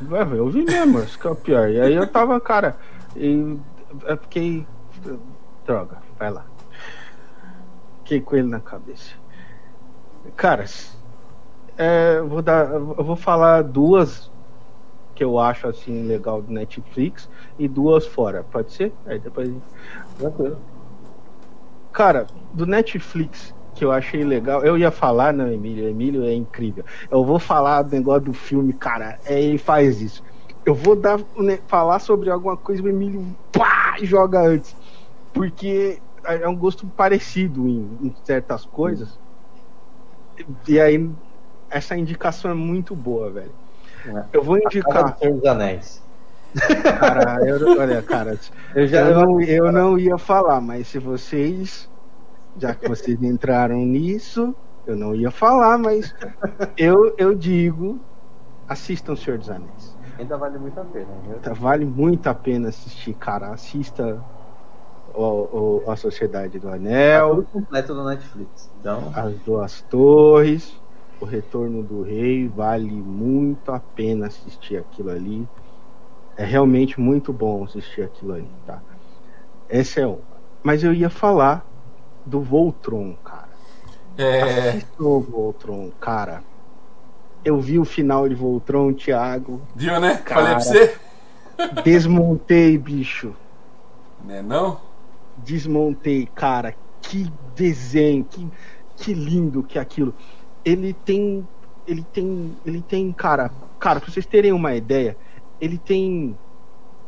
Ver, 0.00 0.32
eu 0.32 0.48
vi 0.48 0.64
mesmo, 0.64 1.00
isso 1.00 1.18
que 1.18 1.26
é 1.26 1.30
o 1.30 1.36
pior. 1.36 1.70
E 1.70 1.80
aí 1.80 1.94
eu 1.94 2.06
tava, 2.06 2.40
cara, 2.40 2.76
e 3.14 3.56
eu 4.04 4.16
fiquei. 4.18 4.66
Droga, 5.64 5.98
vai 6.18 6.30
lá. 6.30 6.44
Fiquei 7.98 8.20
com 8.20 8.34
ele 8.34 8.48
na 8.48 8.58
cabeça. 8.58 9.12
Cara, 10.36 10.64
é, 11.76 12.20
vou 12.22 12.42
dar. 12.42 12.70
Eu 12.72 13.04
vou 13.04 13.16
falar 13.16 13.62
duas 13.62 14.32
que 15.14 15.24
eu 15.24 15.38
acho 15.38 15.68
assim 15.68 16.04
legal 16.04 16.42
do 16.42 16.52
Netflix 16.52 17.28
e 17.58 17.68
duas 17.68 18.06
fora, 18.06 18.44
pode 18.44 18.72
ser? 18.72 18.96
Aí 19.06 19.20
depois. 19.20 19.62
Tranquilo. 20.16 20.66
Cara, 21.92 22.26
do 22.52 22.66
Netflix 22.66 23.54
que 23.74 23.84
eu 23.84 23.90
achei 23.92 24.22
legal, 24.24 24.64
eu 24.64 24.76
ia 24.76 24.90
falar, 24.90 25.32
não, 25.32 25.50
Emílio, 25.50 25.88
Emílio 25.88 26.24
é 26.24 26.34
incrível. 26.34 26.84
Eu 27.10 27.24
vou 27.24 27.38
falar 27.38 27.82
do 27.82 27.90
negócio 27.90 28.24
do 28.24 28.32
filme, 28.34 28.72
cara, 28.74 29.18
é, 29.24 29.42
ele 29.42 29.58
faz 29.58 30.00
isso. 30.00 30.22
Eu 30.64 30.74
vou 30.74 30.94
dar, 30.94 31.18
né, 31.36 31.58
falar 31.66 31.98
sobre 31.98 32.30
alguma 32.30 32.56
coisa, 32.56 32.82
o 32.82 32.88
Emílio 32.88 33.36
pá, 33.50 33.96
joga 34.02 34.40
antes. 34.42 34.76
Porque 35.32 36.02
é 36.24 36.46
um 36.48 36.56
gosto 36.56 36.88
parecido 36.90 37.66
em, 37.68 37.98
em 38.08 38.14
certas 38.24 38.64
coisas. 38.66 39.18
E 40.68 40.80
aí, 40.80 40.98
essa 41.72 41.96
indicação 41.96 42.50
é 42.50 42.54
muito 42.54 42.94
boa, 42.94 43.30
velho. 43.30 43.52
É. 44.06 44.24
Eu 44.32 44.42
vou 44.42 44.56
A 44.56 44.58
indicar. 44.58 45.12
do 45.12 45.18
Senhor 45.18 45.34
dos 45.34 45.44
Anéis. 45.44 46.02
Cara, 46.98 47.46
eu, 47.46 47.80
olha, 47.80 48.02
cara, 48.02 48.38
Eu 48.74 48.86
já 48.86 49.00
eu 49.00 49.14
não, 49.14 49.40
eu 49.40 49.72
não 49.72 49.98
ia 49.98 50.18
falar, 50.18 50.60
mas 50.60 50.88
se 50.88 50.98
vocês, 50.98 51.88
já 52.56 52.74
que 52.74 52.88
vocês 52.88 53.20
entraram 53.22 53.78
nisso, 53.78 54.54
eu 54.86 54.96
não 54.96 55.14
ia 55.14 55.30
falar, 55.30 55.78
mas 55.78 56.12
eu, 56.76 57.14
eu 57.18 57.34
digo, 57.34 58.00
assistam 58.68 59.16
Senhor 59.16 59.38
dos 59.38 59.48
Anéis. 59.50 59.96
Ainda 60.18 60.36
vale 60.36 60.58
muito 60.58 60.78
a 60.78 60.84
pena, 60.84 61.06
viu? 61.26 61.40
Tá, 61.40 61.52
Vale 61.54 61.84
muito 61.86 62.26
a 62.26 62.34
pena 62.34 62.68
assistir, 62.68 63.14
cara. 63.14 63.48
Assista 63.52 64.22
o, 65.14 65.82
o- 65.86 65.90
a 65.90 65.96
Sociedade 65.96 66.58
do 66.58 66.68
É 66.68 66.74
Anel, 66.74 67.36
tudo 67.36 67.46
completo 67.48 67.94
do 67.94 68.04
Netflix. 68.04 68.70
Então, 68.78 69.10
as 69.14 69.34
duas 69.40 69.82
torres, 69.82 70.81
o 71.22 71.26
Retorno 71.26 71.82
do 71.82 72.02
Rei. 72.02 72.48
Vale 72.48 72.90
muito 72.90 73.70
a 73.72 73.78
pena 73.80 74.26
assistir 74.26 74.76
aquilo 74.76 75.10
ali. 75.10 75.48
É 76.36 76.44
realmente 76.44 77.00
muito 77.00 77.32
bom 77.32 77.64
assistir 77.64 78.02
aquilo 78.02 78.32
ali, 78.32 78.50
tá? 78.66 78.80
Esse 79.68 80.00
é 80.00 80.06
um. 80.06 80.18
Mas 80.62 80.82
eu 80.84 80.92
ia 80.92 81.10
falar 81.10 81.66
do 82.24 82.40
Voltron, 82.40 83.14
cara. 83.24 83.48
É, 84.16 84.68
Assistam 84.70 85.04
o 85.04 85.20
Voltron, 85.20 85.90
cara. 86.00 86.42
Eu 87.44 87.60
vi 87.60 87.78
o 87.78 87.84
final 87.84 88.28
de 88.28 88.34
Voltron, 88.34 88.92
Thiago. 88.92 89.60
viu, 89.74 89.98
né? 89.98 90.16
Cara. 90.18 90.40
Falei 90.42 90.54
pra 90.54 90.60
você? 90.60 90.96
Desmontei, 91.84 92.78
bicho. 92.78 93.34
Né, 94.24 94.42
não? 94.42 94.80
Desmontei, 95.38 96.26
cara. 96.26 96.74
Que 97.00 97.30
desenho, 97.56 98.24
que, 98.24 98.48
que 98.96 99.12
lindo 99.12 99.62
que 99.62 99.78
é 99.78 99.82
aquilo. 99.82 100.14
Ele 100.64 100.92
tem. 100.92 101.48
Ele 101.86 102.04
tem. 102.12 102.56
Ele 102.64 102.82
tem, 102.82 103.12
cara. 103.12 103.50
Cara, 103.78 104.00
pra 104.00 104.10
vocês 104.10 104.26
terem 104.26 104.52
uma 104.52 104.74
ideia, 104.74 105.16
ele 105.60 105.78
tem. 105.78 106.38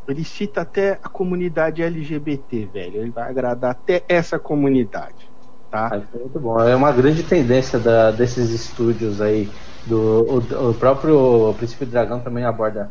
Ele 0.07 0.25
cita 0.25 0.61
até 0.61 0.99
a 1.03 1.09
comunidade 1.09 1.83
LGBT, 1.83 2.67
velho. 2.67 3.01
Ele 3.01 3.11
vai 3.11 3.31
agradar 3.31 3.71
até 3.71 4.05
essa 4.09 4.39
comunidade. 4.39 5.33
Tá? 5.71 5.89
Aí 5.93 6.03
foi 6.03 6.21
muito 6.21 6.39
bom. 6.39 6.61
É 6.61 6.77
uma 6.77 6.93
grande 6.93 7.23
tendência 7.23 7.79
da- 7.79 8.11
desses 8.11 8.51
estúdios 8.51 9.21
aí. 9.21 9.51
Do, 9.87 10.25
o, 10.25 10.71
o 10.71 10.75
próprio 10.75 11.53
Príncipe 11.55 11.85
Dragão 11.85 12.21
também 12.21 12.45
aborda 12.45 12.91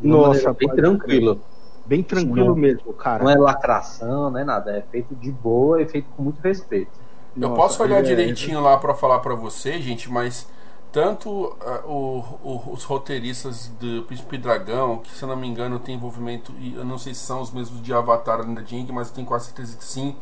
Nossa, 0.00 0.52
bem 0.52 0.68
tranquilo. 0.68 1.42
Bem 1.86 2.02
tranquilo 2.02 2.48
Não. 2.48 2.56
mesmo, 2.56 2.92
cara. 2.94 3.22
Não 3.22 3.30
é 3.30 3.36
lacração, 3.36 4.30
não 4.30 4.38
é 4.38 4.44
nada. 4.44 4.76
É 4.76 4.80
feito 4.80 5.14
de 5.14 5.30
boa 5.30 5.82
e 5.82 5.88
feito 5.88 6.08
com 6.10 6.22
muito 6.22 6.40
respeito. 6.40 7.03
Eu 7.40 7.50
Nossa, 7.50 7.56
posso 7.62 7.82
olhar 7.82 7.98
é- 7.98 8.02
direitinho 8.02 8.60
lá 8.60 8.76
pra 8.78 8.94
falar 8.94 9.18
pra 9.20 9.34
você, 9.34 9.80
gente, 9.80 10.10
mas 10.10 10.46
tanto 10.92 11.56
ah, 11.60 11.82
o- 11.86 12.24
o- 12.44 12.72
os 12.72 12.84
roteiristas 12.84 13.68
do 13.80 14.02
Príncipe 14.04 14.38
Dragão, 14.38 14.98
que 14.98 15.10
se 15.10 15.22
eu 15.24 15.28
não 15.28 15.36
me 15.36 15.48
engano 15.48 15.78
tem 15.80 15.96
envolvimento, 15.96 16.52
e 16.58 16.74
eu 16.74 16.84
não 16.84 16.98
sei 16.98 17.12
se 17.14 17.20
são 17.20 17.40
os 17.40 17.50
mesmos 17.50 17.82
de 17.82 17.92
Avatar 17.92 18.40
ainda 18.40 18.62
de 18.62 18.76
Aang, 18.76 18.92
mas 18.92 19.08
eu 19.08 19.14
tenho 19.14 19.26
quase 19.26 19.46
certeza 19.46 19.76
que 19.76 19.84
sim, 19.84 20.16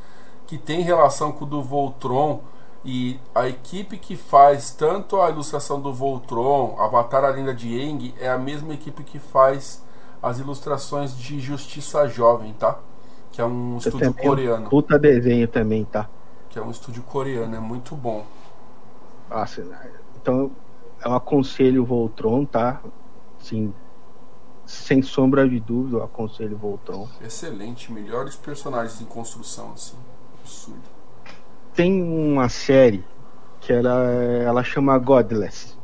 que 0.46 0.56
tem 0.58 0.80
relação 0.82 1.32
com 1.32 1.44
o 1.44 1.48
do 1.48 1.62
Voltron. 1.62 2.40
E 2.84 3.20
a 3.34 3.48
equipe 3.48 3.96
que 3.96 4.16
faz 4.16 4.70
tanto 4.72 5.20
a 5.20 5.30
ilustração 5.30 5.80
do 5.80 5.92
Voltron, 5.94 6.74
Avatar 6.80 7.24
a 7.24 7.28
Lenda 7.28 7.54
de 7.54 7.80
Aang, 7.80 8.12
é 8.18 8.28
a 8.28 8.36
mesma 8.38 8.74
equipe 8.74 9.04
que 9.04 9.18
faz 9.20 9.82
as 10.20 10.38
ilustrações 10.40 11.16
de 11.16 11.38
Justiça 11.40 12.08
Jovem, 12.08 12.52
tá? 12.54 12.78
Que 13.30 13.40
é 13.40 13.44
um 13.44 13.78
Você 13.78 13.88
estúdio 13.88 14.06
é 14.06 14.10
um 14.10 14.12
coreano. 14.12 14.68
Puta 14.68 14.98
desenho 14.98 15.46
também, 15.48 15.84
tá? 15.84 16.08
Que 16.52 16.58
é 16.58 16.62
um 16.62 16.70
estúdio 16.70 17.02
coreano, 17.02 17.56
é 17.56 17.60
muito 17.60 17.96
bom. 17.96 18.26
Nossa, 19.30 19.66
então 20.20 20.50
eu 21.02 21.14
aconselho 21.14 21.82
o 21.82 21.86
Voltron, 21.86 22.44
tá? 22.44 22.82
Sim, 23.38 23.72
sem 24.66 25.00
sombra 25.00 25.48
de 25.48 25.58
dúvida, 25.58 25.96
eu 25.96 26.04
aconselho 26.04 26.54
o 26.54 26.58
Voltron. 26.58 27.08
Excelente, 27.22 27.90
melhores 27.90 28.36
personagens 28.36 29.00
em 29.00 29.06
construção, 29.06 29.72
assim. 29.72 29.96
Absurdo. 30.40 30.82
Tem 31.74 32.02
uma 32.02 32.50
série 32.50 33.02
que 33.60 33.72
ela, 33.72 34.12
ela 34.44 34.62
chama 34.62 34.98
Godless. 34.98 35.74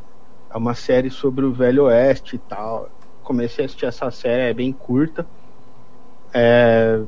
É 0.51 0.57
uma 0.59 0.75
série 0.75 1.11
sobre 1.11 1.47
o 1.47 1.53
Velho 1.53 1.85
Oeste 1.85 2.37
e 2.37 2.39
tal. 2.39 2.91
Comecei 3.23 3.65
a 3.65 3.67
assistir 3.67 3.87
essa 3.87 4.11
série, 4.11 4.51
é 4.51 4.55
bem 4.55 4.73
curta. 4.73 5.27
É, 6.35 7.01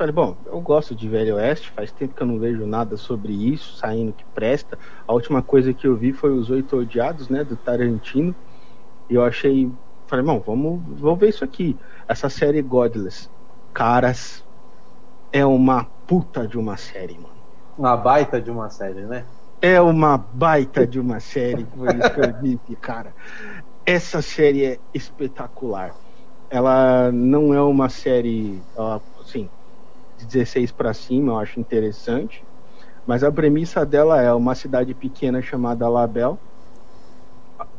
Falei, 0.00 0.14
bom, 0.14 0.34
eu 0.46 0.58
gosto 0.62 0.94
de 0.94 1.06
Velho 1.10 1.34
Oeste, 1.36 1.70
faz 1.72 1.92
tempo 1.92 2.14
que 2.14 2.22
eu 2.22 2.26
não 2.26 2.38
vejo 2.38 2.64
nada 2.64 2.96
sobre 2.96 3.34
isso, 3.34 3.76
saindo 3.76 4.14
que 4.14 4.24
presta. 4.34 4.78
A 5.06 5.12
última 5.12 5.42
coisa 5.42 5.74
que 5.74 5.86
eu 5.86 5.94
vi 5.94 6.10
foi 6.10 6.30
Os 6.30 6.48
Oito 6.48 6.74
Odiados, 6.74 7.28
né, 7.28 7.44
do 7.44 7.54
Tarantino. 7.54 8.34
E 9.10 9.14
eu 9.14 9.22
achei, 9.22 9.70
falei, 10.06 10.24
bom, 10.24 10.40
vamos, 10.40 10.98
vamos 10.98 11.20
ver 11.20 11.28
isso 11.28 11.44
aqui. 11.44 11.78
Essa 12.08 12.30
série 12.30 12.62
Godless. 12.62 13.28
Caras, 13.74 14.42
é 15.30 15.44
uma 15.44 15.84
puta 16.06 16.48
de 16.48 16.56
uma 16.56 16.78
série, 16.78 17.18
mano. 17.18 17.36
Uma 17.76 17.94
baita 17.94 18.40
de 18.40 18.50
uma 18.50 18.70
série, 18.70 19.02
né? 19.02 19.26
É 19.60 19.82
uma 19.82 20.16
baita 20.16 20.86
de 20.86 20.98
uma 20.98 21.20
série, 21.20 21.60
isso 21.60 22.14
que 22.14 22.20
eu 22.20 22.32
disse, 22.40 22.76
cara. 22.76 23.14
Essa 23.84 24.22
série 24.22 24.64
é 24.64 24.80
espetacular. 24.94 25.94
Ela 26.48 27.12
não 27.12 27.52
é 27.52 27.60
uma 27.60 27.90
série, 27.90 28.62
ó, 28.74 28.98
assim, 29.20 29.46
de 30.20 30.26
16 30.26 30.72
para 30.72 30.94
cima, 30.94 31.32
eu 31.32 31.38
acho 31.38 31.60
interessante. 31.60 32.46
Mas 33.06 33.24
a 33.24 33.32
premissa 33.32 33.84
dela 33.84 34.20
é 34.20 34.32
uma 34.32 34.54
cidade 34.54 34.94
pequena 34.94 35.42
chamada 35.42 35.88
Label. 35.88 36.38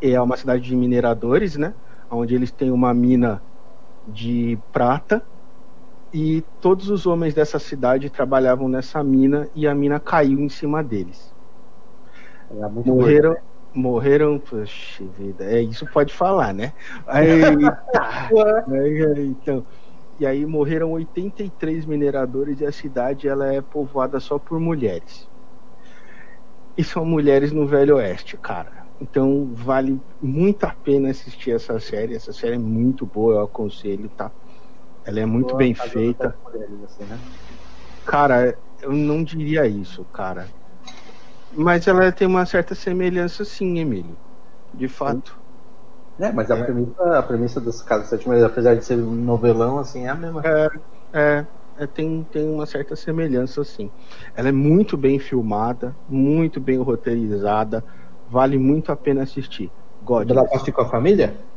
É 0.02 0.20
uma 0.22 0.38
cidade 0.38 0.64
de 0.64 0.76
mineradores, 0.76 1.56
né? 1.56 1.74
Onde 2.10 2.36
eles 2.36 2.52
têm 2.52 2.72
uma 2.72 2.94
mina 2.94 3.42
de 4.08 4.60
prata. 4.72 5.26
E 6.14 6.42
todos 6.60 6.90
os 6.90 7.06
homens 7.06 7.34
dessa 7.34 7.60
cidade 7.60 8.10
trabalhavam 8.10 8.68
nessa 8.68 9.04
mina 9.04 9.50
e 9.56 9.68
a 9.68 9.76
mina 9.76 10.00
caiu 10.00 10.40
em 10.40 10.50
cima 10.50 10.84
deles. 10.84 11.34
Muito 12.70 12.86
Morreram, 12.86 13.34
doido, 13.34 13.34
né? 13.34 13.42
morreram, 13.74 14.40
poxa 14.40 15.06
vida, 15.06 15.46
é 15.46 15.62
isso 15.62 15.88
pode 15.88 16.14
falar, 16.14 16.54
né? 16.54 16.74
Aí, 17.08 17.30
aí, 18.68 19.06
aí, 19.06 19.28
então, 19.28 19.66
e 20.22 20.26
aí 20.26 20.46
morreram 20.46 20.92
83 20.92 21.84
mineradores 21.88 22.60
e 22.60 22.66
a 22.66 22.72
cidade 22.72 23.28
ela 23.28 23.52
é 23.52 23.60
povoada 23.60 24.20
só 24.20 24.38
por 24.38 24.60
mulheres. 24.60 25.28
E 26.78 26.84
são 26.84 27.04
mulheres 27.04 27.52
no 27.52 27.66
Velho 27.66 27.96
Oeste, 27.96 28.38
cara. 28.38 28.72
Então 29.00 29.52
vale 29.56 30.00
muito 30.22 30.64
a 30.66 30.76
pena 30.84 31.10
assistir 31.10 31.56
essa 31.56 31.80
série. 31.80 32.14
Essa 32.14 32.32
série 32.32 32.54
é 32.54 32.60
muito 32.60 33.04
boa, 33.04 33.34
eu 33.34 33.42
aconselho, 33.42 34.12
tá? 34.12 34.32
Ela 35.04 35.22
é 35.22 35.26
muito 35.26 35.48
Boa 35.48 35.58
bem 35.58 35.74
feita. 35.74 36.38
mulheres, 36.46 36.84
assim, 36.84 37.04
né? 37.06 37.20
Cara, 38.06 38.56
eu 38.80 38.92
não 38.92 39.24
diria 39.24 39.66
isso, 39.66 40.06
cara. 40.06 40.48
Mas 41.52 41.88
ela 41.88 42.12
tem 42.12 42.28
uma 42.28 42.46
certa 42.46 42.76
semelhança 42.76 43.44
sim, 43.44 43.80
Emílio. 43.80 44.20
De 44.72 44.88
fato. 44.88 45.41
É, 46.22 46.32
mas 46.32 46.50
a, 46.52 46.56
É. 46.56 46.66
premissa, 46.66 47.20
a 47.20 47.24
premissa 47.24 47.60
casas 47.84 48.08
sete 48.10 48.28
mulheres, 48.28 48.46
apesar 48.50 48.76
de 48.76 48.86
ser 48.86 49.00
um 49.00 49.16
novelão, 49.16 49.80
assim, 49.80 50.06
é 50.06 50.10
a 50.10 50.16
mesma. 50.16 50.42
É, 50.44 50.68
é, 51.14 51.48
é, 51.78 51.88
tem, 51.88 52.24
tem 52.26 52.48
uma 52.50 52.66
certa 52.66 52.96
semelhança 52.96 53.64
sim. 53.64 53.92
Ela 54.36 54.50
é 54.50 54.52
muito 54.52 54.98
bem 54.98 55.20
filmada, 55.20 55.98
muito 56.08 56.60
bem 56.60 56.78
roteirizada, 56.78 57.86
vale 58.26 58.58
muito 58.58 58.92
a 58.92 58.96
pena 58.96 59.24
assistir. 59.24 59.74
God. 60.02 60.32
Ela 60.32 60.44
ir 60.68 60.72
com 60.72 60.82
a 60.82 60.90
família? 60.90 61.52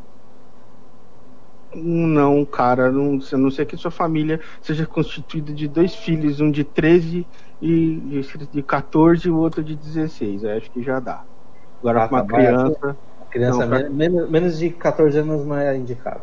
Não, 1.76 2.46
cara, 2.46 2.90
não, 2.92 3.18
a 3.32 3.36
não 3.36 3.50
ser 3.50 3.66
que 3.66 3.76
sua 3.76 3.90
família 3.90 4.40
seja 4.62 4.86
constituída 4.86 5.52
de 5.52 5.66
dois 5.66 5.94
filhos, 5.96 6.40
um 6.40 6.50
de 6.50 6.62
13 6.64 7.28
e 7.60 8.20
de 8.52 8.62
14 8.62 9.26
e 9.26 9.30
o 9.30 9.36
outro 9.36 9.62
de 9.64 9.74
16. 9.74 10.44
Eu 10.44 10.50
acho 10.56 10.70
que 10.70 10.82
já 10.82 11.00
dá. 11.00 11.26
Agora 11.80 12.00
Ah, 12.00 12.08
com 12.08 12.14
uma 12.14 12.22
tá, 12.22 12.26
criança, 12.26 12.72
A 13.13 13.13
criança 13.34 13.66
pra- 13.66 13.78
men- 13.80 13.90
menos, 13.90 14.30
menos 14.30 14.58
de 14.58 14.70
14 14.70 15.18
anos 15.18 15.44
não 15.44 15.56
é 15.56 15.76
indicado. 15.76 16.22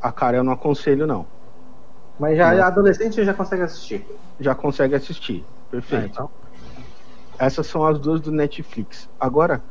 a 0.00 0.10
cara 0.10 0.38
eu 0.38 0.44
não 0.44 0.52
aconselho 0.52 1.06
não. 1.06 1.28
Mas 2.18 2.36
já 2.36 2.54
Não. 2.54 2.64
adolescente 2.64 3.22
já 3.22 3.34
consegue 3.34 3.62
assistir. 3.62 4.06
Já 4.38 4.54
consegue 4.54 4.94
assistir. 4.94 5.44
Ah, 5.46 5.70
Perfeito. 5.70 6.06
então. 6.06 6.30
Essas 7.38 7.66
são 7.66 7.84
as 7.86 7.98
duas 7.98 8.20
do 8.20 8.30
Netflix. 8.32 9.08
Agora, 9.18 9.62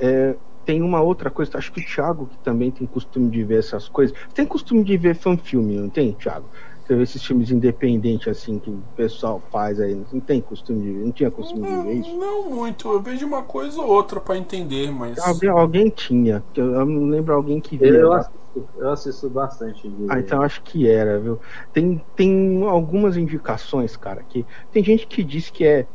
é, 0.00 0.36
tem 0.64 0.82
uma 0.82 1.00
outra 1.00 1.30
coisa, 1.30 1.56
acho 1.58 1.72
que 1.72 1.80
o 1.80 1.84
Thiago, 1.84 2.26
que 2.28 2.38
também 2.38 2.70
tem 2.72 2.86
costume 2.86 3.30
de 3.30 3.44
ver 3.44 3.60
essas 3.60 3.88
coisas. 3.88 4.16
Tem 4.34 4.44
costume 4.46 4.82
de 4.84 4.96
ver 4.96 5.14
fanfilme, 5.14 5.76
não 5.76 5.88
tem, 5.90 6.12
Thiago? 6.14 6.50
Você 6.86 6.94
vê 6.94 7.02
esses 7.02 7.24
filmes 7.24 7.50
independentes 7.50 8.28
assim 8.28 8.60
que 8.60 8.70
o 8.70 8.80
pessoal 8.94 9.42
faz 9.50 9.80
aí. 9.80 9.92
Não 10.12 10.20
tem 10.20 10.40
costume 10.40 10.82
de 10.82 10.92
ver, 10.92 11.04
não 11.04 11.12
tinha 11.12 11.30
costume 11.32 11.66
de 11.66 11.82
ver 11.82 11.94
isso? 11.94 12.16
Não, 12.16 12.44
não 12.44 12.50
muito. 12.54 12.88
Eu 12.88 13.02
vejo 13.02 13.26
uma 13.26 13.42
coisa 13.42 13.80
ou 13.80 13.88
outra 13.88 14.20
pra 14.20 14.36
entender, 14.36 14.92
mas. 14.92 15.18
Alguém, 15.18 15.48
alguém 15.48 15.90
tinha. 15.90 16.44
que 16.52 16.60
Eu, 16.60 16.74
eu 16.74 16.86
não 16.86 17.08
lembro 17.08 17.34
alguém 17.34 17.60
que 17.60 17.76
via. 17.76 17.88
Eu 17.88 18.10
né? 18.10 18.16
assisto, 18.18 18.68
eu 18.76 18.88
assisto 18.90 19.28
bastante. 19.28 19.88
De... 19.88 20.06
Ah, 20.08 20.20
então 20.20 20.40
acho 20.42 20.62
que 20.62 20.88
era, 20.88 21.18
viu? 21.18 21.40
Tem, 21.72 22.00
tem 22.14 22.62
algumas 22.62 23.16
indicações, 23.16 23.96
cara, 23.96 24.22
que 24.22 24.46
tem 24.70 24.84
gente 24.84 25.08
que 25.08 25.24
diz 25.24 25.50
que 25.50 25.64
é 25.64 25.88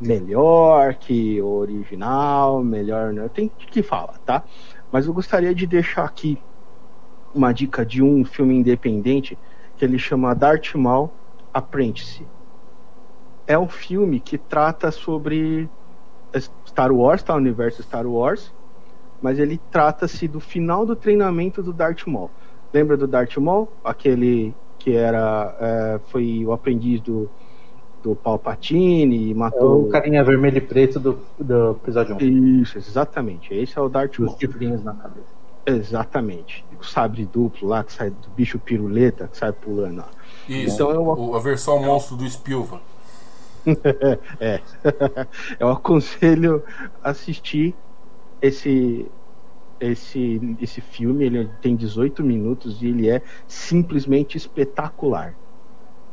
melhor 0.00 0.94
que 0.94 1.42
o 1.42 1.48
original, 1.48 2.64
melhor, 2.64 3.12
né? 3.12 3.28
Tem 3.28 3.44
gente 3.44 3.66
que 3.70 3.82
fala, 3.82 4.14
tá? 4.24 4.42
Mas 4.90 5.06
eu 5.06 5.12
gostaria 5.12 5.54
de 5.54 5.66
deixar 5.66 6.04
aqui 6.04 6.38
uma 7.34 7.52
dica 7.52 7.84
de 7.84 8.02
um 8.02 8.24
filme 8.24 8.54
independente 8.54 9.38
que 9.80 9.84
ele 9.86 9.98
chama 9.98 10.34
Darth 10.34 10.74
Maul 10.74 11.10
Apprentice. 11.54 12.26
É 13.46 13.58
um 13.58 13.66
filme 13.66 14.20
que 14.20 14.36
trata 14.36 14.90
sobre 14.90 15.70
Star 16.68 16.92
Wars, 16.92 17.22
tá? 17.22 17.32
O 17.32 17.38
universo 17.38 17.82
Star 17.82 18.06
Wars, 18.06 18.52
mas 19.22 19.38
ele 19.38 19.58
trata-se 19.70 20.28
do 20.28 20.38
final 20.38 20.84
do 20.84 20.94
treinamento 20.94 21.62
do 21.62 21.72
Darth 21.72 22.06
Maul. 22.06 22.30
Lembra 22.74 22.94
do 22.94 23.06
Darth 23.06 23.34
Maul? 23.38 23.72
Aquele 23.82 24.54
que 24.78 24.94
era 24.94 25.56
é, 25.58 26.00
foi 26.10 26.44
o 26.44 26.52
aprendiz 26.52 27.00
do, 27.00 27.30
do 28.02 28.14
Palpatine 28.14 29.28
e 29.28 29.30
É 29.30 29.34
matou 29.34 29.86
o 29.86 29.88
carinha 29.88 30.22
vermelho 30.22 30.58
e 30.58 30.60
preto 30.60 31.00
do, 31.00 31.18
do 31.38 31.70
episódio 31.70 32.16
1. 32.16 32.18
Isso, 32.60 32.76
exatamente. 32.76 33.54
Esse 33.54 33.78
é 33.78 33.80
o 33.80 33.88
Darth 33.88 34.18
Os 34.18 34.26
Maul. 34.26 34.38
chifrinhos 34.38 34.84
na 34.84 34.92
cabeça. 34.92 35.39
Exatamente. 35.76 36.64
O 36.80 36.84
sabre 36.84 37.26
duplo 37.26 37.68
lá 37.68 37.84
que 37.84 37.92
sai 37.92 38.10
do 38.10 38.28
bicho 38.30 38.58
piruleta 38.58 39.28
que 39.28 39.36
sai 39.36 39.52
pulando. 39.52 40.00
ó. 40.06 40.20
Isso. 40.48 40.74
Então 40.74 40.90
eu- 40.90 41.02
o- 41.04 41.36
a 41.36 41.40
versão 41.40 41.82
monstro 41.82 42.16
do 42.16 42.24
Spilva. 42.28 42.80
É. 44.40 44.60
Eu 45.60 45.68
aconselho 45.68 46.62
assistir 47.02 47.74
esse 48.40 49.06
esse 49.78 50.56
esse 50.60 50.80
filme, 50.80 51.24
ele 51.24 51.48
tem 51.62 51.74
18 51.76 52.22
minutos 52.22 52.82
e 52.82 52.86
ele 52.86 53.08
é 53.08 53.22
simplesmente 53.46 54.36
espetacular. 54.36 55.34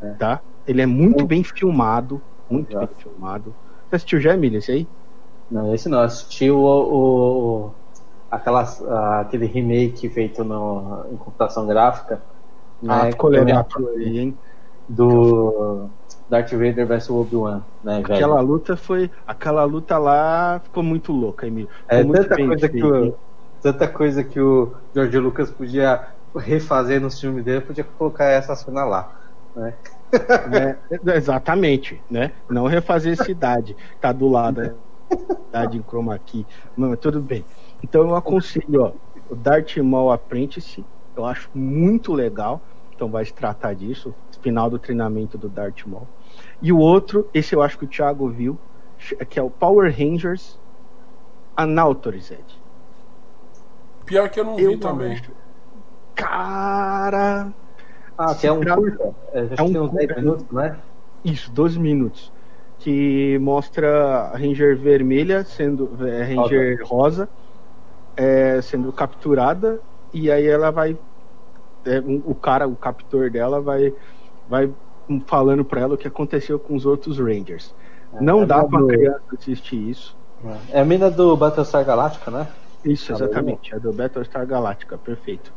É. 0.02 0.12
Tá? 0.14 0.42
Ele 0.68 0.82
é 0.82 0.86
muito 0.86 1.26
bem 1.26 1.44
filmado, 1.44 2.22
muito 2.50 2.78
bem 2.78 2.88
filmado. 2.98 3.54
Você 3.90 3.96
assistiu 3.96 4.20
já, 4.20 4.34
Emília, 4.34 4.58
esse 4.58 4.72
aí? 4.72 4.88
Não, 5.50 5.74
esse 5.74 5.88
não. 5.88 6.00
Eu 6.00 6.04
assisti 6.04 6.52
o, 6.52 6.58
o, 6.60 7.72
aquelas, 8.30 8.82
ah, 8.84 9.22
aquele 9.22 9.46
remake 9.46 10.10
feito 10.10 10.44
no, 10.44 11.06
em 11.12 11.18
computação 11.18 11.66
gráfica. 11.66 12.22
ah, 12.88 13.04
né, 13.04 13.12
ficou 13.12 13.30
legal 13.30 13.66
aí, 13.96 14.20
hein? 14.20 14.38
Do 14.88 15.90
Darth 16.30 16.52
Vader 16.52 16.86
vs 16.88 17.10
Obi-Wan, 17.10 17.62
né, 17.84 18.02
velho? 18.02 18.16
Aquela 18.16 18.40
luta 18.42 18.76
foi. 18.78 19.10
Aquela 19.26 19.64
luta 19.64 19.98
lá 19.98 20.60
ficou 20.64 20.84
muito 20.84 21.12
louca, 21.12 21.48
Emílio. 21.48 21.70
É 21.88 22.00
Ficou 22.00 22.16
tanta 22.16 22.36
coisa, 22.36 22.70
que 22.70 22.82
feito, 22.82 22.88
o, 22.88 23.16
tanta 23.62 23.88
coisa 23.88 24.24
que 24.24 24.40
o 24.40 24.74
George 24.94 25.18
Lucas 25.18 25.50
podia 25.50 26.08
refazer 26.36 27.02
no 27.02 27.10
filme 27.10 27.42
dele, 27.42 27.62
podia 27.62 27.84
colocar 27.84 28.26
essa 28.26 28.56
cena 28.56 28.84
lá. 28.84 29.12
Né? 29.56 29.74
né? 30.50 30.78
Exatamente, 31.16 32.02
né? 32.10 32.32
Não 32.50 32.68
refazer 32.68 33.16
cidade, 33.22 33.76
tá 34.00 34.12
do 34.12 34.28
lado, 34.28 34.62
né? 34.62 34.74
cidade 35.48 35.78
em 35.78 35.82
chroma 35.82 36.18
key. 36.20 36.46
Não, 36.76 36.96
tudo 36.96 37.22
bem. 37.22 37.44
Então 37.84 38.02
eu 38.02 38.16
aconselho, 38.16 38.82
ó, 38.84 38.94
o 39.30 39.36
Darth 39.36 39.78
Maul 39.78 40.12
Apprentice, 40.12 40.86
eu 41.16 41.26
acho 41.26 41.50
muito 41.54 42.14
legal. 42.14 42.62
Então 42.96 43.10
vai 43.12 43.24
se 43.24 43.34
tratar 43.34 43.76
disso, 43.76 44.16
final 44.42 44.70
do 44.70 44.80
treinamento 44.80 45.38
do 45.38 45.50
Darth 45.50 45.86
Maul. 45.86 46.08
E 46.62 46.72
o 46.72 46.80
outro, 46.80 47.30
esse 47.34 47.54
eu 47.56 47.62
acho 47.62 47.78
que 47.78 47.86
o 47.86 47.88
Thiago 47.90 48.28
viu, 48.30 48.60
que 49.30 49.38
é 49.40 49.44
o 49.44 49.52
Power 49.52 49.92
Rangers 49.96 50.60
Unautorized. 51.60 52.46
Pior 54.06 54.30
que 54.30 54.40
eu 54.40 54.46
não 54.46 54.60
Eu 54.60 54.72
vi 54.72 54.78
também. 54.78 55.14
acho- 55.14 55.32
Cara, 56.16 57.54
Ah, 58.18 58.34
que 58.34 58.48
é 58.48 58.52
um 58.52 58.64
curta. 58.64 59.16
É, 59.34 59.40
é 59.60 59.62
um 59.62 59.66
uns 59.84 59.92
10 59.92 60.08
curta. 60.08 60.16
minutos, 60.22 60.48
não 60.52 60.62
é? 60.62 60.80
Isso, 61.24 61.52
12 61.52 61.80
minutos. 61.80 62.32
Que 62.80 63.38
mostra 63.40 64.30
a 64.32 64.38
Ranger 64.38 64.76
vermelha 64.76 65.44
sendo. 65.44 65.96
é, 66.08 66.24
Ranger 66.24 66.80
rosa, 66.86 67.30
é, 68.18 68.62
sendo 68.62 68.92
capturada. 68.92 69.82
E 70.12 70.32
aí 70.32 70.46
ela 70.46 70.72
vai. 70.72 70.98
é, 71.86 72.02
um- 72.02 72.22
o 72.26 72.36
cara, 72.36 72.68
o 72.68 72.76
captor 72.76 73.30
dela, 73.30 73.62
vai, 73.62 73.94
vai 74.46 74.74
falando 75.26 75.64
pra 75.64 75.80
ela 75.80 75.94
o 75.96 75.98
que 75.98 76.08
aconteceu 76.08 76.60
com 76.60 76.76
os 76.76 76.86
outros 76.86 77.18
Rangers. 77.18 77.74
Não 78.20 78.44
é 78.44 78.46
dá 78.46 78.62
do- 78.62 78.70
pra 78.70 78.86
criança 78.88 79.24
assistir 79.40 79.90
isso. 79.90 80.18
É 80.70 80.82
a 80.82 80.86
mina 80.86 81.10
do 81.10 81.36
Battlestar 81.38 81.86
Galactica, 81.86 82.30
né? 82.30 82.48
Isso, 82.84 83.08
Tá 83.08 83.14
exatamente. 83.14 83.74
É 83.74 83.80
do 83.80 83.94
Battlestar 83.94 84.46
Galactica, 84.46 84.98
perfeito. 84.98 85.54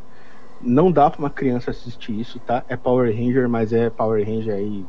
Não 0.61 0.93
dá 0.93 1.11
pra 1.11 1.19
uma 1.19 1.31
criança 1.31 1.71
assistir 1.71 2.21
isso, 2.21 2.39
tá? 2.41 2.65
É 2.69 2.77
Power 2.77 3.11
Ranger, 3.15 3.49
mas 3.49 3.73
é 3.73 3.89
Power 3.91 4.25
Ranger 4.25 4.55
aí 4.55 4.87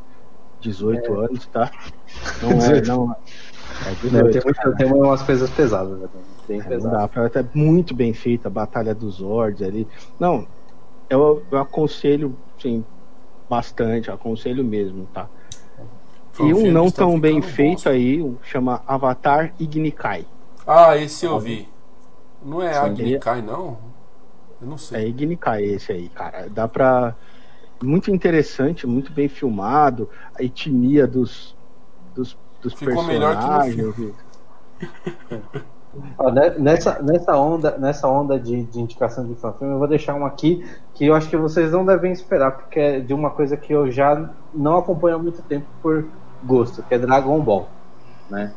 18 0.59 1.13
anos, 1.19 1.47
tá? 1.47 1.71
Não 2.41 2.51
é, 2.65 2.81
não. 2.81 3.15
É 3.79 3.95
Não, 4.11 4.29
18, 4.29 4.29
tem, 4.29 4.41
muito- 4.43 4.75
tem 4.77 4.93
umas 4.93 5.23
coisas 5.23 5.49
pesadas, 5.49 5.99
né? 5.99 6.07
Bem 6.47 6.61
É, 6.63 6.69
não 6.69 6.79
pesadas. 6.79 6.89
dá 6.89 7.03
até 7.25 7.43
muito 7.55 7.93
bem 7.95 8.13
feita 8.13 8.47
a 8.47 8.51
Batalha 8.51 8.93
dos 8.93 9.15
Zords 9.15 9.61
ali. 9.61 9.87
Não, 10.19 10.47
eu, 11.09 11.45
eu 11.51 11.59
aconselho, 11.59 12.37
sim, 12.59 12.85
bastante, 13.49 14.11
aconselho 14.11 14.63
mesmo, 14.63 15.07
tá? 15.07 15.29
Foi 16.33 16.45
E 16.45 16.51
um 16.53 16.55
filme 16.55 16.71
não 16.71 16.91
tá 16.91 17.05
tão 17.05 17.19
bem 17.19 17.41
feito 17.41 17.87
bom. 17.87 17.89
aí, 17.89 18.21
um 18.21 18.37
chama 18.43 18.83
Avatar 18.85 19.53
Ignikai. 19.59 20.27
Ah, 20.65 20.95
esse 20.97 21.25
eu 21.25 21.39
vi. 21.39 21.67
Não 22.43 22.61
é 22.61 22.77
Sim. 22.77 22.85
Agnikai, 22.85 23.41
não? 23.41 23.77
Eu 24.61 24.67
não 24.67 24.77
É 24.91 25.01
sei. 25.01 25.07
Ignikai 25.07 25.63
esse 25.65 25.91
aí, 25.91 26.09
cara. 26.09 26.49
Dá 26.49 26.67
pra. 26.67 27.15
Muito 27.81 28.11
interessante, 28.11 28.85
muito 28.87 29.11
bem 29.13 29.27
filmado. 29.29 30.09
A 30.35 30.43
etnia 30.43 31.07
dos, 31.07 31.57
dos, 32.15 32.37
dos 32.61 32.73
Ficou 32.75 33.03
melhor 33.03 33.39
que 33.39 33.49
no 33.49 33.61
personagens. 33.61 33.85
Ó, 36.17 36.31
ne- 36.31 36.57
nessa, 36.59 37.01
nessa 37.01 37.35
onda, 37.37 37.77
nessa 37.77 38.07
onda 38.07 38.39
de, 38.39 38.63
de 38.65 38.79
indicação 38.79 39.27
de 39.27 39.35
fanfilme, 39.35 39.73
eu 39.73 39.79
vou 39.79 39.87
deixar 39.87 40.15
um 40.15 40.25
aqui 40.25 40.63
que 40.93 41.05
eu 41.05 41.13
acho 41.15 41.29
que 41.29 41.37
vocês 41.37 41.71
não 41.71 41.85
devem 41.85 42.11
esperar, 42.11 42.51
porque 42.51 42.79
é 42.79 42.99
de 42.99 43.13
uma 43.13 43.31
coisa 43.31 43.57
que 43.57 43.73
eu 43.73 43.91
já 43.91 44.33
não 44.53 44.77
acompanho 44.77 45.15
há 45.17 45.19
muito 45.19 45.41
tempo 45.43 45.67
por 45.81 46.11
gosto, 46.41 46.83
que 46.83 46.93
é 46.93 46.99
Dragon 46.99 47.39
Ball, 47.41 47.69
né? 48.29 48.55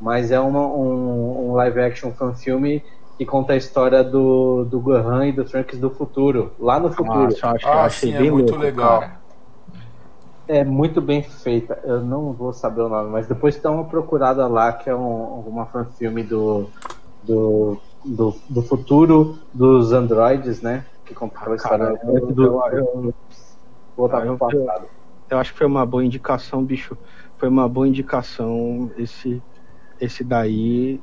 Mas 0.00 0.30
é 0.30 0.40
uma, 0.40 0.66
um, 0.66 1.50
um 1.50 1.52
live 1.54 1.80
action 1.80 2.12
fanfilme 2.12 2.82
que 3.18 3.26
conta 3.26 3.52
a 3.52 3.56
história 3.56 4.02
do, 4.02 4.64
do 4.64 4.80
Gohan 4.80 5.26
e 5.28 5.32
do 5.32 5.44
Trunks 5.44 5.78
do 5.78 5.90
futuro, 5.90 6.54
lá 6.58 6.80
no 6.80 6.90
futuro. 6.90 7.28
Nossa, 7.28 7.46
eu 7.46 7.50
acho, 7.50 7.66
eu 7.66 7.72
Ah, 7.72 7.84
achei 7.84 8.10
sim, 8.10 8.12
bem 8.12 8.28
é 8.28 8.32
muito 8.32 8.52
louco, 8.52 8.56
legal. 8.56 9.00
cara. 9.00 9.19
É 10.52 10.64
muito 10.64 11.00
bem 11.00 11.22
feita. 11.22 11.78
Eu 11.84 12.00
não 12.00 12.32
vou 12.32 12.52
saber 12.52 12.80
o 12.80 12.88
nome, 12.88 13.08
mas 13.08 13.28
depois 13.28 13.56
dá 13.60 13.70
uma 13.70 13.84
procurada 13.84 14.48
lá, 14.48 14.72
que 14.72 14.90
é 14.90 14.94
um, 14.96 15.42
uma 15.46 15.64
fanfilme 15.66 16.24
do, 16.24 16.66
do, 17.22 17.78
do, 18.04 18.34
do 18.48 18.60
futuro 18.60 19.38
dos 19.54 19.92
androides, 19.92 20.60
né? 20.60 20.84
Que 21.04 21.14
conta 21.14 21.38
a 21.48 21.54
história 21.54 21.96
Cara, 21.96 22.00
eu, 22.02 22.26
do, 22.32 22.42
eu- 22.42 22.64
eu- 22.72 23.14
voltar 23.96 24.26
eu- 24.26 24.36
pro 24.36 24.50
passado. 24.50 24.86
eu 25.30 25.38
acho 25.38 25.52
que 25.52 25.58
foi 25.58 25.68
uma 25.68 25.86
boa 25.86 26.04
indicação, 26.04 26.64
bicho. 26.64 26.98
Foi 27.38 27.48
uma 27.48 27.68
boa 27.68 27.86
indicação 27.86 28.90
esse, 28.98 29.40
esse 30.00 30.24
daí. 30.24 31.00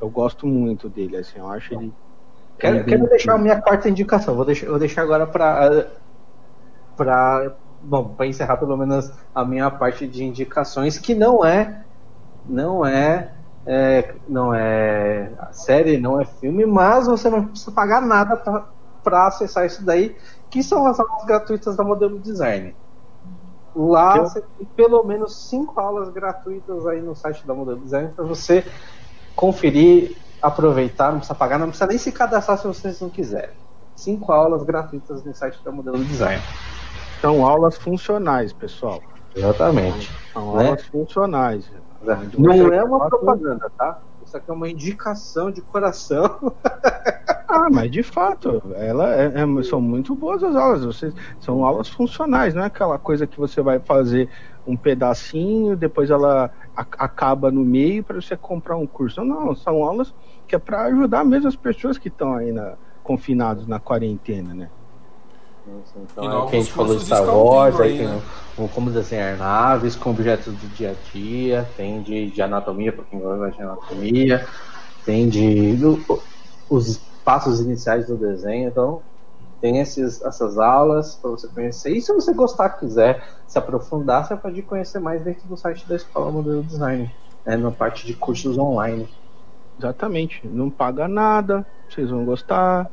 Eu 0.00 0.08
gosto 0.08 0.46
muito 0.46 0.88
dele, 0.88 1.18
assim. 1.18 1.38
Eu 1.38 1.48
acho 1.50 1.74
ele. 1.74 1.92
Quero, 2.58 2.82
quero 2.86 3.06
deixar 3.10 3.34
a 3.34 3.38
minha 3.38 3.60
quarta 3.60 3.90
indicação. 3.90 4.34
Vou 4.34 4.46
deixar, 4.46 4.68
vou 4.70 4.78
deixar 4.78 5.02
agora 5.02 5.26
para 5.26 5.86
para 6.96 7.54
bom, 7.86 8.08
para 8.08 8.26
encerrar 8.26 8.56
pelo 8.56 8.76
menos 8.76 9.10
a 9.34 9.44
minha 9.44 9.70
parte 9.70 10.06
de 10.06 10.24
indicações, 10.24 10.98
que 10.98 11.14
não 11.14 11.44
é 11.44 11.84
não 12.48 12.84
é, 12.84 13.32
é 13.64 14.14
não 14.28 14.52
é 14.54 15.30
série, 15.52 15.98
não 15.98 16.20
é 16.20 16.24
filme, 16.24 16.66
mas 16.66 17.06
você 17.06 17.30
não 17.30 17.46
precisa 17.46 17.72
pagar 17.72 18.00
nada 18.00 18.36
para 19.02 19.26
acessar 19.26 19.66
isso 19.66 19.84
daí, 19.84 20.16
que 20.50 20.62
são 20.62 20.86
as 20.86 20.98
aulas 20.98 21.24
gratuitas 21.24 21.76
da 21.76 21.84
Modelo 21.84 22.18
Design. 22.18 22.74
Lá 23.74 24.18
você 24.18 24.40
tem 24.40 24.66
pelo 24.74 25.02
menos 25.04 25.48
cinco 25.48 25.78
aulas 25.78 26.08
gratuitas 26.08 26.86
aí 26.86 27.02
no 27.02 27.14
site 27.14 27.46
da 27.46 27.52
Modelo 27.52 27.78
Design 27.80 28.10
para 28.14 28.24
você 28.24 28.64
conferir, 29.34 30.16
aproveitar, 30.40 31.10
não 31.10 31.18
precisa 31.18 31.34
pagar, 31.34 31.58
não 31.58 31.68
precisa 31.68 31.86
nem 31.86 31.98
se 31.98 32.10
cadastrar 32.10 32.58
se 32.58 32.66
vocês 32.66 33.00
não 33.00 33.10
quiserem. 33.10 33.54
Cinco 33.94 34.32
aulas 34.32 34.62
gratuitas 34.62 35.22
no 35.24 35.34
site 35.34 35.62
da 35.62 35.70
Modelo 35.70 36.02
Design. 36.04 36.42
São 37.20 37.44
aulas 37.44 37.76
funcionais, 37.76 38.52
pessoal. 38.52 39.00
Exatamente. 39.34 40.10
São 40.32 40.56
Né? 40.56 40.66
aulas 40.68 40.86
funcionais. 40.86 41.70
Não 42.38 42.72
é 42.72 42.82
uma 42.84 43.08
propaganda, 43.08 43.70
tá? 43.76 43.98
Isso 44.22 44.36
aqui 44.36 44.50
é 44.50 44.54
uma 44.54 44.68
indicação 44.68 45.50
de 45.50 45.62
coração. 45.62 46.24
Ah, 47.48 47.68
mas 47.70 47.90
de 47.92 48.02
fato, 48.02 48.60
ela 48.74 49.14
é- 49.14 49.32
é- 49.40 49.62
são 49.62 49.80
muito 49.80 50.16
boas 50.16 50.42
as 50.42 50.56
aulas. 50.56 50.84
Vocês, 50.84 51.14
são 51.38 51.64
aulas 51.64 51.88
funcionais, 51.88 52.54
não 52.54 52.62
é 52.62 52.66
aquela 52.66 52.98
coisa 52.98 53.24
que 53.26 53.38
você 53.38 53.62
vai 53.62 53.78
fazer 53.78 54.28
um 54.66 54.76
pedacinho, 54.76 55.76
depois 55.76 56.10
ela 56.10 56.50
a- 56.76 56.86
acaba 56.98 57.50
no 57.52 57.64
meio 57.64 58.02
para 58.02 58.20
você 58.20 58.36
comprar 58.36 58.76
um 58.76 58.86
curso. 58.86 59.24
Não, 59.24 59.54
são 59.54 59.84
aulas 59.84 60.12
que 60.46 60.56
é 60.56 60.58
para 60.58 60.82
ajudar 60.86 61.24
mesmo 61.24 61.46
as 61.48 61.54
pessoas 61.56 61.98
que 61.98 62.08
estão 62.08 62.34
aí 62.34 62.50
na, 62.50 62.76
confinados 63.02 63.66
na 63.66 63.78
quarentena, 63.78 64.52
né? 64.52 64.70
Então, 65.96 66.24
E 66.24 66.46
é 66.46 66.50
que 66.50 66.56
a 66.56 66.60
gente 66.60 66.72
falou 66.72 66.96
de 66.96 67.04
Star 67.04 67.24
Wars, 67.24 67.80
aí 67.80 67.92
aí, 67.92 67.98
tem 67.98 68.06
né? 68.06 68.22
o 68.56 68.68
como 68.68 68.90
desenhar 68.90 69.36
naves 69.36 69.96
com 69.96 70.10
objetos 70.10 70.54
do 70.54 70.68
dia 70.74 70.90
a 70.90 71.12
dia, 71.12 71.68
tem 71.76 72.00
de, 72.02 72.30
de 72.30 72.42
anatomia, 72.42 72.92
para 72.92 73.04
quem 73.04 73.18
gosta 73.18 73.50
de 73.50 73.62
anatomia, 73.62 74.46
tem 75.04 75.28
de 75.28 75.76
o- 75.84 76.20
os 76.70 76.98
passos 77.24 77.60
iniciais 77.60 78.06
do 78.06 78.16
desenho, 78.16 78.68
então 78.68 79.02
tem 79.60 79.78
esses, 79.80 80.22
essas 80.22 80.58
aulas 80.58 81.16
para 81.16 81.30
você 81.30 81.48
conhecer. 81.48 81.90
E 81.90 82.00
se 82.00 82.12
você 82.12 82.32
gostar, 82.32 82.70
quiser 82.70 83.24
se 83.46 83.58
aprofundar, 83.58 84.24
você 84.24 84.36
pode 84.36 84.62
conhecer 84.62 85.00
mais 85.00 85.22
dentro 85.22 85.48
do 85.48 85.56
site 85.56 85.86
da 85.88 85.96
Escola 85.96 86.30
Modelo 86.30 86.62
Design, 86.62 87.10
né, 87.44 87.56
na 87.56 87.70
parte 87.70 88.06
de 88.06 88.14
cursos 88.14 88.56
online. 88.56 89.08
Exatamente. 89.78 90.40
Não 90.46 90.70
paga 90.70 91.08
nada, 91.08 91.66
vocês 91.88 92.10
vão 92.10 92.24
gostar. 92.24 92.90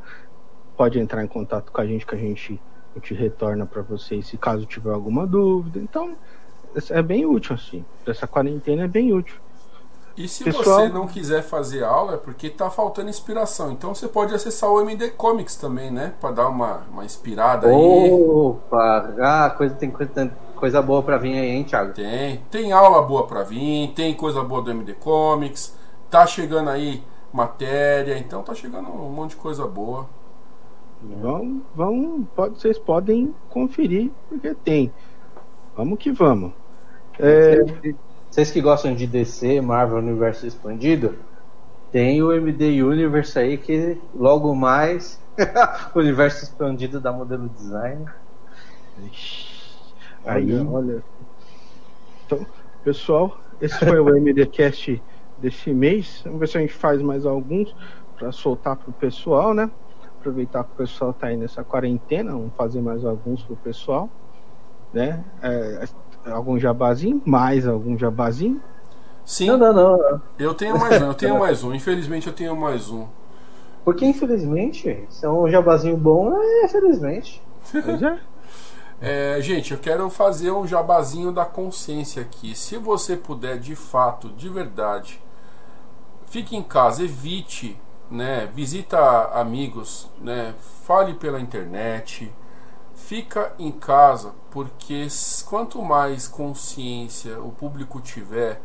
Pode 0.75 0.99
entrar 0.99 1.23
em 1.23 1.27
contato 1.27 1.71
com 1.71 1.81
a 1.81 1.85
gente 1.85 2.05
que 2.05 2.15
a 2.15 2.17
gente, 2.17 2.59
a 2.95 2.99
gente 2.99 3.13
retorna 3.13 3.65
para 3.65 3.81
vocês 3.81 4.27
se 4.27 4.37
caso 4.37 4.65
tiver 4.65 4.91
alguma 4.91 5.25
dúvida. 5.27 5.79
Então, 5.79 6.15
é 6.89 7.01
bem 7.01 7.25
útil 7.25 7.55
assim. 7.55 7.85
Essa 8.07 8.25
quarentena 8.27 8.83
é 8.83 8.87
bem 8.87 9.13
útil. 9.13 9.35
E 10.15 10.27
se 10.27 10.43
Pessoal- 10.43 10.81
você 10.81 10.89
não 10.89 11.07
quiser 11.07 11.41
fazer 11.41 11.83
aula, 11.83 12.13
é 12.13 12.17
porque 12.17 12.47
tá 12.49 12.69
faltando 12.69 13.09
inspiração. 13.09 13.71
Então 13.71 13.95
você 13.95 14.07
pode 14.07 14.33
acessar 14.33 14.69
o 14.69 14.79
MD 14.81 15.09
Comics 15.11 15.55
também, 15.55 15.89
né? 15.89 16.13
Pra 16.21 16.29
dar 16.31 16.47
uma, 16.49 16.83
uma 16.91 17.03
inspirada 17.03 17.67
aí. 17.67 18.11
Opa! 18.11 19.13
Ah, 19.19 19.49
coisa, 19.57 19.73
tem 19.73 19.89
coisa, 19.89 20.11
tem 20.11 20.31
coisa 20.55 20.81
boa 20.83 21.01
pra 21.01 21.17
vir 21.17 21.33
aí, 21.37 21.49
hein, 21.49 21.63
Thiago? 21.63 21.93
Tem, 21.93 22.37
tem 22.51 22.71
aula 22.71 23.01
boa 23.01 23.25
pra 23.25 23.41
vir, 23.43 23.91
tem 23.95 24.13
coisa 24.13 24.43
boa 24.43 24.61
do 24.61 24.69
MD 24.69 24.93
Comics, 24.93 25.75
tá 26.11 26.27
chegando 26.27 26.69
aí 26.69 27.03
matéria, 27.31 28.17
então 28.19 28.43
tá 28.43 28.53
chegando 28.53 28.89
um 28.89 29.09
monte 29.09 29.31
de 29.31 29.37
coisa 29.37 29.65
boa. 29.65 30.07
Vão, 31.03 31.61
vão, 31.75 32.27
pode, 32.35 32.59
vocês 32.59 32.79
podem 32.79 33.33
conferir 33.49 34.09
porque 34.29 34.53
tem. 34.53 34.91
Vamos 35.75 35.99
que 35.99 36.11
vamos. 36.11 36.53
É, 37.19 37.61
Vocês 38.29 38.51
que 38.51 38.61
gostam 38.61 38.95
de 38.95 39.05
DC, 39.05 39.61
Marvel 39.61 39.97
Universo 39.97 40.47
Expandido, 40.47 41.15
tem 41.91 42.23
o 42.23 42.31
MD 42.31 42.81
Universe 42.81 43.37
aí 43.37 43.57
que 43.57 43.99
logo 44.15 44.55
mais 44.55 45.21
o 45.93 45.99
universo 45.99 46.43
expandido 46.43 46.99
da 46.99 47.11
modelo 47.11 47.49
design. 47.49 48.05
Aí, 50.25 50.55
olha. 50.65 51.03
Então, 52.25 52.45
pessoal, 52.83 53.37
esse 53.61 53.77
foi 53.77 53.99
o 53.99 54.05
MDcast 54.05 55.01
desse 55.37 55.73
mês. 55.73 56.21
Vamos 56.23 56.39
ver 56.39 56.47
se 56.47 56.57
a 56.57 56.61
gente 56.61 56.73
faz 56.73 57.01
mais 57.01 57.25
alguns 57.25 57.75
para 58.17 58.31
soltar 58.31 58.77
pro 58.77 58.93
pessoal, 58.93 59.53
né? 59.53 59.69
Aproveitar 60.23 60.63
que 60.63 60.71
o 60.71 60.75
pessoal 60.77 61.11
tá 61.11 61.27
aí 61.27 61.35
nessa 61.35 61.65
quarentena, 61.65 62.31
vamos 62.31 62.53
fazer 62.55 62.81
mais 62.81 63.03
alguns 63.03 63.43
pro 63.43 63.57
pessoal. 63.57 64.09
né? 64.93 65.21
É, 65.41 65.85
algum 66.31 66.57
jabazinho? 66.57 67.21
Mais 67.25 67.67
algum 67.67 67.97
jabazinho? 67.97 68.61
Sim. 69.25 69.47
Não, 69.47 69.57
não, 69.57 69.73
não. 69.73 70.21
Eu 70.39 70.53
tenho 70.53 70.79
mais 70.79 71.01
um, 71.01 71.07
eu 71.07 71.13
tenho 71.13 71.37
mais 71.39 71.61
um. 71.61 71.73
Infelizmente 71.73 72.27
eu 72.27 72.33
tenho 72.33 72.55
mais 72.55 72.89
um. 72.89 73.05
Porque 73.83 74.05
infelizmente, 74.05 75.05
se 75.09 75.25
é 75.25 75.29
um 75.29 75.49
jabazinho 75.49 75.97
bom, 75.97 76.31
é 76.63 76.67
felizmente. 76.69 77.43
É. 79.01 79.35
É, 79.35 79.41
gente, 79.41 79.73
eu 79.73 79.79
quero 79.79 80.09
fazer 80.09 80.51
um 80.51 80.65
jabazinho 80.65 81.33
da 81.33 81.43
consciência 81.43 82.21
aqui. 82.21 82.55
Se 82.55 82.77
você 82.77 83.17
puder, 83.17 83.59
de 83.59 83.75
fato, 83.75 84.29
de 84.29 84.47
verdade, 84.47 85.21
fique 86.27 86.55
em 86.55 86.63
casa, 86.63 87.03
evite, 87.03 87.77
né? 88.13 88.47
Visita 88.53 89.31
amigos, 89.33 90.07
né? 90.21 90.53
Fale 90.85 91.15
pela 91.15 91.41
internet. 91.41 92.31
Fica 92.93 93.53
em 93.57 93.71
casa, 93.71 94.31
porque 94.51 95.07
quanto 95.45 95.81
mais 95.81 96.27
consciência 96.27 97.41
o 97.41 97.49
público 97.51 97.99
tiver, 97.99 98.61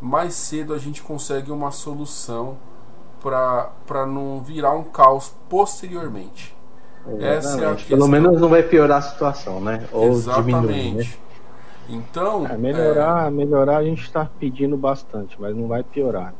mais 0.00 0.34
cedo 0.34 0.72
a 0.72 0.78
gente 0.78 1.02
consegue 1.02 1.50
uma 1.50 1.70
solução 1.70 2.56
para 3.20 4.06
não 4.06 4.40
virar 4.40 4.72
um 4.72 4.84
caos 4.84 5.34
posteriormente. 5.48 6.56
Essa 7.20 7.60
é 7.60 7.66
a 7.66 7.74
questão. 7.74 7.98
Pelo 7.98 8.08
menos 8.08 8.40
não 8.40 8.48
vai 8.48 8.62
piorar 8.62 8.98
a 8.98 9.02
situação, 9.02 9.60
né? 9.60 9.86
Ou 9.92 10.08
Exatamente. 10.12 10.66
diminuir, 10.66 10.94
né? 10.94 11.04
Então, 11.88 12.46
É, 12.46 12.56
melhorar, 12.56 13.30
melhorar 13.30 13.78
a 13.78 13.84
gente 13.84 14.02
está 14.02 14.28
pedindo 14.38 14.76
bastante, 14.76 15.38
mas 15.38 15.54
não 15.54 15.68
vai 15.68 15.82
piorar. 15.82 16.32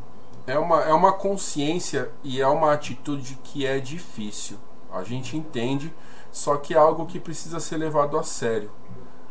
É, 0.46 0.58
uma, 0.58 0.82
é 0.82 0.92
uma 0.92 1.12
consciência 1.12 2.10
e 2.22 2.40
é 2.40 2.46
uma 2.46 2.72
atitude 2.72 3.38
que 3.42 3.66
é 3.66 3.78
difícil. 3.78 4.58
A 4.92 5.02
gente 5.02 5.36
entende, 5.36 5.92
só 6.30 6.56
que 6.56 6.74
é 6.74 6.76
algo 6.76 7.06
que 7.06 7.18
precisa 7.18 7.58
ser 7.58 7.76
levado 7.76 8.18
a 8.18 8.22
sério. 8.22 8.70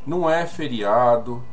Não 0.06 0.30
é 0.30 0.46
feriado, 0.46 1.44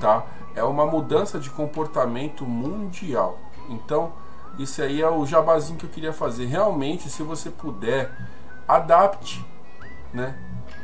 tá? 0.00 0.26
É 0.54 0.64
uma 0.64 0.86
mudança 0.86 1.38
de 1.38 1.50
comportamento 1.50 2.44
mundial. 2.44 3.38
Então, 3.68 4.12
isso 4.58 4.82
aí 4.82 5.00
é 5.00 5.08
o 5.08 5.24
jabazinho 5.24 5.78
que 5.78 5.86
eu 5.86 5.90
queria 5.90 6.12
fazer. 6.12 6.46
Realmente, 6.46 7.08
se 7.08 7.22
você 7.22 7.50
puder, 7.50 8.10
adapte, 8.66 9.44
né? 10.12 10.36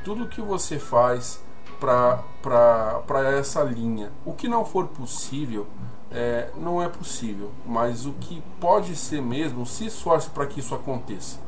Tudo 0.05 0.29
que 0.29 0.41
você 0.41 0.79
faz 0.79 1.43
para 1.81 2.23
essa 3.39 3.63
linha. 3.63 4.13
O 4.25 4.33
que 4.33 4.49
não 4.49 4.65
for 4.65 4.87
possível, 4.87 5.67
é, 6.11 6.51
não 6.57 6.83
é 6.83 6.89
possível. 6.89 7.51
Mas 7.67 8.07
o 8.07 8.13
que 8.13 8.43
pode 8.61 8.95
ser 8.97 9.21
mesmo, 9.21 9.67
se 9.67 9.87
esforce 9.87 10.31
para 10.31 10.47
que 10.47 10.61
isso 10.61 10.75
aconteça. 10.75 11.39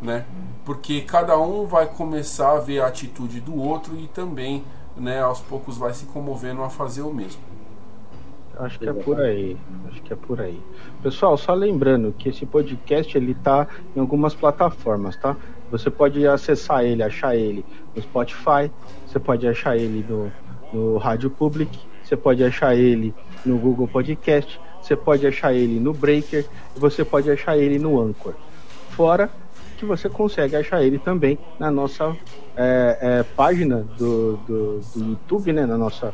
Né? 0.00 0.24
Porque 0.64 1.02
cada 1.02 1.38
um 1.38 1.66
vai 1.66 1.86
começar 1.86 2.52
a 2.52 2.58
ver 2.58 2.80
a 2.80 2.88
atitude 2.88 3.40
do 3.40 3.56
outro 3.56 3.96
e 3.96 4.08
também, 4.08 4.64
né, 4.96 5.20
aos 5.20 5.40
poucos 5.40 5.78
vai 5.78 5.94
se 5.94 6.06
comovendo 6.06 6.62
a 6.62 6.70
fazer 6.70 7.02
o 7.02 7.12
mesmo. 7.12 7.40
Acho 8.58 8.78
que 8.78 8.88
é 8.88 8.92
por 8.92 9.20
aí. 9.20 9.56
Acho 9.88 10.02
que 10.02 10.12
é 10.12 10.16
por 10.16 10.40
aí. 10.40 10.60
Pessoal, 11.02 11.36
só 11.36 11.54
lembrando 11.54 12.12
que 12.16 12.28
esse 12.28 12.44
podcast 12.44 13.16
ele 13.16 13.34
tá 13.34 13.66
em 13.96 14.00
algumas 14.00 14.34
plataformas, 14.34 15.16
tá? 15.16 15.36
Você 15.70 15.90
pode 15.90 16.26
acessar 16.26 16.84
ele, 16.84 17.02
achar 17.02 17.34
ele 17.34 17.64
no 17.94 18.02
Spotify, 18.02 18.70
você 19.06 19.18
pode 19.18 19.48
achar 19.48 19.76
ele 19.76 20.04
no, 20.06 20.30
no 20.72 20.98
Rádio 20.98 21.30
Public, 21.30 21.78
você 22.12 22.16
pode 22.16 22.44
achar 22.44 22.76
ele 22.76 23.14
no 23.44 23.56
Google 23.56 23.88
Podcast, 23.88 24.60
você 24.82 24.94
pode 24.94 25.26
achar 25.26 25.54
ele 25.54 25.80
no 25.80 25.94
Breaker, 25.94 26.44
você 26.76 27.02
pode 27.06 27.30
achar 27.30 27.56
ele 27.56 27.78
no 27.78 27.98
Anchor. 27.98 28.34
Fora 28.90 29.30
que 29.78 29.86
você 29.86 30.10
consegue 30.10 30.54
achar 30.54 30.82
ele 30.82 30.98
também 30.98 31.38
na 31.58 31.70
nossa 31.70 32.14
é, 32.54 32.98
é, 33.00 33.22
página 33.22 33.86
do, 33.96 34.36
do, 34.46 34.80
do 34.94 35.08
YouTube, 35.10 35.54
né? 35.54 35.64
Na 35.64 35.78
nossa 35.78 36.12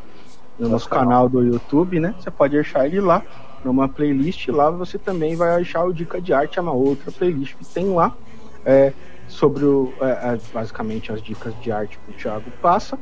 no 0.57 0.69
nosso 0.69 0.89
canal 0.89 1.29
do 1.29 1.43
YouTube, 1.43 1.99
né? 1.99 2.15
Você 2.19 2.31
pode 2.31 2.57
achar 2.57 2.87
ele 2.87 3.01
lá, 3.01 3.23
numa 3.65 3.89
playlist. 3.89 4.49
Lá 4.49 4.71
você 4.71 4.99
também 4.99 5.35
vai 5.35 5.61
achar 5.61 5.85
o 5.85 5.93
Dica 5.93 6.21
de 6.21 6.33
Arte, 6.33 6.61
é 6.61 6.63
uma 6.63 6.73
outra 6.73 7.11
playlist 7.11 7.57
que 7.57 7.65
tem 7.65 7.93
lá 7.93 8.17
é, 8.65 8.93
sobre 9.27 9.65
o, 9.65 9.93
é, 10.01 10.35
é, 10.35 10.39
basicamente 10.55 11.13
as 11.13 11.21
dicas 11.21 11.55
de 11.61 11.73
arte 11.73 11.99
que 11.99 12.13
o 12.13 12.15
Thiago 12.15 12.51
passa. 12.63 12.97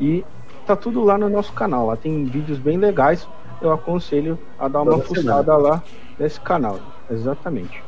E 0.00 0.24
tá 0.66 0.76
tudo 0.76 1.02
lá 1.02 1.18
no 1.18 1.28
nosso 1.28 1.52
canal. 1.52 1.86
Lá 1.86 1.96
tem 1.96 2.24
vídeos 2.24 2.58
bem 2.58 2.76
legais. 2.76 3.28
Eu 3.60 3.72
aconselho 3.72 4.38
a 4.58 4.66
dar 4.68 4.82
uma 4.82 4.98
fuçada 4.98 5.56
lá 5.56 5.82
nesse 6.18 6.40
canal. 6.40 6.78
Exatamente. 7.10 7.82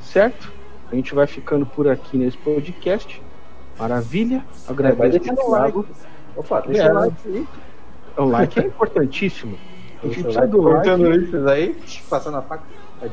Certo? 0.00 0.52
A 0.90 0.94
gente 0.94 1.14
vai 1.14 1.26
ficando 1.26 1.64
por 1.64 1.88
aqui 1.88 2.18
nesse 2.18 2.36
podcast. 2.38 3.22
Maravilha. 3.78 4.44
É, 4.68 4.72
vai 4.72 4.72
Agradeço 4.72 5.18
deixando 5.18 5.40
ao 5.40 5.48
o 5.48 5.50
like. 5.50 5.84
Opa, 6.36 6.60
deixa 6.60 6.82
É, 6.82 6.92
o 6.92 6.94
like 6.94 7.28
aí. 7.28 7.48
O 8.16 8.24
like 8.24 8.60
é 8.60 8.66
importantíssimo. 8.66 9.58
A 10.02 10.06
gente 10.06 10.22
precisa 10.22 10.40
like. 10.40 10.52
do 10.52 10.62
Cortando 10.62 11.08
like. 11.08 11.24
isso 11.24 11.48
aí, 11.48 11.76
passando 12.10 12.36
a 12.36 12.42
faca. 12.42 12.64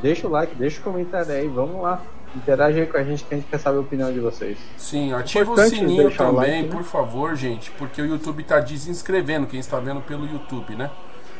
Deixa 0.02 0.26
o 0.26 0.30
like, 0.30 0.54
deixa 0.54 0.80
o 0.80 0.84
comentário 0.84 1.32
aí, 1.32 1.48
vamos 1.48 1.82
lá. 1.82 2.00
Interage 2.34 2.80
aí 2.80 2.86
com 2.86 2.96
a 2.96 3.04
gente 3.04 3.24
que 3.24 3.34
a 3.34 3.36
gente 3.36 3.46
quer 3.48 3.58
saber 3.58 3.76
a 3.76 3.80
opinião 3.80 4.10
de 4.12 4.18
vocês. 4.18 4.56
Sim, 4.76 5.12
ativa 5.12 5.52
o 5.52 5.56
sininho 5.58 6.10
também, 6.16 6.34
like, 6.34 6.62
né? 6.62 6.68
por 6.70 6.82
favor, 6.82 7.36
gente, 7.36 7.70
porque 7.72 8.00
o 8.00 8.06
YouTube 8.06 8.40
está 8.42 8.58
desinscrevendo 8.58 9.46
quem 9.46 9.60
está 9.60 9.78
vendo 9.78 10.00
pelo 10.00 10.26
YouTube, 10.26 10.74
né? 10.74 10.90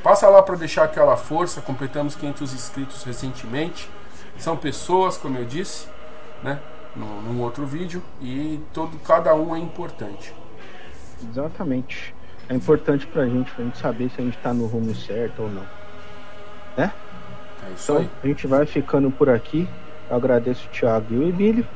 Passa 0.02 0.28
lá 0.28 0.42
para 0.42 0.56
deixar 0.56 0.84
aquela 0.84 1.16
força, 1.16 1.60
completamos 1.62 2.14
500 2.14 2.52
inscritos 2.52 3.04
recentemente. 3.04 3.88
São 4.36 4.56
pessoas, 4.56 5.16
como 5.16 5.38
eu 5.38 5.44
disse, 5.44 5.86
né? 6.42 6.58
No, 6.94 7.22
num 7.22 7.40
outro 7.40 7.64
vídeo 7.64 8.02
e 8.20 8.60
todo 8.74 8.98
cada 8.98 9.34
um 9.34 9.56
é 9.56 9.58
importante. 9.58 10.34
Exatamente. 11.30 12.14
É 12.48 12.54
importante 12.54 13.06
pra 13.06 13.24
gente, 13.26 13.50
pra 13.52 13.64
gente 13.64 13.78
saber 13.78 14.10
se 14.10 14.20
a 14.20 14.24
gente 14.24 14.36
tá 14.38 14.52
no 14.52 14.66
rumo 14.66 14.94
certo 14.94 15.42
ou 15.44 15.48
não. 15.48 15.62
Né? 16.76 16.92
É 17.66 17.72
isso 17.72 17.92
Então, 17.92 18.02
aí. 18.02 18.10
a 18.22 18.26
gente 18.26 18.46
vai 18.46 18.66
ficando 18.66 19.10
por 19.10 19.30
aqui. 19.30 19.66
Agradeço 20.12 20.66
o 20.66 20.70
Thiago 20.70 21.12
e 21.14 21.18
o 21.18 21.24
Emílio. 21.24 21.66